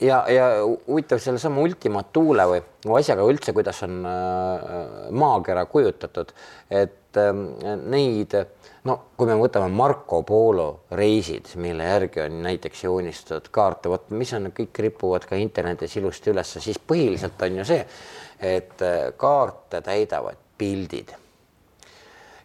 ja, 0.01 0.25
ja 0.29 0.47
huvitav 0.87 1.19
sellesama 1.19 1.61
Ultima 1.61 2.03
Thule 2.13 2.45
või 2.49 2.61
asjaga 2.99 3.25
üldse, 3.27 3.53
kuidas 3.55 3.81
on 3.87 3.99
äh, 4.05 4.77
maakera 5.11 5.65
kujutatud, 5.69 6.33
et 6.69 7.19
äh, 7.19 7.31
neid, 7.81 8.35
no 8.87 8.97
kui 9.17 9.29
me 9.29 9.37
võtame 9.39 9.69
Marco 9.73 10.21
Polo 10.27 10.67
reisid, 10.97 11.53
mille 11.61 11.87
järgi 11.89 12.23
on 12.27 12.41
näiteks 12.45 12.83
joonistatud 12.87 13.51
kaarte, 13.53 13.91
vot 13.91 14.09
mis 14.15 14.33
on, 14.37 14.51
kõik 14.55 14.83
ripuvad 14.87 15.27
ka 15.29 15.39
internetis 15.41 15.97
ilusti 15.99 16.33
üles, 16.33 16.57
siis 16.61 16.79
põhiliselt 16.79 17.47
on 17.47 17.61
ju 17.61 17.67
see, 17.73 17.81
et 18.57 18.85
äh, 18.85 18.99
kaarte 19.17 19.81
täidavad 19.85 20.45
pildid. 20.57 21.15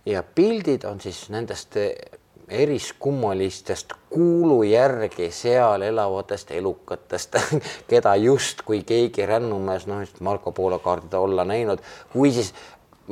ja 0.06 0.22
pildid 0.22 0.84
on 0.84 1.00
siis 1.00 1.28
nendest 1.30 1.76
eriskummalistest 2.48 3.92
kuulu 4.10 4.62
järgi 4.62 5.30
seal 5.30 5.82
elavatest 5.82 6.50
elukatest, 6.50 7.38
keda 7.90 8.14
justkui 8.16 8.82
keegi 8.86 9.26
rännumees, 9.26 9.86
noh, 9.86 10.04
Marco 10.20 10.52
Polo 10.52 10.78
kaardid 10.78 11.14
olla 11.18 11.44
näinud, 11.44 11.82
või 12.14 12.32
siis 12.34 12.52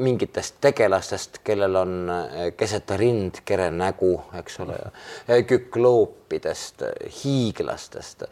mingitest 0.00 0.60
tegelastest, 0.60 1.40
kellel 1.44 1.76
on 1.76 1.96
eh, 2.10 2.52
keset 2.56 2.90
rind 3.00 3.42
kere 3.44 3.70
nägu, 3.74 4.12
eks 4.38 4.60
ole, 4.64 4.78
kükloopidest, 5.46 6.86
hiiglastest 7.22 8.28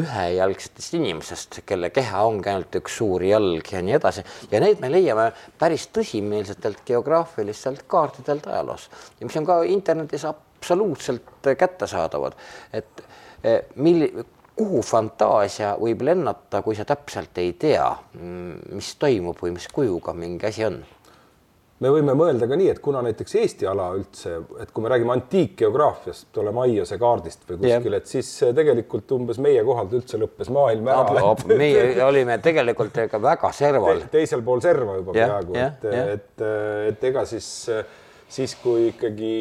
ühejalgsetest 0.00 0.96
inimesest, 0.98 1.60
kelle 1.66 1.90
keha 1.94 2.24
ongi 2.26 2.50
ainult 2.50 2.78
üks 2.80 2.98
suur 3.00 3.24
jalg 3.24 3.70
ja 3.72 3.82
nii 3.84 3.96
edasi. 3.98 4.24
Ja 4.52 4.60
neid 4.64 4.82
me 4.82 4.90
leiame 4.92 5.30
päris 5.60 5.88
tõsimeelsetelt 5.94 6.84
geograafilistelt 6.86 7.84
kaartidelt 7.90 8.48
ajaloos 8.50 8.88
ja 9.20 9.26
mis 9.28 9.36
on 9.40 9.48
ka 9.48 9.60
internetis 9.68 10.26
absoluutselt 10.28 11.50
kättesaadavad, 11.58 12.38
et 12.72 13.04
eh, 13.44 13.60
milli-, 13.76 14.12
kuhu 14.56 14.82
fantaasia 14.86 15.74
võib 15.80 16.02
lennata, 16.06 16.62
kui 16.62 16.76
sa 16.78 16.86
täpselt 16.86 17.38
ei 17.42 17.54
tea, 17.58 17.86
mis 18.14 18.94
toimub 19.02 19.40
või 19.42 19.56
mis 19.56 19.66
kujuga 19.72 20.14
mingi 20.16 20.46
asi 20.50 20.66
on 20.68 20.78
me 21.84 21.92
võime 21.92 22.14
mõelda 22.16 22.48
ka 22.48 22.56
nii, 22.58 22.70
et 22.72 22.80
kuna 22.84 23.02
näiteks 23.04 23.36
Eesti 23.40 23.68
ala 23.68 23.90
üldse, 23.98 24.34
et 24.62 24.72
kui 24.74 24.84
me 24.84 24.90
räägime 24.92 25.14
antiikgeograafiast, 25.14 26.28
Ptolemaiose 26.32 26.98
kaardist 27.00 27.44
või 27.48 27.60
kuskil 27.60 27.92
yeah., 27.92 28.00
et 28.00 28.10
siis 28.10 28.30
tegelikult 28.56 29.14
umbes 29.16 29.40
meie 29.44 29.62
kohalt 29.66 29.92
üldse 29.98 30.20
lõppes 30.20 30.50
maailm 30.54 30.88
ära. 30.94 31.34
meie 31.50 31.86
olime 32.08 32.38
tegelikult 32.44 33.02
ega 33.04 33.20
väga 33.22 33.52
serval 33.56 34.04
Te,. 34.04 34.12
teisel 34.18 34.44
pool 34.46 34.64
serva 34.64 34.98
juba 35.00 35.16
yeah, 35.16 35.34
peaaegu 35.34 35.58
yeah,, 35.58 35.74
et 35.74 35.88
yeah., 35.90 36.14
et, 36.18 36.46
et 36.92 37.08
ega 37.10 37.26
siis, 37.28 37.48
siis 38.38 38.56
kui 38.62 38.88
ikkagi 38.92 39.34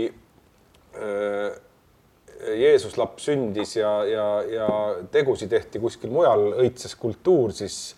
äh, 0.99 1.61
Jeesus 2.43 2.97
laps 2.99 3.29
sündis 3.29 3.77
ja, 3.77 3.91
ja, 4.07 4.27
ja 4.51 4.67
tegusid 5.11 5.51
tehti 5.53 5.79
kuskil 5.79 6.11
mujal, 6.11 6.49
õitses 6.65 6.97
kultuur, 6.99 7.53
siis 7.55 7.93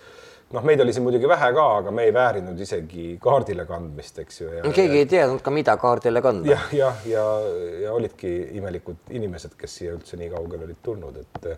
noh, 0.53 0.65
meid 0.67 0.81
oli 0.83 0.93
siin 0.93 1.05
muidugi 1.05 1.29
vähe 1.29 1.49
ka, 1.55 1.65
aga 1.79 1.93
me 1.95 2.05
ei 2.07 2.13
väärinud 2.13 2.59
isegi 2.61 3.15
kaardile 3.21 3.65
kandmist, 3.69 4.19
eks 4.21 4.41
ju. 4.41 4.51
keegi 4.75 5.01
ei 5.01 5.07
teadnud 5.09 5.41
ka, 5.45 5.53
mida 5.53 5.77
kaardile 5.81 6.21
kanda 6.25 6.51
ja,. 6.51 6.59
jah, 6.75 7.01
ja, 7.09 7.23
ja, 7.45 7.63
ja 7.85 7.95
olidki 7.95 8.33
imelikud 8.59 9.15
inimesed, 9.17 9.57
kes 9.59 9.79
siia 9.81 9.95
üldse 9.95 10.19
nii 10.21 10.29
kaugele 10.35 10.67
olid 10.67 10.83
tulnud, 10.85 11.17
et 11.23 11.49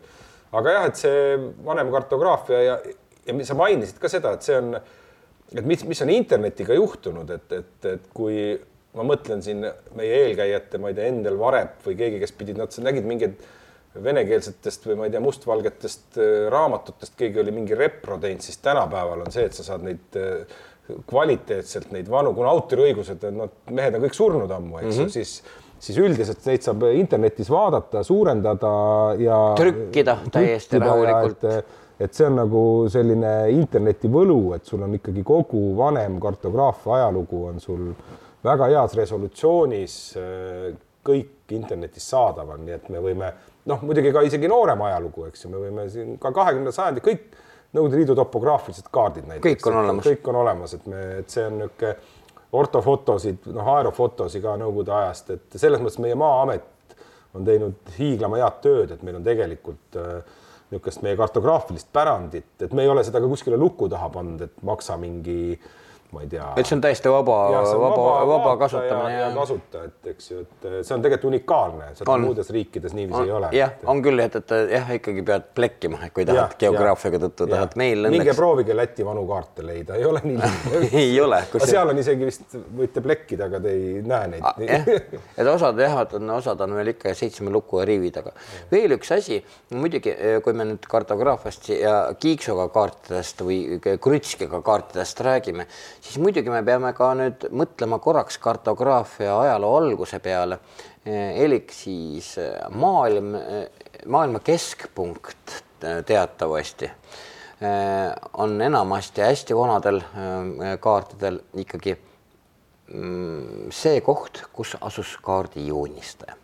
aga 0.55 0.77
jah, 0.77 0.87
et 0.91 1.01
see 1.03 1.35
vanem 1.67 1.91
kartograafia 1.93 2.63
ja, 2.63 2.79
ja 3.27 3.37
sa 3.47 3.57
mainisid 3.59 3.99
ka 4.01 4.11
seda, 4.11 4.37
et 4.37 4.47
see 4.47 4.55
on, 4.61 4.73
et 5.51 5.67
mis, 5.67 5.83
mis 5.89 6.01
on 6.05 6.13
internetiga 6.13 6.77
juhtunud, 6.77 7.35
et, 7.35 7.59
et, 7.59 7.91
et 7.91 8.09
kui 8.15 8.39
ma 8.97 9.05
mõtlen 9.05 9.43
siin 9.45 9.61
meie 9.97 10.23
eelkäijate, 10.23 10.79
ma 10.81 10.91
ei 10.91 10.97
tea, 10.97 11.11
Endel 11.11 11.37
Varep 11.39 11.83
või 11.85 11.97
keegi, 11.99 12.21
kes 12.23 12.33
pidid, 12.39 12.57
nad 12.59 12.73
nägid 12.87 13.07
mingeid 13.07 13.43
venekeelsetest 14.03 14.87
või 14.89 14.97
ma 14.99 15.07
ei 15.07 15.13
tea, 15.13 15.21
mustvalgetest 15.23 16.17
äh, 16.21 16.47
raamatutest, 16.53 17.15
keegi 17.19 17.43
oli 17.43 17.53
mingi 17.55 17.77
repro 17.77 18.17
teinud, 18.21 18.43
siis 18.45 18.59
tänapäeval 18.63 19.25
on 19.25 19.31
see, 19.33 19.45
et 19.49 19.57
sa 19.57 19.65
saad 19.67 19.85
neid 19.85 20.19
äh, 20.19 20.57
kvaliteetselt 21.07 21.91
neid 21.91 22.09
vanu, 22.11 22.33
kuna 22.35 22.51
autoriõigused, 22.55 23.25
nad, 23.35 23.55
mehed 23.75 23.97
on 23.97 24.05
kõik 24.05 24.15
surnud 24.15 24.51
ammu, 24.55 24.81
eks 24.81 24.91
ju 24.91 25.01
mm 25.01 25.07
-hmm., 25.07 25.15
siis 25.19 25.65
siis 25.79 25.97
üldiselt 26.01 26.45
neid 26.49 26.63
saab 26.65 26.87
internetis 26.89 27.49
vaadata, 27.53 28.03
suurendada 28.05 28.69
ja 29.21 29.35
trükkida 29.57 30.17
täiesti 30.33 30.79
rahulikult. 30.81 31.43
et, 31.51 31.75
et 31.99 32.13
see 32.13 32.25
on 32.25 32.39
nagu 32.39 32.61
selline 32.89 33.33
interneti 33.53 34.09
võlu, 34.11 34.55
et 34.55 34.65
sul 34.65 34.81
on 34.85 34.95
ikkagi 34.97 35.23
kogu 35.27 35.69
vanem 35.77 36.19
kartograafia 36.23 36.97
ajalugu 37.01 37.43
on 37.51 37.61
sul 37.61 37.91
väga 38.47 38.71
heas 38.73 38.97
resolutsioonis 38.97 39.99
äh, 40.17 40.73
kõik 41.07 41.55
internetis 41.55 42.09
saadaval, 42.09 42.59
nii 42.63 42.75
et 42.75 42.89
me 42.91 43.03
võime 43.03 43.31
noh, 43.67 43.83
muidugi 43.85 44.13
ka 44.15 44.23
isegi 44.27 44.49
noorem 44.51 44.81
ajalugu, 44.87 45.27
eks 45.31 45.45
ju, 45.45 45.51
me 45.51 45.61
võime 45.61 45.87
siin 45.91 46.15
ka 46.21 46.33
kahekümnenda 46.35 46.75
sajandi 46.75 47.03
kõik 47.05 47.27
Nõukogude 47.75 47.97
Liidu 47.99 48.13
topograafilised 48.15 48.85
kaardid 48.95 49.25
näiteks. 49.27 49.43
kõik 49.43 49.65
on 49.67 49.75
olemas. 49.81 50.05
kõik 50.07 50.29
on 50.31 50.37
olemas, 50.39 50.73
et 50.77 50.85
me, 50.87 51.01
et 51.19 51.33
see 51.33 51.43
on 51.43 51.57
niisugune 51.59 51.89
ortofotosid, 52.57 53.49
noh, 53.51 53.69
aerofotosid 53.75 54.41
ka 54.41 54.53
Nõukogude 54.61 54.93
ajast, 54.95 55.33
et 55.35 55.57
selles 55.59 55.83
mõttes 55.83 55.99
meie 56.01 56.15
Maa-amet 56.15 56.95
on 57.35 57.45
teinud 57.45 57.91
hiiglama 57.97 58.39
head 58.39 58.61
tööd, 58.63 58.93
et 58.95 59.03
meil 59.03 59.19
on 59.19 59.27
tegelikult 59.27 59.99
äh, 59.99 60.37
niisugust 60.71 61.03
meie 61.03 61.19
kartograafilist 61.19 61.91
pärandit, 61.93 62.53
et 62.63 62.73
me 62.73 62.87
ei 62.87 62.93
ole 62.93 63.03
seda 63.03 63.19
ka 63.19 63.27
kuskile 63.27 63.59
luku 63.59 63.91
taha 63.91 64.07
pannud, 64.15 64.47
et 64.47 64.63
maksa 64.67 64.95
mingi 64.97 65.41
äh, 65.51 65.67
ma 66.11 66.21
ei 66.21 66.27
tea. 66.31 66.45
et 66.55 66.65
see 66.65 66.75
on 66.77 66.81
täiesti 66.83 67.11
vaba, 67.11 67.35
vaba, 67.51 67.79
vaba, 67.81 68.11
vaba 68.29 68.51
kasutamine 68.61 69.13
ja, 69.13 69.25
ja 69.25 69.31
kasuta, 69.35 69.83
et 69.89 70.11
eks 70.13 70.29
ju, 70.31 70.43
et 70.45 70.67
see 70.87 70.95
on 70.95 71.03
tegelikult 71.03 71.27
unikaalne, 71.33 71.89
seda 71.97 72.13
on. 72.13 72.23
muudes 72.23 72.51
riikides 72.55 72.95
niiviisi 72.95 73.19
on, 73.19 73.27
ei 73.27 73.33
ole. 73.35 73.49
jah, 73.57 73.73
on 73.91 74.01
küll, 74.05 74.23
et, 74.23 74.37
et 74.39 74.53
jah, 74.71 74.93
ikkagi 74.95 75.23
pead 75.27 75.49
plekkima, 75.57 75.99
kui 76.15 76.23
tahad 76.27 76.55
geograafiaga 76.61 77.19
tõttu 77.25 77.49
tahad 77.51 77.75
meil 77.79 78.07
minge 78.13 78.35
proovige 78.37 78.77
Läti 78.77 79.03
vanu 79.03 79.25
kaarte 79.27 79.65
leida, 79.67 79.97
ei 79.99 80.05
ole 80.07 80.21
nii 80.23 80.37
lihtne 80.39 80.91
ei 81.03 81.19
ole. 81.21 81.41
seal 81.57 81.91
on 81.91 81.99
isegi 81.99 82.29
vist 82.29 82.55
võite 82.55 83.03
plekkida, 83.03 83.49
aga 83.51 83.61
te 83.63 83.75
ei 83.75 83.99
näe 84.07 84.31
neid. 84.31 84.47
Ah, 84.47 84.87
et 85.43 85.51
osad 85.51 85.83
jah, 85.83 85.99
on, 86.19 86.33
osad 86.37 86.63
on 86.63 86.77
veel 86.79 86.93
ikka 86.93 87.11
seitsme 87.17 87.51
luku 87.51 87.81
ja 87.81 87.87
riivi 87.89 88.13
taga. 88.15 88.31
veel 88.71 88.95
üks 88.95 89.11
asi, 89.17 89.41
muidugi, 89.75 90.15
kui 90.45 90.55
me 90.55 90.69
nüüd 90.71 90.87
kartograafiast 90.87 91.69
ja 91.75 91.97
kiiksuga 92.15 92.69
kaartidest 92.71 93.43
või 93.43 93.59
krutskiga 93.83 94.61
kaartidest 94.63 95.25
räägime 95.27 95.67
siis 96.01 96.17
muidugi 96.21 96.51
me 96.51 96.61
peame 96.65 96.91
ka 96.97 97.11
nüüd 97.17 97.47
mõtlema 97.51 97.99
korraks 98.03 98.37
kartograafia 98.41 99.35
ajaloo 99.41 99.77
alguse 99.81 100.19
peale. 100.19 100.59
elik 101.07 101.71
siis 101.71 102.33
eh, 102.37 102.55
maailm, 102.69 103.35
eh, 103.35 103.69
maailma 104.05 104.39
keskpunkt 104.39 105.53
eh, 105.83 106.03
teatavasti 106.05 106.91
on 108.37 108.61
enamasti 108.61 109.21
hästi 109.21 109.55
vanadel 109.57 110.01
kaartidel 110.79 111.39
ikkagi 111.57 111.95
mm, 112.93 113.71
see 113.73 114.01
koht, 114.05 114.43
kus 114.53 114.75
asus 114.81 115.15
kaardi 115.25 115.65
joonistaja 115.67 116.35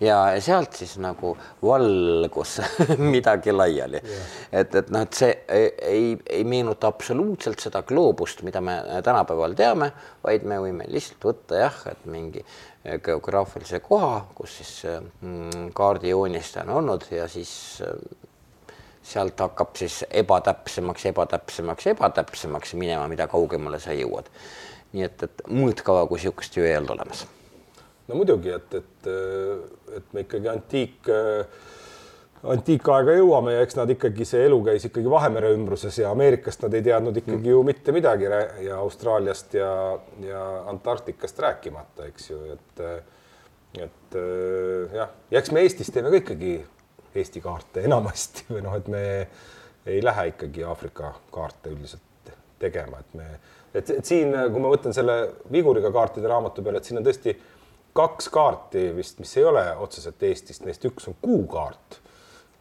ja 0.00 0.18
sealt 0.42 0.74
siis 0.78 0.96
nagu 1.02 1.34
valgus 1.62 2.58
midagi 3.14 3.52
laiali. 3.52 4.00
Yeah.. 4.02 4.34
et, 4.52 4.74
et 4.74 4.90
noh, 4.94 5.04
et 5.06 5.18
see 5.18 5.30
ei, 5.48 6.12
ei, 6.26 6.44
meenuta 6.48 6.90
absoluutselt 6.90 7.62
seda 7.62 7.84
gloobust, 7.86 8.42
mida 8.46 8.62
me 8.64 8.78
tänapäeval 9.04 9.56
teame, 9.58 9.90
vaid 10.24 10.46
me 10.48 10.58
võime 10.62 10.88
lihtsalt 10.90 11.28
võtta 11.30 11.64
jah, 11.66 11.82
et 11.90 12.06
mingi 12.10 12.44
geograafilise 13.04 13.80
koha, 13.80 14.26
kus 14.36 14.58
siis 14.60 14.74
mm, 14.90 15.70
kaardijoonistaja 15.76 16.66
on 16.68 16.82
olnud 16.82 17.06
ja 17.14 17.28
siis 17.32 17.54
sealt 19.04 19.40
hakkab 19.40 19.76
siis 19.76 20.02
ebatäpsemaks, 20.10 21.06
ebatäpsemaks, 21.12 21.86
ebatäpsemaks 21.92 22.74
minema, 22.80 23.08
mida 23.08 23.28
kaugemale 23.28 23.80
sa 23.80 23.96
jõuad. 23.96 24.28
nii 24.94 25.08
et, 25.08 25.24
et 25.26 25.48
mõõtkava 25.50 26.04
kui 26.08 26.20
niisugust 26.20 26.56
ju 26.56 26.64
ei 26.64 26.76
olnud 26.76 26.94
olemas 26.94 27.24
no 28.08 28.18
muidugi, 28.18 28.52
et, 28.52 28.74
et, 28.80 29.08
et 29.98 30.12
me 30.12 30.24
ikkagi 30.24 30.50
antiik, 30.52 31.08
antiikaega 32.54 33.16
jõuame 33.16 33.54
ja 33.56 33.64
eks 33.64 33.78
nad 33.78 33.90
ikkagi, 33.94 34.26
see 34.28 34.44
elu 34.48 34.58
käis 34.66 34.84
ikkagi 34.88 35.10
Vahemere 35.10 35.54
ümbruses 35.56 35.96
ja 36.02 36.12
Ameerikast 36.12 36.66
nad 36.66 36.76
ei 36.76 36.84
teadnud 36.84 37.16
ikkagi 37.22 37.54
ju 37.54 37.62
mitte 37.66 37.94
midagi 37.96 38.28
ja 38.66 38.78
Austraaliast 38.82 39.56
ja, 39.56 39.72
ja 40.24 40.44
Antarktikast 40.72 41.40
rääkimata, 41.40 42.10
eks 42.10 42.30
ju, 42.30 42.42
et, 42.52 42.84
et 43.88 44.20
jah, 44.98 45.16
ja 45.30 45.40
eks 45.40 45.54
me 45.54 45.64
Eestis 45.64 45.92
teeme 45.94 46.12
ka 46.12 46.20
ikkagi 46.20 46.58
Eesti 47.14 47.40
kaarte 47.40 47.84
enamasti 47.88 48.48
või 48.52 48.64
noh, 48.66 48.76
et 48.78 48.90
me 48.92 49.04
ei 49.86 50.00
lähe 50.04 50.30
ikkagi 50.32 50.64
Aafrika 50.64 51.14
kaarte 51.32 51.72
üldiselt 51.72 52.32
tegema, 52.58 53.00
et 53.00 53.16
me, 53.18 53.26
et, 53.74 53.90
et 53.90 54.06
siin, 54.06 54.32
kui 54.52 54.62
ma 54.62 54.70
mõtlen 54.72 54.94
selle 54.96 55.16
viguriga 55.52 55.90
kaartide 55.92 56.28
raamatu 56.30 56.64
peale, 56.64 56.80
et 56.80 56.88
siin 56.88 57.00
on 57.00 57.06
tõesti 57.06 57.34
kaks 57.94 58.28
kaarti 58.28 58.88
vist, 58.96 59.18
mis 59.22 59.36
ei 59.38 59.44
ole 59.44 59.64
otseselt 59.76 60.22
Eestist, 60.22 60.64
neist 60.66 60.84
üks 60.84 61.08
on 61.08 61.16
kuukaart 61.22 62.00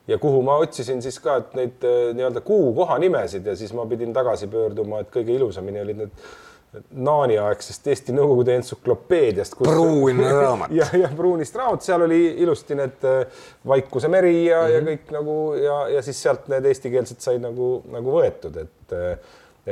ja 0.08 0.18
kuhu 0.18 0.42
ma 0.42 0.56
otsisin 0.62 1.02
siis 1.02 1.20
ka, 1.24 1.38
et 1.42 1.54
neid 1.58 1.86
eh, 1.88 2.10
nii-öelda 2.16 2.44
kuu 2.46 2.74
kohanimesid 2.76 3.46
ja 3.46 3.56
siis 3.56 3.74
ma 3.74 3.86
pidin 3.90 4.14
tagasi 4.14 4.50
pöörduma, 4.52 5.04
et 5.04 5.14
kõige 5.14 5.36
ilusamini 5.36 5.82
olid 5.82 6.04
need 6.04 6.26
Naani-aegsest 6.74 7.86
Eesti 7.88 8.16
Nõukogude 8.18 8.56
entsüklopeediast. 8.58 9.60
pruun 9.62 10.24
raamat. 10.42 10.72
jah, 10.74 10.90
jah, 10.98 11.12
pruunist 11.16 11.56
raamat, 11.56 11.86
seal 11.86 12.02
oli 12.08 12.22
ilusti 12.42 12.78
need 12.78 13.08
eh, 13.08 13.46
Vaikuse 13.70 14.10
meri 14.10 14.46
ja 14.46 14.62
mm, 14.62 14.68
-hmm. 14.68 14.74
ja 14.74 14.82
mhm. 14.82 14.90
kõik 14.90 15.16
nagu 15.18 15.38
ja, 15.62 15.80
ja 15.98 16.02
siis 16.02 16.22
sealt 16.22 16.48
need 16.52 16.66
eestikeelsed 16.66 17.22
sai 17.22 17.40
nagu, 17.40 17.76
nagu 17.94 18.20
võetud, 18.20 18.58
et, 18.66 18.98
eh, 18.98 19.18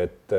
et 0.05 0.37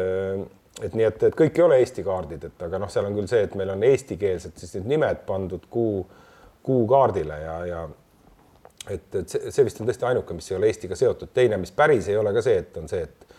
et 0.80 0.94
nii 0.96 1.04
et, 1.04 1.22
et 1.28 1.34
kõik 1.36 1.58
ei 1.58 1.64
ole 1.66 1.78
Eesti 1.82 2.04
kaardid, 2.06 2.44
et 2.48 2.62
aga 2.64 2.80
noh, 2.80 2.90
seal 2.92 3.08
on 3.08 3.16
küll 3.18 3.28
see, 3.30 3.42
et 3.46 3.56
meil 3.58 3.74
on 3.74 3.82
eestikeelsed 3.84 4.56
siis 4.56 4.76
need 4.78 4.94
nimed 4.94 5.26
pandud 5.28 5.66
kuu, 5.70 6.06
kuukaardile 6.64 7.40
ja, 7.42 7.56
ja 7.68 7.82
et, 8.90 9.08
et 9.14 9.28
see 9.28 9.66
vist 9.66 9.82
on 9.82 9.90
tõesti 9.90 10.08
ainuke, 10.08 10.36
mis 10.36 10.50
ei 10.50 10.56
ole 10.58 10.70
Eestiga 10.72 10.98
seotud, 10.98 11.32
teine, 11.34 11.58
mis 11.60 11.74
päris 11.76 12.08
ei 12.08 12.16
ole 12.18 12.32
ka 12.34 12.44
see, 12.44 12.62
et 12.64 12.80
on 12.80 12.88
see, 12.90 13.04
et 13.04 13.31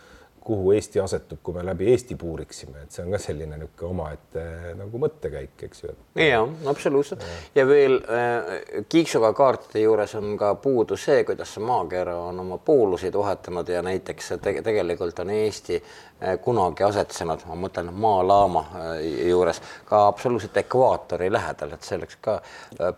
kuhu 0.43 0.71
Eesti 0.71 0.99
asetub, 0.99 1.39
kui 1.43 1.55
me 1.55 1.63
läbi 1.65 1.87
Eesti 1.91 2.15
puuriksime, 2.19 2.83
et 2.83 2.91
see 2.91 3.05
on 3.05 3.13
ka 3.15 3.19
selline 3.21 3.57
niisugune 3.57 3.91
omaette 3.93 4.43
nagu 4.75 4.99
mõttekäik, 4.99 5.55
eks 5.67 5.83
ju. 5.85 5.95
ja 6.19 6.41
absoluutselt 6.69 7.23
ja, 7.55 7.65
veel 7.67 7.95
äh, 8.01 8.51
kiiksuga 8.91 9.31
kaartide 9.37 9.85
juures 9.85 10.15
on 10.19 10.35
ka 10.39 10.53
puudu 10.63 10.97
see, 10.99 11.23
kuidas 11.27 11.55
maakera 11.63 12.17
on 12.27 12.43
oma 12.43 12.59
pooluseid 12.59 13.15
vahetanud 13.15 13.71
ja 13.71 13.83
näiteks 13.85 14.33
te 14.43 14.55
tegelikult 14.65 15.23
on 15.23 15.31
Eesti 15.37 15.79
äh, 15.79 16.35
kunagi 16.43 16.83
asetsenud, 16.89 17.47
ma 17.47 17.59
mõtlen 17.63 17.93
maalaama 17.95 18.65
äh, 18.67 18.93
juures 19.29 19.61
ka 19.87 20.07
absoluutselt 20.09 20.59
ekvaatori 20.65 21.31
lähedal, 21.31 21.77
et 21.77 21.87
see 21.87 22.01
oleks 22.01 22.19
ka 22.21 22.39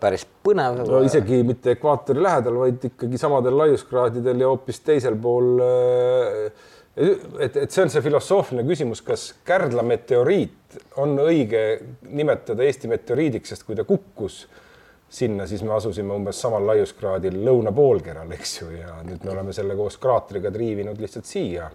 päris 0.02 0.26
põnev. 0.46 0.82
no 0.82 1.04
isegi 1.06 1.44
mitte 1.46 1.76
ekvaatori 1.76 2.22
lähedal, 2.26 2.58
vaid 2.66 2.90
ikkagi 2.90 3.22
samadel 3.22 3.58
laiuskraadidel 3.62 4.42
ja 4.42 4.50
hoopis 4.50 4.82
teisel 4.82 5.14
pool 5.20 5.62
äh, 5.62 6.72
et, 6.96 7.56
et 7.56 7.70
see 7.70 7.84
on 7.84 7.90
see 7.92 8.04
filosoofiline 8.04 8.64
küsimus, 8.68 9.02
kas 9.04 9.28
Kärdla 9.46 9.84
meteoriit 9.86 10.78
on 11.02 11.16
õige 11.20 11.64
nimetada 12.08 12.64
Eesti 12.64 12.88
meteoriidiks, 12.90 13.52
sest 13.52 13.66
kui 13.68 13.76
ta 13.76 13.84
kukkus 13.88 14.44
sinna, 15.16 15.46
siis 15.46 15.62
me 15.62 15.74
asusime 15.76 16.14
umbes 16.16 16.40
samal 16.42 16.64
laiuskraadil 16.66 17.36
lõunapoolkeral, 17.46 18.32
eks 18.36 18.54
ju, 18.60 18.70
ja 18.80 18.96
nüüd 19.06 19.24
me 19.24 19.34
oleme 19.36 19.54
selle 19.56 19.76
koos 19.78 20.00
kraatriga 20.02 20.50
triivinud 20.54 21.00
lihtsalt 21.00 21.28
siia. 21.28 21.70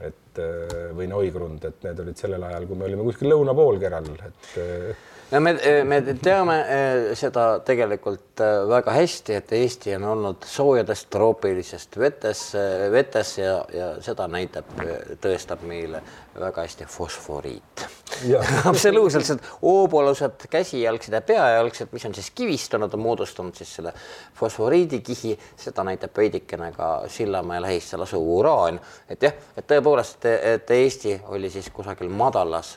et, 0.00 0.38
äh, 0.40 0.94
või 0.96 1.10
Neugrund, 1.10 1.64
et 1.68 1.82
need 1.84 1.98
olid 2.00 2.16
sellel 2.16 2.40
ajal, 2.48 2.64
kui 2.64 2.76
me 2.78 2.86
olime 2.86 3.02
kuskil 3.04 3.28
lõuna 3.28 3.52
poolkeral, 3.52 4.06
et 4.24 4.46
äh, 4.56 5.02
no 5.30 5.40
me, 5.40 5.52
me 5.84 6.00
teame 6.22 6.56
eh, 6.60 7.10
seda 7.18 7.44
tegelikult 7.66 8.42
eh, 8.42 8.56
väga 8.70 8.94
hästi, 8.96 9.36
et 9.38 9.54
Eesti 9.60 9.94
on 9.98 10.08
olnud 10.14 10.46
soojadest 10.48 11.10
troopilisest 11.14 11.98
vetes, 12.00 12.44
eh, 12.58 12.88
vetes 12.92 13.36
ja, 13.38 13.56
ja 13.74 13.92
seda 14.04 14.26
näitab, 14.30 14.74
tõestab 15.22 15.64
meile 15.68 16.02
väga 16.38 16.66
hästi 16.66 16.88
fosforiit. 16.90 17.86
absoluutselt, 18.70 19.42
oobolused, 19.62 20.46
käsijalgsed 20.50 21.14
ja 21.14 21.20
peajalgsed, 21.20 21.88
mis 21.92 22.04
on 22.06 22.14
siis 22.14 22.30
kivistunud, 22.34 22.94
on 22.94 23.00
moodustanud 23.00 23.54
siis 23.54 23.74
selle 23.78 23.92
fosforiidikihi, 24.38 25.36
seda 25.56 25.84
näitab 25.86 26.16
veidikene 26.16 26.72
ka 26.76 26.90
Sillamäe 27.08 27.60
lähistel 27.62 28.04
asuv 28.04 28.26
uraan, 28.38 28.80
et 29.08 29.22
jah, 29.22 29.36
et 29.56 29.66
tõepoolest, 29.70 30.26
et 30.54 30.70
Eesti 30.74 31.16
oli 31.34 31.50
siis 31.50 31.70
kusagil 31.74 32.10
madalas 32.10 32.76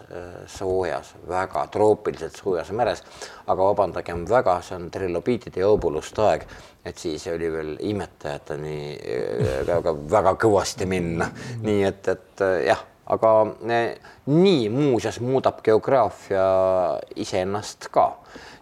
soojas, 0.57 1.13
väga 1.29 1.67
troopiliselt 1.73 2.37
soojas 2.39 2.71
meres, 2.71 3.03
aga 3.47 3.71
vabandagem 3.71 4.25
väga, 4.29 4.59
see 4.61 4.77
on 4.79 4.89
trilobiitide 4.93 5.63
ja 5.63 5.71
õõbuluste 5.71 6.23
aeg, 6.27 6.47
et 6.85 6.97
siis 6.99 7.27
oli 7.31 7.51
veel 7.51 7.75
imetajateni 7.79 8.79
ka, 9.67 9.81
ka 9.83 9.97
väga 10.17 10.35
kõvasti 10.45 10.87
minna, 10.89 11.29
nii 11.63 11.85
et, 11.87 12.11
et 12.15 12.43
jah, 12.67 12.89
aga 13.05 13.31
nii 14.31 14.69
muuseas 14.71 15.19
muudab 15.19 15.59
geograafia 15.65 16.43
iseennast 17.15 17.89
ka 17.91 18.07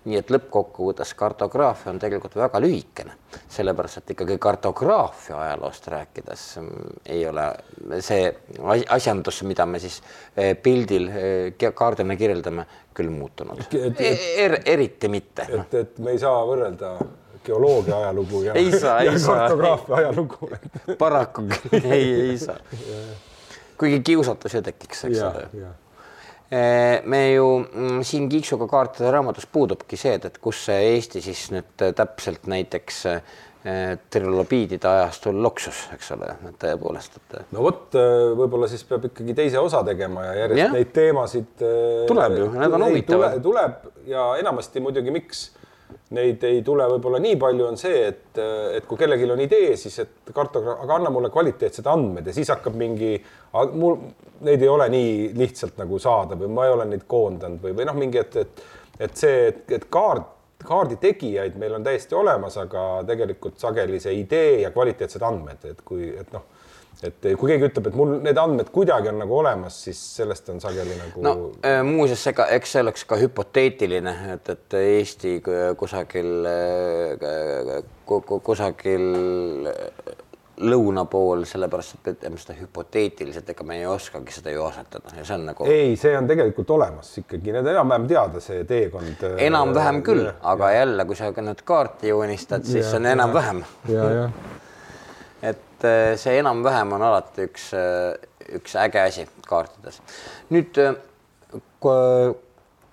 nii 0.10 0.18
et 0.18 0.32
lõppkokkuvõttes 0.34 1.14
kartograafia 1.18 1.92
on 1.92 2.00
tegelikult 2.02 2.34
väga 2.40 2.62
lühikene, 2.64 3.14
sellepärast 3.54 4.02
et 4.02 4.16
ikkagi 4.16 4.40
kartograafia 4.42 5.38
ajaloost 5.44 5.88
rääkides 5.94 6.46
mm, 6.62 6.98
ei 7.14 7.22
ole 7.30 7.46
see 8.02 8.26
asjandus, 8.90 9.44
mida 9.46 9.68
me 9.70 9.82
siis 9.84 10.00
eh, 10.36 10.56
pildil 10.58 11.10
eh, 11.14 11.72
kaardina 11.78 12.18
kirjeldame, 12.18 12.66
küll 12.98 13.14
muutunud. 13.14 13.62
Er, 14.02 14.58
eriti 14.66 15.08
mitte. 15.08 15.46
et, 15.48 15.82
et 15.84 16.00
me 16.02 16.16
ei 16.16 16.22
saa 16.22 16.42
võrrelda 16.50 16.96
geoloogia 17.46 18.02
ajalugu 18.02 18.46
ja, 18.50 18.58
ei 18.58 18.74
saa, 18.74 19.00
ei 19.06 19.20
saa. 19.22 19.44
kartograafia 19.46 20.02
ajalugu 20.02 20.50
paraku 20.98 21.46
ei, 21.84 22.08
ei 22.32 22.38
saa. 22.42 22.58
kuigi 23.82 24.02
kiusatus 24.12 24.58
ju 24.58 24.66
tekiks, 24.66 25.06
eks 25.10 25.24
ole 25.28 25.48
me 27.08 27.20
ju 27.32 27.46
mm, 27.60 28.02
siin 28.04 28.26
Kiiksuga 28.30 28.66
kaartide 28.68 29.12
raamatus 29.14 29.46
puudubki 29.48 29.96
see, 29.96 30.18
et, 30.18 30.26
et 30.28 30.40
kus 30.44 30.66
see 30.68 30.82
Eesti 30.98 31.22
siis 31.24 31.46
nüüd 31.54 31.86
täpselt 31.96 32.50
näiteks 32.52 32.98
eh, 33.08 33.22
trilobiidide 34.12 34.90
ajastul 34.90 35.40
loksus, 35.46 35.86
eks 35.96 36.12
ole, 36.18 36.34
tõepoolest, 36.60 37.16
et. 37.22 37.38
no 37.56 37.64
vot, 37.64 37.96
võib-olla 38.36 38.68
siis 38.68 38.84
peab 38.90 39.06
ikkagi 39.08 39.38
teise 39.38 39.62
osa 39.64 39.84
tegema 39.88 40.26
ja 40.28 40.36
järjest 40.42 40.64
ja. 40.64 40.70
neid 40.76 40.92
teemasid. 40.98 41.66
tuleb 42.12 42.38
ju, 42.42 42.52
need 42.58 42.78
on 42.80 42.88
huvitavad. 42.90 43.40
tuleb 43.48 43.90
ja 44.12 44.28
enamasti 44.42 44.84
muidugi, 44.84 45.14
miks 45.22 45.46
neid 46.18 46.44
ei 46.48 46.62
tule 46.66 46.86
võib-olla 46.94 47.20
nii 47.24 47.38
palju, 47.40 47.68
on 47.68 47.80
see, 47.80 48.02
et, 48.10 48.42
et 48.78 48.88
kui 48.88 49.00
kellelgi 49.00 49.30
on 49.32 49.44
idee, 49.44 49.76
siis 49.80 49.98
et 50.04 50.34
kartograaf, 50.36 50.84
aga 50.86 50.98
anna 51.00 51.14
mulle 51.14 51.32
kvaliteetsed 51.34 51.88
andmed 51.92 52.28
ja 52.28 52.36
siis 52.36 52.52
hakkab 52.54 52.76
mingi, 52.80 53.14
mul 53.74 53.98
neid 54.48 54.62
ei 54.62 54.72
ole 54.72 54.88
nii 54.92 55.16
lihtsalt 55.38 55.80
nagu 55.82 56.00
saada 56.02 56.38
või 56.40 56.52
ma 56.52 56.68
ei 56.68 56.76
ole 56.76 56.88
neid 56.92 57.08
koondanud 57.10 57.64
või, 57.64 57.76
või 57.78 57.90
noh, 57.90 57.98
mingi, 57.98 58.22
et, 58.22 58.40
et, 58.44 58.64
et 59.08 59.18
see, 59.18 59.44
et, 59.52 59.66
et 59.80 59.90
kaart, 59.94 60.30
kaardi 60.66 61.00
tegijaid 61.02 61.56
meil 61.60 61.78
on 61.78 61.86
täiesti 61.86 62.18
olemas, 62.18 62.58
aga 62.62 62.88
tegelikult 63.08 63.60
sageli 63.62 64.00
see 64.02 64.20
idee 64.22 64.62
ja 64.66 64.74
kvaliteetsed 64.74 65.24
andmed, 65.26 65.70
et 65.72 65.86
kui, 65.86 66.12
et 66.18 66.36
noh 66.36 66.50
et 67.02 67.28
kui 67.40 67.50
keegi 67.50 67.68
ütleb, 67.70 67.88
et 67.90 67.96
mul 67.98 68.16
need 68.22 68.38
andmed 68.38 68.70
kuidagi 68.74 69.10
on 69.10 69.22
nagu 69.24 69.38
olemas, 69.40 69.78
siis 69.88 70.00
sellest 70.18 70.50
on 70.54 70.62
sageli 70.62 70.98
nagu. 71.00 71.24
no 71.26 71.36
äh, 71.66 71.82
muuseas, 71.86 72.26
ega 72.30 72.46
eks 72.58 72.76
see 72.76 72.84
oleks 72.86 73.06
ka 73.10 73.18
hüpoteetiline, 73.22 74.16
et, 74.36 74.52
et 74.54 74.78
Eesti 74.82 75.38
kusagil, 75.80 76.34
äh, 76.52 77.82
kusagil 78.30 79.08
lõuna 80.62 81.08
pool, 81.10 81.42
sellepärast 81.50 81.98
et 81.98 82.12
ütleme 82.14 82.38
seda 82.38 82.54
hüpoteetiliselt, 82.60 83.50
ega 83.50 83.66
me 83.66 83.80
ei 83.80 83.88
oskagi 83.90 84.36
seda 84.36 84.54
ju 84.54 84.62
asetada 84.68 85.16
ja 85.18 85.26
see 85.26 85.38
on 85.40 85.46
nagu. 85.50 85.66
ei, 85.66 85.96
see 85.98 86.14
on 86.18 86.30
tegelikult 86.30 86.70
olemas 86.78 87.10
ikkagi, 87.24 87.56
need 87.56 87.70
enam-vähem 87.74 88.10
teada, 88.12 88.44
see 88.44 88.64
teekond. 88.70 89.26
Äh, 89.32 89.38
enam-vähem 89.50 90.04
küll, 90.06 90.28
aga 90.30 90.74
ja. 90.74 90.84
jälle, 90.84 91.10
kui 91.10 91.18
sa 91.18 91.34
nüüd 91.34 91.66
kaarti 91.66 92.14
joonistad, 92.14 92.68
siis 92.68 92.86
ja, 92.86 93.00
on 93.00 93.10
enam-vähem. 93.16 93.64
ja, 93.90 94.10
ja 94.20 94.28
et 95.82 95.88
äh, 95.88 96.18
see 96.20 96.38
enam-vähem 96.40 96.94
on 96.96 97.04
alati 97.06 97.48
üks, 97.50 97.72
äh, 97.74 98.14
üks 98.58 98.76
äge 98.80 99.02
asi 99.02 99.26
kaartides. 99.48 100.02
nüüd 100.54 100.78
äh, 100.82 100.94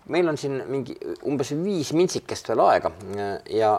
meil 0.09 0.28
on 0.30 0.39
siin 0.41 0.62
mingi 0.70 0.97
umbes 1.28 1.53
viis 1.53 1.93
mintsikest 1.93 2.49
veel 2.49 2.62
aega 2.64 2.93
ja 3.53 3.74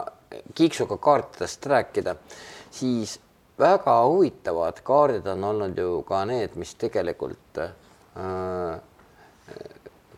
kiiksuga 0.54 0.96
kaartidest 1.02 1.66
rääkida, 1.66 2.14
siis 2.70 3.18
väga 3.58 3.96
huvitavad 4.06 4.78
kaardid 4.86 5.26
on 5.26 5.44
olnud 5.44 5.78
ju 5.78 6.02
ka 6.06 6.22
need, 6.30 6.54
mis 6.60 6.76
tegelikult 6.78 7.58
äh, 7.58 8.78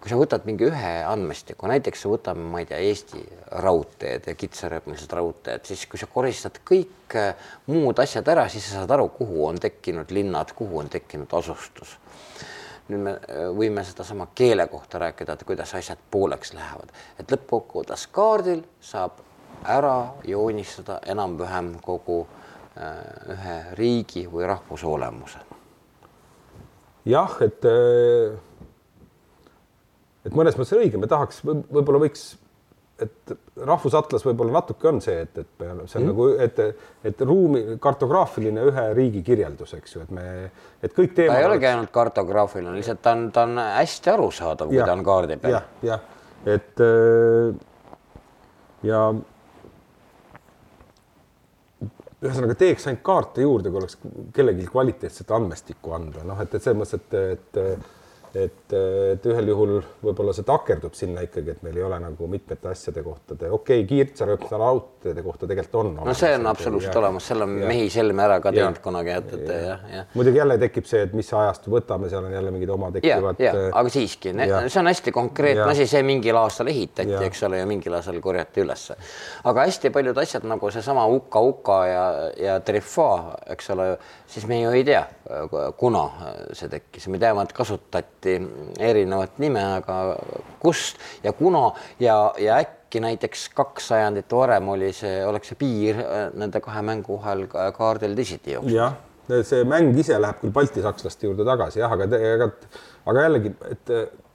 kui 0.02 0.10
sa 0.10 0.18
võtad 0.18 0.46
mingi 0.48 0.66
ühe 0.66 0.92
andmestiku, 1.06 1.68
näiteks 1.70 2.08
võtame, 2.10 2.42
ma 2.50 2.58
ei 2.58 2.66
tea, 2.66 2.80
Eesti 2.82 3.20
raudteed 3.62 4.26
ja 4.26 4.34
kitsarööpmelised 4.34 5.14
raudteed, 5.14 5.62
siis 5.68 5.84
kui 5.86 6.00
sa 6.00 6.08
koristad 6.10 6.58
kõik 6.66 7.14
äh, 7.20 7.38
muud 7.70 8.02
asjad 8.02 8.26
ära, 8.34 8.48
siis 8.50 8.66
sa 8.66 8.80
saad 8.80 8.96
aru, 8.96 9.06
kuhu 9.14 9.46
on 9.46 9.62
tekkinud 9.62 10.10
linnad, 10.10 10.50
kuhu 10.58 10.82
on 10.82 10.90
tekkinud 10.90 11.30
asustus. 11.38 11.94
nüüd 12.90 12.98
me 12.98 13.14
äh, 13.14 13.46
võime 13.54 13.86
sedasama 13.86 14.26
keele 14.34 14.66
kohta 14.66 14.98
rääkida, 15.06 15.38
et 15.38 15.46
kuidas 15.46 15.74
asjad 15.78 16.02
pooleks 16.10 16.50
lähevad, 16.58 16.90
et 17.22 17.30
lõppkokkuvõttes 17.30 18.08
kaardil 18.10 18.66
saab 18.82 19.22
ära 19.70 20.16
joonistada 20.26 20.98
enam-vähem 21.14 21.76
kogu 21.84 22.24
äh, 22.26 23.04
ühe 23.38 23.58
riigi 23.78 24.26
või 24.26 24.50
rahvuse 24.50 24.86
olemuse. 24.98 25.46
jah, 27.06 27.38
et 27.46 27.70
äh 27.70 28.50
et 30.26 30.36
mõnes 30.36 30.56
mõttes 30.58 30.76
õige, 30.78 31.00
me 31.00 31.10
tahaks 31.10 31.42
võib, 31.46 31.64
võib-olla 31.72 32.02
võiks, 32.04 32.24
et 33.02 33.32
rahvusatlas 33.56 34.24
võib-olla 34.26 34.60
natuke 34.60 34.88
on 34.90 35.00
see, 35.02 35.24
et, 35.24 35.42
et 35.42 35.48
me, 35.62 35.86
see 35.90 35.98
on 35.98 36.04
mm. 36.04 36.12
nagu, 36.12 36.28
et, 36.44 36.60
et 37.08 37.24
ruumi 37.26 37.62
kartograafiline 37.82 38.66
ühe 38.70 38.86
riigi 38.98 39.24
kirjeldus, 39.26 39.74
eks 39.78 39.96
ju, 39.96 40.04
et 40.06 40.14
me, 40.14 40.26
et 40.82 40.94
kõik 40.94 41.16
teemad. 41.16 41.34
ta 41.34 41.42
ei 41.42 41.48
olegi 41.48 41.68
ainult 41.72 41.92
kartograafiline, 41.94 42.76
lihtsalt 42.78 43.02
ta 43.02 43.16
on, 43.16 43.26
ta 43.34 43.46
on 43.48 43.58
hästi 43.64 44.14
arusaadav, 44.14 44.70
kui 44.70 44.80
ta 44.82 44.94
on 44.94 45.04
kaardi 45.06 45.38
peal 45.42 45.58
ja,. 45.58 45.62
jah, 45.88 46.06
et 46.54 46.84
äh, 46.86 47.54
ja 48.86 49.06
ühesõnaga 52.22 52.54
teeks 52.58 52.86
ainult 52.86 53.02
kaarte 53.06 53.42
juurde, 53.42 53.72
kui 53.72 53.82
oleks 53.82 53.98
kellelgi 54.36 54.68
kvaliteetset 54.70 55.34
andmestikku 55.34 55.96
anda, 55.96 56.22
noh, 56.26 56.38
et, 56.44 56.54
et 56.54 56.62
selles 56.62 56.78
mõttes, 56.78 57.00
et, 57.00 57.58
et 57.58 58.01
et, 58.36 58.74
et 59.12 59.26
ühel 59.28 59.50
juhul 59.52 59.72
võib-olla 60.02 60.32
see 60.36 60.46
takerdub 60.48 60.94
sinna 60.96 61.24
ikkagi, 61.26 61.54
et 61.54 61.64
meil 61.66 61.76
ei 61.78 61.84
ole 61.86 61.98
nagu 62.02 62.28
mitmete 62.30 62.70
asjade 62.70 63.02
kohta, 63.04 63.36
okei 63.36 63.50
okay,, 63.52 63.84
kiirtsarööpme 63.88 64.60
raudteede 64.62 65.24
kohta 65.24 65.48
tegelikult 65.50 65.78
on. 65.82 65.92
no 66.08 66.14
see 66.16 66.32
on 66.36 66.48
absoluutselt 66.50 66.96
olemas, 67.02 67.26
selle 67.28 67.48
on 67.48 67.56
mehi 67.60 67.90
Selme 67.92 68.24
ära 68.24 68.38
ka 68.40 68.52
teinud 68.54 68.78
kunagi, 68.84 69.12
et, 69.18 69.34
et 69.36 69.50
jah, 69.52 69.82
jah. 69.92 70.06
muidugi 70.16 70.40
jälle 70.40 70.56
tekib 70.62 70.88
see, 70.88 71.02
et 71.06 71.16
mis 71.16 71.28
ajastu 71.36 71.72
võtame, 71.74 72.08
seal 72.12 72.24
on 72.24 72.32
jälle 72.32 72.52
mingid 72.54 72.72
oma 72.72 72.88
tekivad. 72.94 73.42
Äh, 73.42 73.58
aga 73.68 73.92
siiski, 73.92 74.32
see 74.32 74.80
on 74.80 74.88
hästi 74.88 75.12
konkreetne 75.14 75.68
asi, 75.68 75.86
see 75.90 76.02
mingil 76.06 76.38
aastal 76.40 76.70
ehitati, 76.72 77.18
eks 77.26 77.44
ole, 77.48 77.60
ja 77.60 77.68
mingil 77.68 77.98
aastal 77.98 78.20
korjati 78.24 78.64
ülesse. 78.64 78.96
aga 79.50 79.66
hästi 79.68 79.92
paljud 79.92 80.18
asjad 80.24 80.46
nagu 80.48 80.70
seesama 80.72 81.04
Uka-Uka 81.18 81.78
ja, 81.86 82.04
ja 82.40 82.58
Trifa, 82.64 83.10
eks 83.52 83.70
ole, 83.76 83.90
siis 84.26 84.48
me 84.48 84.62
ju 84.62 84.72
ei 84.72 84.84
tea, 84.88 85.04
kuna 85.76 86.06
see 86.56 86.70
tekkis, 86.72 87.08
me 87.12 87.20
teame, 87.20 87.44
et 87.44 87.52
kasutati 87.56 88.21
kasutati 88.22 88.78
erinevat 88.78 89.38
nime, 89.38 89.62
aga 89.78 90.16
kust 90.60 90.98
ja 91.24 91.32
kuna 91.32 91.72
ja, 92.00 92.32
ja 92.38 92.58
äkki 92.58 93.00
näiteks 93.00 93.48
kaks 93.54 93.88
sajandit 93.88 94.32
varem 94.32 94.68
oli 94.68 94.92
see, 94.92 95.24
oleks 95.26 95.48
see 95.48 95.56
piir 95.58 95.96
äh, 95.98 96.30
nende 96.34 96.60
kahe 96.60 96.82
mängu 96.82 97.18
vahel 97.18 97.46
kaardil 97.48 98.14
teisiti 98.14 98.52
jooksnud. 98.52 98.74
jah, 98.74 98.94
see 99.42 99.64
mäng 99.64 99.96
ise 99.98 100.18
läheb 100.20 100.40
küll 100.40 100.52
baltisakslaste 100.52 101.26
juurde 101.26 101.44
tagasi 101.44 101.80
jah, 101.80 101.92
aga, 101.92 102.08
aga, 102.34 102.50
aga 103.06 103.26
jällegi, 103.26 103.54
et, 103.70 103.94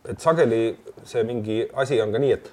et 0.09 0.19
sageli 0.19 0.77
see 1.05 1.23
mingi 1.23 1.65
asi 1.73 2.01
on 2.01 2.11
ka 2.11 2.19
nii, 2.19 2.33
et, 2.33 2.51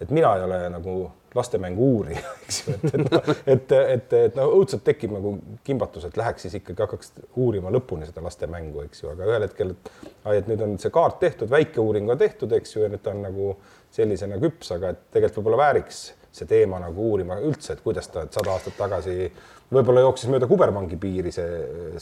et 0.00 0.10
mina 0.10 0.36
ei 0.36 0.46
ole 0.46 0.60
nagu 0.70 0.98
lastemängu 1.36 1.88
uurija, 1.96 2.22
eks 2.46 2.60
ju, 2.62 2.74
et, 2.74 2.86
et, 2.90 3.06
noh, 3.12 3.30
et, 3.46 3.74
et, 3.78 4.16
et 4.20 4.38
no 4.38 4.48
õudselt 4.58 4.84
tekib 4.86 5.14
nagu 5.14 5.36
kimbatus, 5.66 6.08
et 6.08 6.18
läheks 6.20 6.46
siis 6.46 6.58
ikkagi 6.60 6.84
hakkaks 6.84 7.12
uurima 7.42 7.72
lõpuni 7.74 8.08
seda 8.08 8.24
lastemängu, 8.24 8.84
eks 8.88 9.04
ju, 9.04 9.12
aga 9.14 9.30
ühel 9.30 9.46
hetkel, 9.46 9.74
et 9.76 9.92
ai, 10.24 10.36
et 10.40 10.50
nüüd 10.50 10.64
on 10.66 10.76
see 10.82 10.92
kaart 10.94 11.20
tehtud, 11.22 11.50
väike 11.52 11.82
uuring 11.82 12.10
on 12.12 12.20
tehtud, 12.20 12.52
eks 12.56 12.76
ju, 12.76 12.84
ja 12.86 12.92
nüüd 12.92 13.04
ta 13.04 13.14
on 13.14 13.24
nagu 13.28 13.54
sellisena 13.96 14.40
küps, 14.42 14.72
aga 14.74 14.94
et 14.94 15.04
tegelikult 15.14 15.42
võib-olla 15.42 15.64
vääriks 15.66 16.06
see 16.36 16.48
teema 16.48 16.80
nagu 16.82 17.10
uurima 17.12 17.38
üldse, 17.40 17.76
et 17.76 17.84
kuidas 17.84 18.10
ta 18.12 18.26
sada 18.30 18.52
aastat 18.52 18.76
tagasi 18.78 19.30
võib-olla 19.72 20.02
jooksis 20.04 20.30
mööda 20.30 20.46
kubermangi 20.46 20.98
piiri 21.00 21.32
see, 21.34 21.46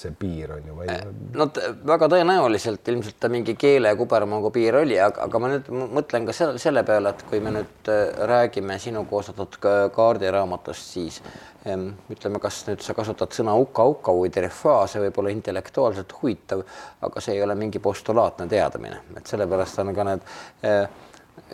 see 0.01 0.12
piir 0.18 0.53
on 0.53 0.66
ju, 0.68 0.74
ma 0.76 0.85
ei. 0.85 0.99
no 1.39 1.47
väga 1.89 2.09
tõenäoliselt 2.12 2.91
ilmselt 2.93 3.16
ta 3.20 3.30
mingi 3.32 3.55
keele 3.61 3.93
ja 3.93 3.97
kubermangu 3.97 4.51
piir 4.55 4.76
oli, 4.82 4.99
aga, 5.01 5.24
aga 5.28 5.41
ma 5.41 5.51
nüüd 5.55 5.70
mõtlen 5.97 6.28
ka 6.28 6.35
selle, 6.37 6.61
selle 6.61 6.85
peale, 6.85 7.14
et 7.14 7.24
kui 7.30 7.41
me 7.45 7.55
nüüd 7.55 7.91
äh, 7.93 8.03
räägime 8.28 8.76
sinu 8.82 9.07
koostatud 9.09 9.57
kaardiraamatust, 9.97 10.93
siis 10.99 11.22
ütleme, 11.64 12.41
kas 12.43 12.61
nüüd 12.68 12.85
sa 12.85 12.93
kasutad 12.97 13.32
sõna 13.32 13.55
uka-uka 13.57 14.12
või 14.12 14.28
terefaa, 14.32 14.85
see 14.91 15.01
võib 15.07 15.22
olla 15.22 15.32
intellektuaalselt 15.32 16.12
huvitav, 16.20 16.61
aga 17.09 17.24
see 17.24 17.39
ei 17.39 17.43
ole 17.47 17.57
mingi 17.57 17.80
postulaatne 17.80 18.45
teadmine, 18.51 19.01
et 19.16 19.32
sellepärast 19.32 19.80
on 19.80 19.95
ka 19.97 20.09
need 20.11 20.28
äh, 20.68 20.85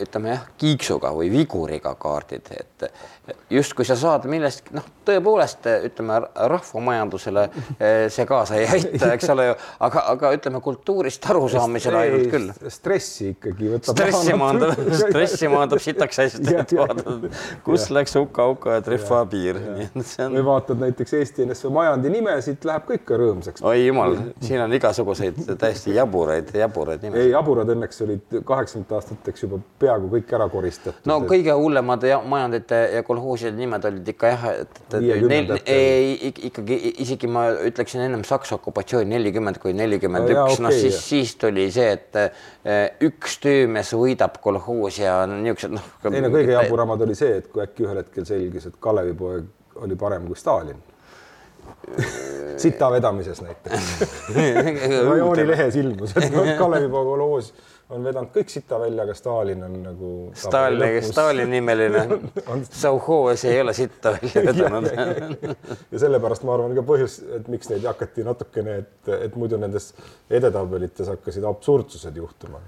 ütleme 0.01 0.33
jah, 0.33 0.43
kiiksuga 0.61 1.11
või 1.15 1.29
viguriga 1.31 1.93
kaardid, 1.99 2.47
et 2.55 2.85
justkui 3.53 3.85
sa 3.85 3.95
saad 3.99 4.25
millestki, 4.29 4.73
noh, 4.75 4.85
tõepoolest 5.05 5.67
ütleme 5.87 6.19
rahvamajandusele 6.51 7.43
eh, 7.85 8.05
see 8.13 8.25
kaasa 8.29 8.57
ei 8.59 8.67
aita, 8.77 9.11
eks 9.15 9.29
ole 9.33 9.47
ju, 9.49 9.55
aga, 9.87 10.03
aga 10.13 10.31
ütleme 10.37 10.61
kultuurist 10.63 11.25
arusaamisele 11.29 11.99
ainult 12.05 12.29
küll. 12.33 12.53
stressi 12.73 13.31
ikkagi 13.33 13.71
võtab. 13.73 13.97
stressi 13.97 14.37
maandab, 14.41 14.83
stressi 15.03 15.51
maandab 15.51 15.83
sitaks 15.83 16.21
hästi, 16.23 16.55
et 16.63 16.75
vaatad, 16.77 17.27
kus 17.65 17.87
ja. 17.89 17.97
läks 17.99 18.15
huka-huka 18.19 18.77
ja 18.77 18.85
trihva 18.85 19.23
piir. 19.31 19.59
On... 19.61 20.37
või 20.37 20.45
vaatad 20.47 20.81
näiteks 20.81 21.17
Eesti 21.19 21.45
NSV 21.49 21.73
majandi 21.73 22.13
nimesid, 22.15 22.63
läheb 22.67 22.87
kõik 22.89 23.05
ka 23.11 23.19
rõõmsaks. 23.21 23.65
oi 23.65 23.85
jumal, 23.85 24.17
siin 24.41 24.63
on 24.65 24.79
igasuguseid 24.79 25.43
täiesti 25.61 25.97
jaburaid, 25.97 26.55
jaburaid 26.63 27.05
nimesid. 27.05 27.27
ei, 27.27 27.35
jaburad 27.35 27.75
õnneks 27.75 28.03
olid 28.07 28.39
kaheksakümnendate 28.39 28.97
aastateks 29.01 29.47
juba 29.47 29.61
peaaegu 29.81 30.09
kõik 30.11 30.33
ära 30.37 30.47
koristatud. 30.51 31.07
no 31.09 31.17
kõige 31.29 31.55
hullemad 31.57 32.05
majandite 32.29 32.79
ja 32.95 33.03
kolhooside 33.07 33.53
nimed 33.57 33.85
olid 33.89 34.11
ikka 34.13 34.31
jah, 34.33 34.45
et, 34.63 34.81
et 34.91 35.25
neil 35.27 35.55
ei, 35.61 36.31
ikkagi 36.51 36.77
isegi 37.05 37.29
ma 37.31 37.47
ütleksin 37.69 38.05
ennem 38.05 38.25
Saksa 38.27 38.57
okupatsiooni 38.59 39.15
nelikümmend 39.15 39.61
kui 39.61 39.73
nelikümmend 39.77 40.31
üks, 40.35 40.61
noh 40.63 40.75
siis, 40.75 40.99
siis 41.05 41.35
tuli 41.41 41.67
see, 41.73 41.89
et 41.97 42.21
eh, 42.21 42.85
üks 43.07 43.39
töömees 43.43 43.93
võidab 43.97 44.37
kolhoosi 44.43 45.05
ja 45.05 45.21
niisugused 45.29 45.75
noh. 45.77 45.89
ei 46.11 46.23
no 46.23 46.31
kõige 46.33 46.55
jaburamad 46.57 47.07
oli 47.07 47.17
see, 47.17 47.41
et 47.41 47.51
kui 47.51 47.63
äkki 47.65 47.87
ühel 47.87 48.03
hetkel 48.03 48.27
selgus, 48.29 48.69
et 48.69 48.79
Kalevipoeg 48.81 49.81
oli 49.81 49.97
parem 49.99 50.29
kui 50.29 50.39
Stalin 50.39 50.79
sita 52.61 52.91
vedamises 52.91 53.41
näiteks 53.41 53.91
rajoonilehes 55.09 55.75
ilmus, 55.81 56.15
et 56.17 56.33
Kalevipoeg 56.59 57.07
kolhoos 57.13 57.53
on 57.91 58.03
vedanud 58.03 58.31
kõik 58.33 58.51
sita 58.51 58.79
välja, 58.79 59.03
aga 59.05 59.15
Stalin 59.17 59.63
on 59.67 59.77
nagu. 59.83 60.11
Stalin, 60.37 60.97
Stalin 61.05 61.49
nimeline. 61.51 62.03
Sauhoos 62.83 63.45
ei 63.49 63.61
ole 63.61 63.73
sitta 63.77 64.15
välja 64.15 64.43
vedanud. 64.49 64.87
ja 65.91 66.03
sellepärast 66.05 66.45
ma 66.47 66.55
arvan 66.57 66.75
ka 66.77 66.85
põhjus, 66.87 67.19
et 67.37 67.49
miks 67.51 67.71
neid 67.71 67.85
hakati 67.87 68.25
natukene, 68.27 68.77
et, 68.83 69.11
et 69.27 69.35
muidu 69.39 69.59
nendes 69.61 69.91
edetabelites 70.29 71.11
hakkasid 71.11 71.47
absurdsused 71.47 72.17
juhtuma 72.17 72.61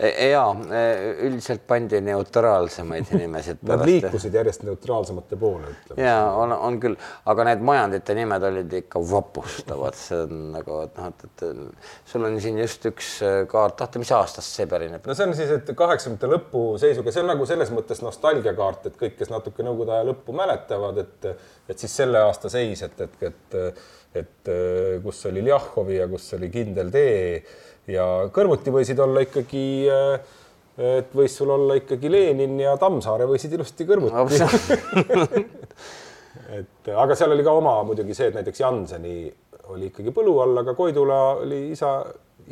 ja 0.00 0.42
e, 0.70 0.82
üldiselt 1.26 1.64
pandi 1.68 2.00
neutraalsemaid 2.04 3.10
inimesi. 3.16 3.54
Nad 3.68 3.84
liikusid 3.86 4.34
järjest 4.34 4.64
neutraalsemate 4.66 5.36
poole, 5.40 5.72
ütleme. 5.74 6.02
ja 6.02 6.16
on, 6.38 6.52
on 6.52 6.78
küll, 6.82 6.96
aga 7.28 7.46
need 7.50 7.64
majandite 7.66 8.16
nimed 8.16 8.46
olid 8.48 8.76
ikka 8.82 9.02
vapustavad, 9.12 9.98
see 9.98 10.22
on 10.24 10.44
nagu, 10.56 10.80
noh, 10.96 11.10
et, 11.12 11.24
et 11.28 11.46
sul 12.12 12.26
on 12.28 12.38
siin 12.42 12.60
just 12.62 12.86
üks 12.90 13.14
e, 13.26 13.32
kaart, 13.50 13.84
oota, 13.84 14.02
mis 14.02 14.12
aastast 14.16 14.60
see 14.60 14.68
pärineb? 14.70 15.06
no 15.06 15.16
see 15.18 15.28
on 15.28 15.36
siis, 15.38 15.52
et 15.54 15.72
kaheksakümnendate 15.78 16.32
lõpu 16.32 16.64
seisuga, 16.82 17.14
see 17.14 17.24
on 17.24 17.32
nagu 17.34 17.48
selles 17.48 17.72
mõttes 17.74 18.02
nostalgiakaart, 18.04 18.90
et 18.90 19.00
kõik, 19.00 19.18
kes 19.20 19.32
natuke 19.32 19.60
Nõukogude 19.62 19.92
aja 19.94 20.06
lõppu 20.08 20.34
mäletavad, 20.34 20.96
et, 20.98 21.26
et 21.70 21.78
siis 21.78 21.92
selle 22.02 22.18
aasta 22.24 22.50
seis, 22.50 22.82
et, 22.82 23.04
et, 23.04 23.28
et, 23.28 23.84
et 24.18 24.50
kus 25.04 25.20
oli 25.30 25.44
Ljahhovi 25.46 26.00
ja 26.00 26.08
kus 26.10 26.32
oli 26.36 26.50
kindel 26.52 26.90
tee 26.92 27.22
ja 27.90 28.06
kõrvuti 28.34 28.70
võisid 28.74 28.98
olla 29.02 29.22
ikkagi, 29.24 29.64
äh, 29.90 30.20
et 30.98 31.10
võis 31.16 31.34
sul 31.36 31.50
olla 31.50 31.74
ikkagi 31.78 32.10
Lenin 32.12 32.60
ja 32.62 32.76
Tammsaare 32.80 33.26
võisid 33.28 33.52
ilusti 33.56 33.86
kõrvuti 33.88 34.42
et 36.58 36.82
aga 36.94 37.16
seal 37.18 37.34
oli 37.34 37.44
ka 37.46 37.52
oma 37.58 37.74
muidugi 37.86 38.14
see, 38.16 38.26
et 38.30 38.36
näiteks 38.38 38.60
Janseni 38.62 39.16
oli 39.72 39.84
ikkagi 39.90 40.10
põlu 40.14 40.34
all, 40.42 40.54
aga 40.62 40.72
Koidula 40.78 41.18
oli 41.42 41.60
isa, 41.72 41.90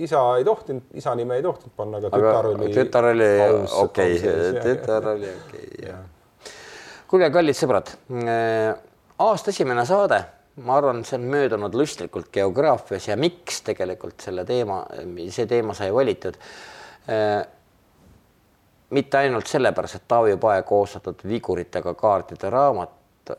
isa 0.01 0.20
ei 0.39 0.45
tohtinud, 0.47 0.85
isa 0.99 1.11
nime 1.18 1.35
ei 1.39 1.45
tohtinud 1.47 1.74
panna, 1.76 1.95
aga 2.01 2.09
tütar 2.14 2.45
oli. 2.53 2.66
tütar 2.74 3.05
oli 3.12 3.31
okei, 3.85 4.12
tütar 4.61 5.03
oli 5.14 5.31
okei 5.31 5.66
okay,, 5.70 5.87
jah. 5.87 6.03
kuulge, 7.11 7.28
kallid 7.35 7.57
sõbrad, 7.59 7.87
äh, 8.26 8.70
aasta 9.20 9.47
esimene 9.55 9.85
saade 9.89 10.18
ma 10.65 10.77
arvan, 10.77 11.05
see 11.05 11.19
on 11.19 11.29
möödunud 11.33 11.75
lustlikult 11.75 12.31
geograafias 12.33 13.09
ja 13.09 13.17
miks 13.17 13.63
tegelikult 13.67 14.21
selle 14.21 14.45
teema, 14.49 14.83
see 15.31 15.47
teema 15.51 15.75
sai 15.77 15.93
valitud 15.95 16.37
äh,. 17.09 17.47
mitte 18.91 19.19
ainult 19.19 19.47
sellepärast, 19.47 20.01
et 20.01 20.09
Taavi 20.09 20.37
Pae 20.37 20.63
koostatud 20.67 21.21
viguritega 21.29 21.95
kaartide 21.95 22.51
raamat, 22.51 22.91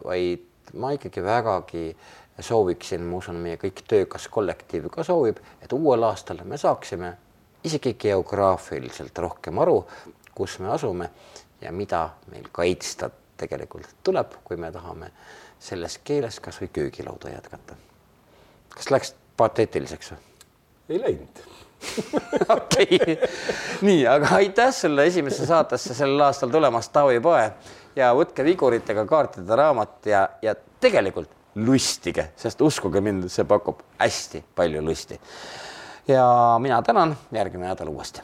vaid 0.05 0.73
ma 0.79 0.93
ikkagi 0.95 1.23
vägagi 1.23 1.97
sooviksin, 2.39 3.03
ma 3.03 3.17
usun, 3.17 3.35
meie 3.43 3.57
kõik 3.59 3.83
töökas 3.87 4.27
kollektiiv 4.31 4.87
ka 4.93 5.03
soovib, 5.03 5.41
et 5.61 5.73
uuel 5.75 6.03
aastal 6.07 6.39
me 6.47 6.57
saaksime 6.57 7.11
isegi 7.63 7.93
geograafiliselt 7.99 9.17
rohkem 9.17 9.59
aru, 9.59 9.83
kus 10.35 10.59
me 10.59 10.71
asume 10.71 11.09
ja 11.61 11.71
mida 11.71 12.07
meil 12.31 12.47
kaitsta 12.51 13.11
tegelikult 13.37 13.99
tuleb, 14.03 14.39
kui 14.43 14.57
me 14.57 14.71
tahame 14.71 15.11
selles 15.61 15.99
keeles 16.03 16.39
kasvõi 16.39 16.69
köögilauda 16.73 17.29
jätkata. 17.29 17.75
kas 18.73 18.91
läks 18.91 19.15
pateetiliseks 19.37 20.11
või? 20.11 20.21
ei 20.89 21.01
läinud 21.01 21.41
okei 22.57 22.99
okay., 23.01 23.17
nii, 23.81 24.07
aga 24.07 24.35
aitäh 24.37 24.73
sulle 24.75 25.05
esimesse 25.05 25.45
saatesse 25.45 25.93
sellel 25.97 26.21
aastal 26.27 26.49
tulemast, 26.53 26.91
Taavi 26.93 27.19
Pae 27.21 27.51
ja 27.95 28.11
võtke 28.17 28.45
viguritega 28.45 29.05
kaartide 29.09 29.57
raamat 29.57 30.09
ja, 30.09 30.27
ja 30.41 30.55
tegelikult 30.81 31.29
lustige, 31.55 32.29
sest 32.39 32.61
uskuge 32.61 33.01
mind, 33.03 33.27
see 33.33 33.45
pakub 33.45 33.81
hästi 33.99 34.43
palju 34.55 34.81
lusti. 34.85 35.19
ja 36.07 36.25
mina 36.59 36.81
tänan, 36.81 37.17
järgmine 37.31 37.67
nädal 37.67 37.89
uuesti. 37.93 38.21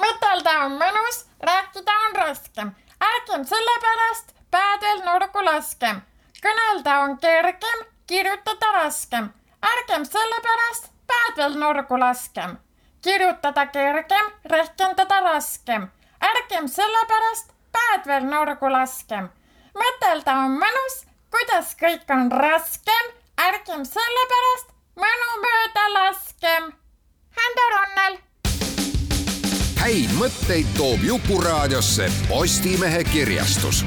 mõtelda 0.00 0.58
on 0.64 0.80
mõnus, 0.80 1.24
rääkida 1.40 2.00
on 2.08 2.18
raskem, 2.20 2.74
ärgem 3.12 3.46
sellepärast 3.52 4.34
päädel 4.50 5.06
nurku 5.08 5.44
laskem 5.44 6.02
kõnelda 6.44 6.98
on 7.04 7.16
kergem, 7.18 7.86
kirjutada 8.06 8.72
raskem. 8.72 9.28
ärgem 9.62 10.04
sellepärast 10.04 10.90
päev 11.08 11.36
veel 11.36 11.58
nurgu 11.60 11.98
laskem. 11.98 12.58
kirjutada 13.02 13.66
kergem, 13.66 14.26
rehkendada 14.44 15.20
raskem. 15.20 15.88
ärgem 16.20 16.68
sellepärast 16.68 17.52
päev 17.72 18.06
veel 18.06 18.24
nurgu 18.24 18.72
laskem. 18.72 19.28
mõtelda 19.74 20.36
on 20.44 20.58
mõnus, 20.60 20.96
kuidas 21.30 21.76
kõik 21.80 22.10
on 22.10 22.30
raskem. 22.30 23.04
ärgem 23.48 23.84
sellepärast 23.84 24.68
mõnu 24.96 25.30
mööda 25.46 25.86
laskem. 25.98 26.72
Hända 27.38 27.64
Ronnel. 27.74 28.18
häid 29.80 30.10
mõtteid 30.20 30.76
toob 30.76 31.00
Jukuraadiosse 31.02 32.10
Postimehe 32.28 33.04
kirjastus 33.04 33.84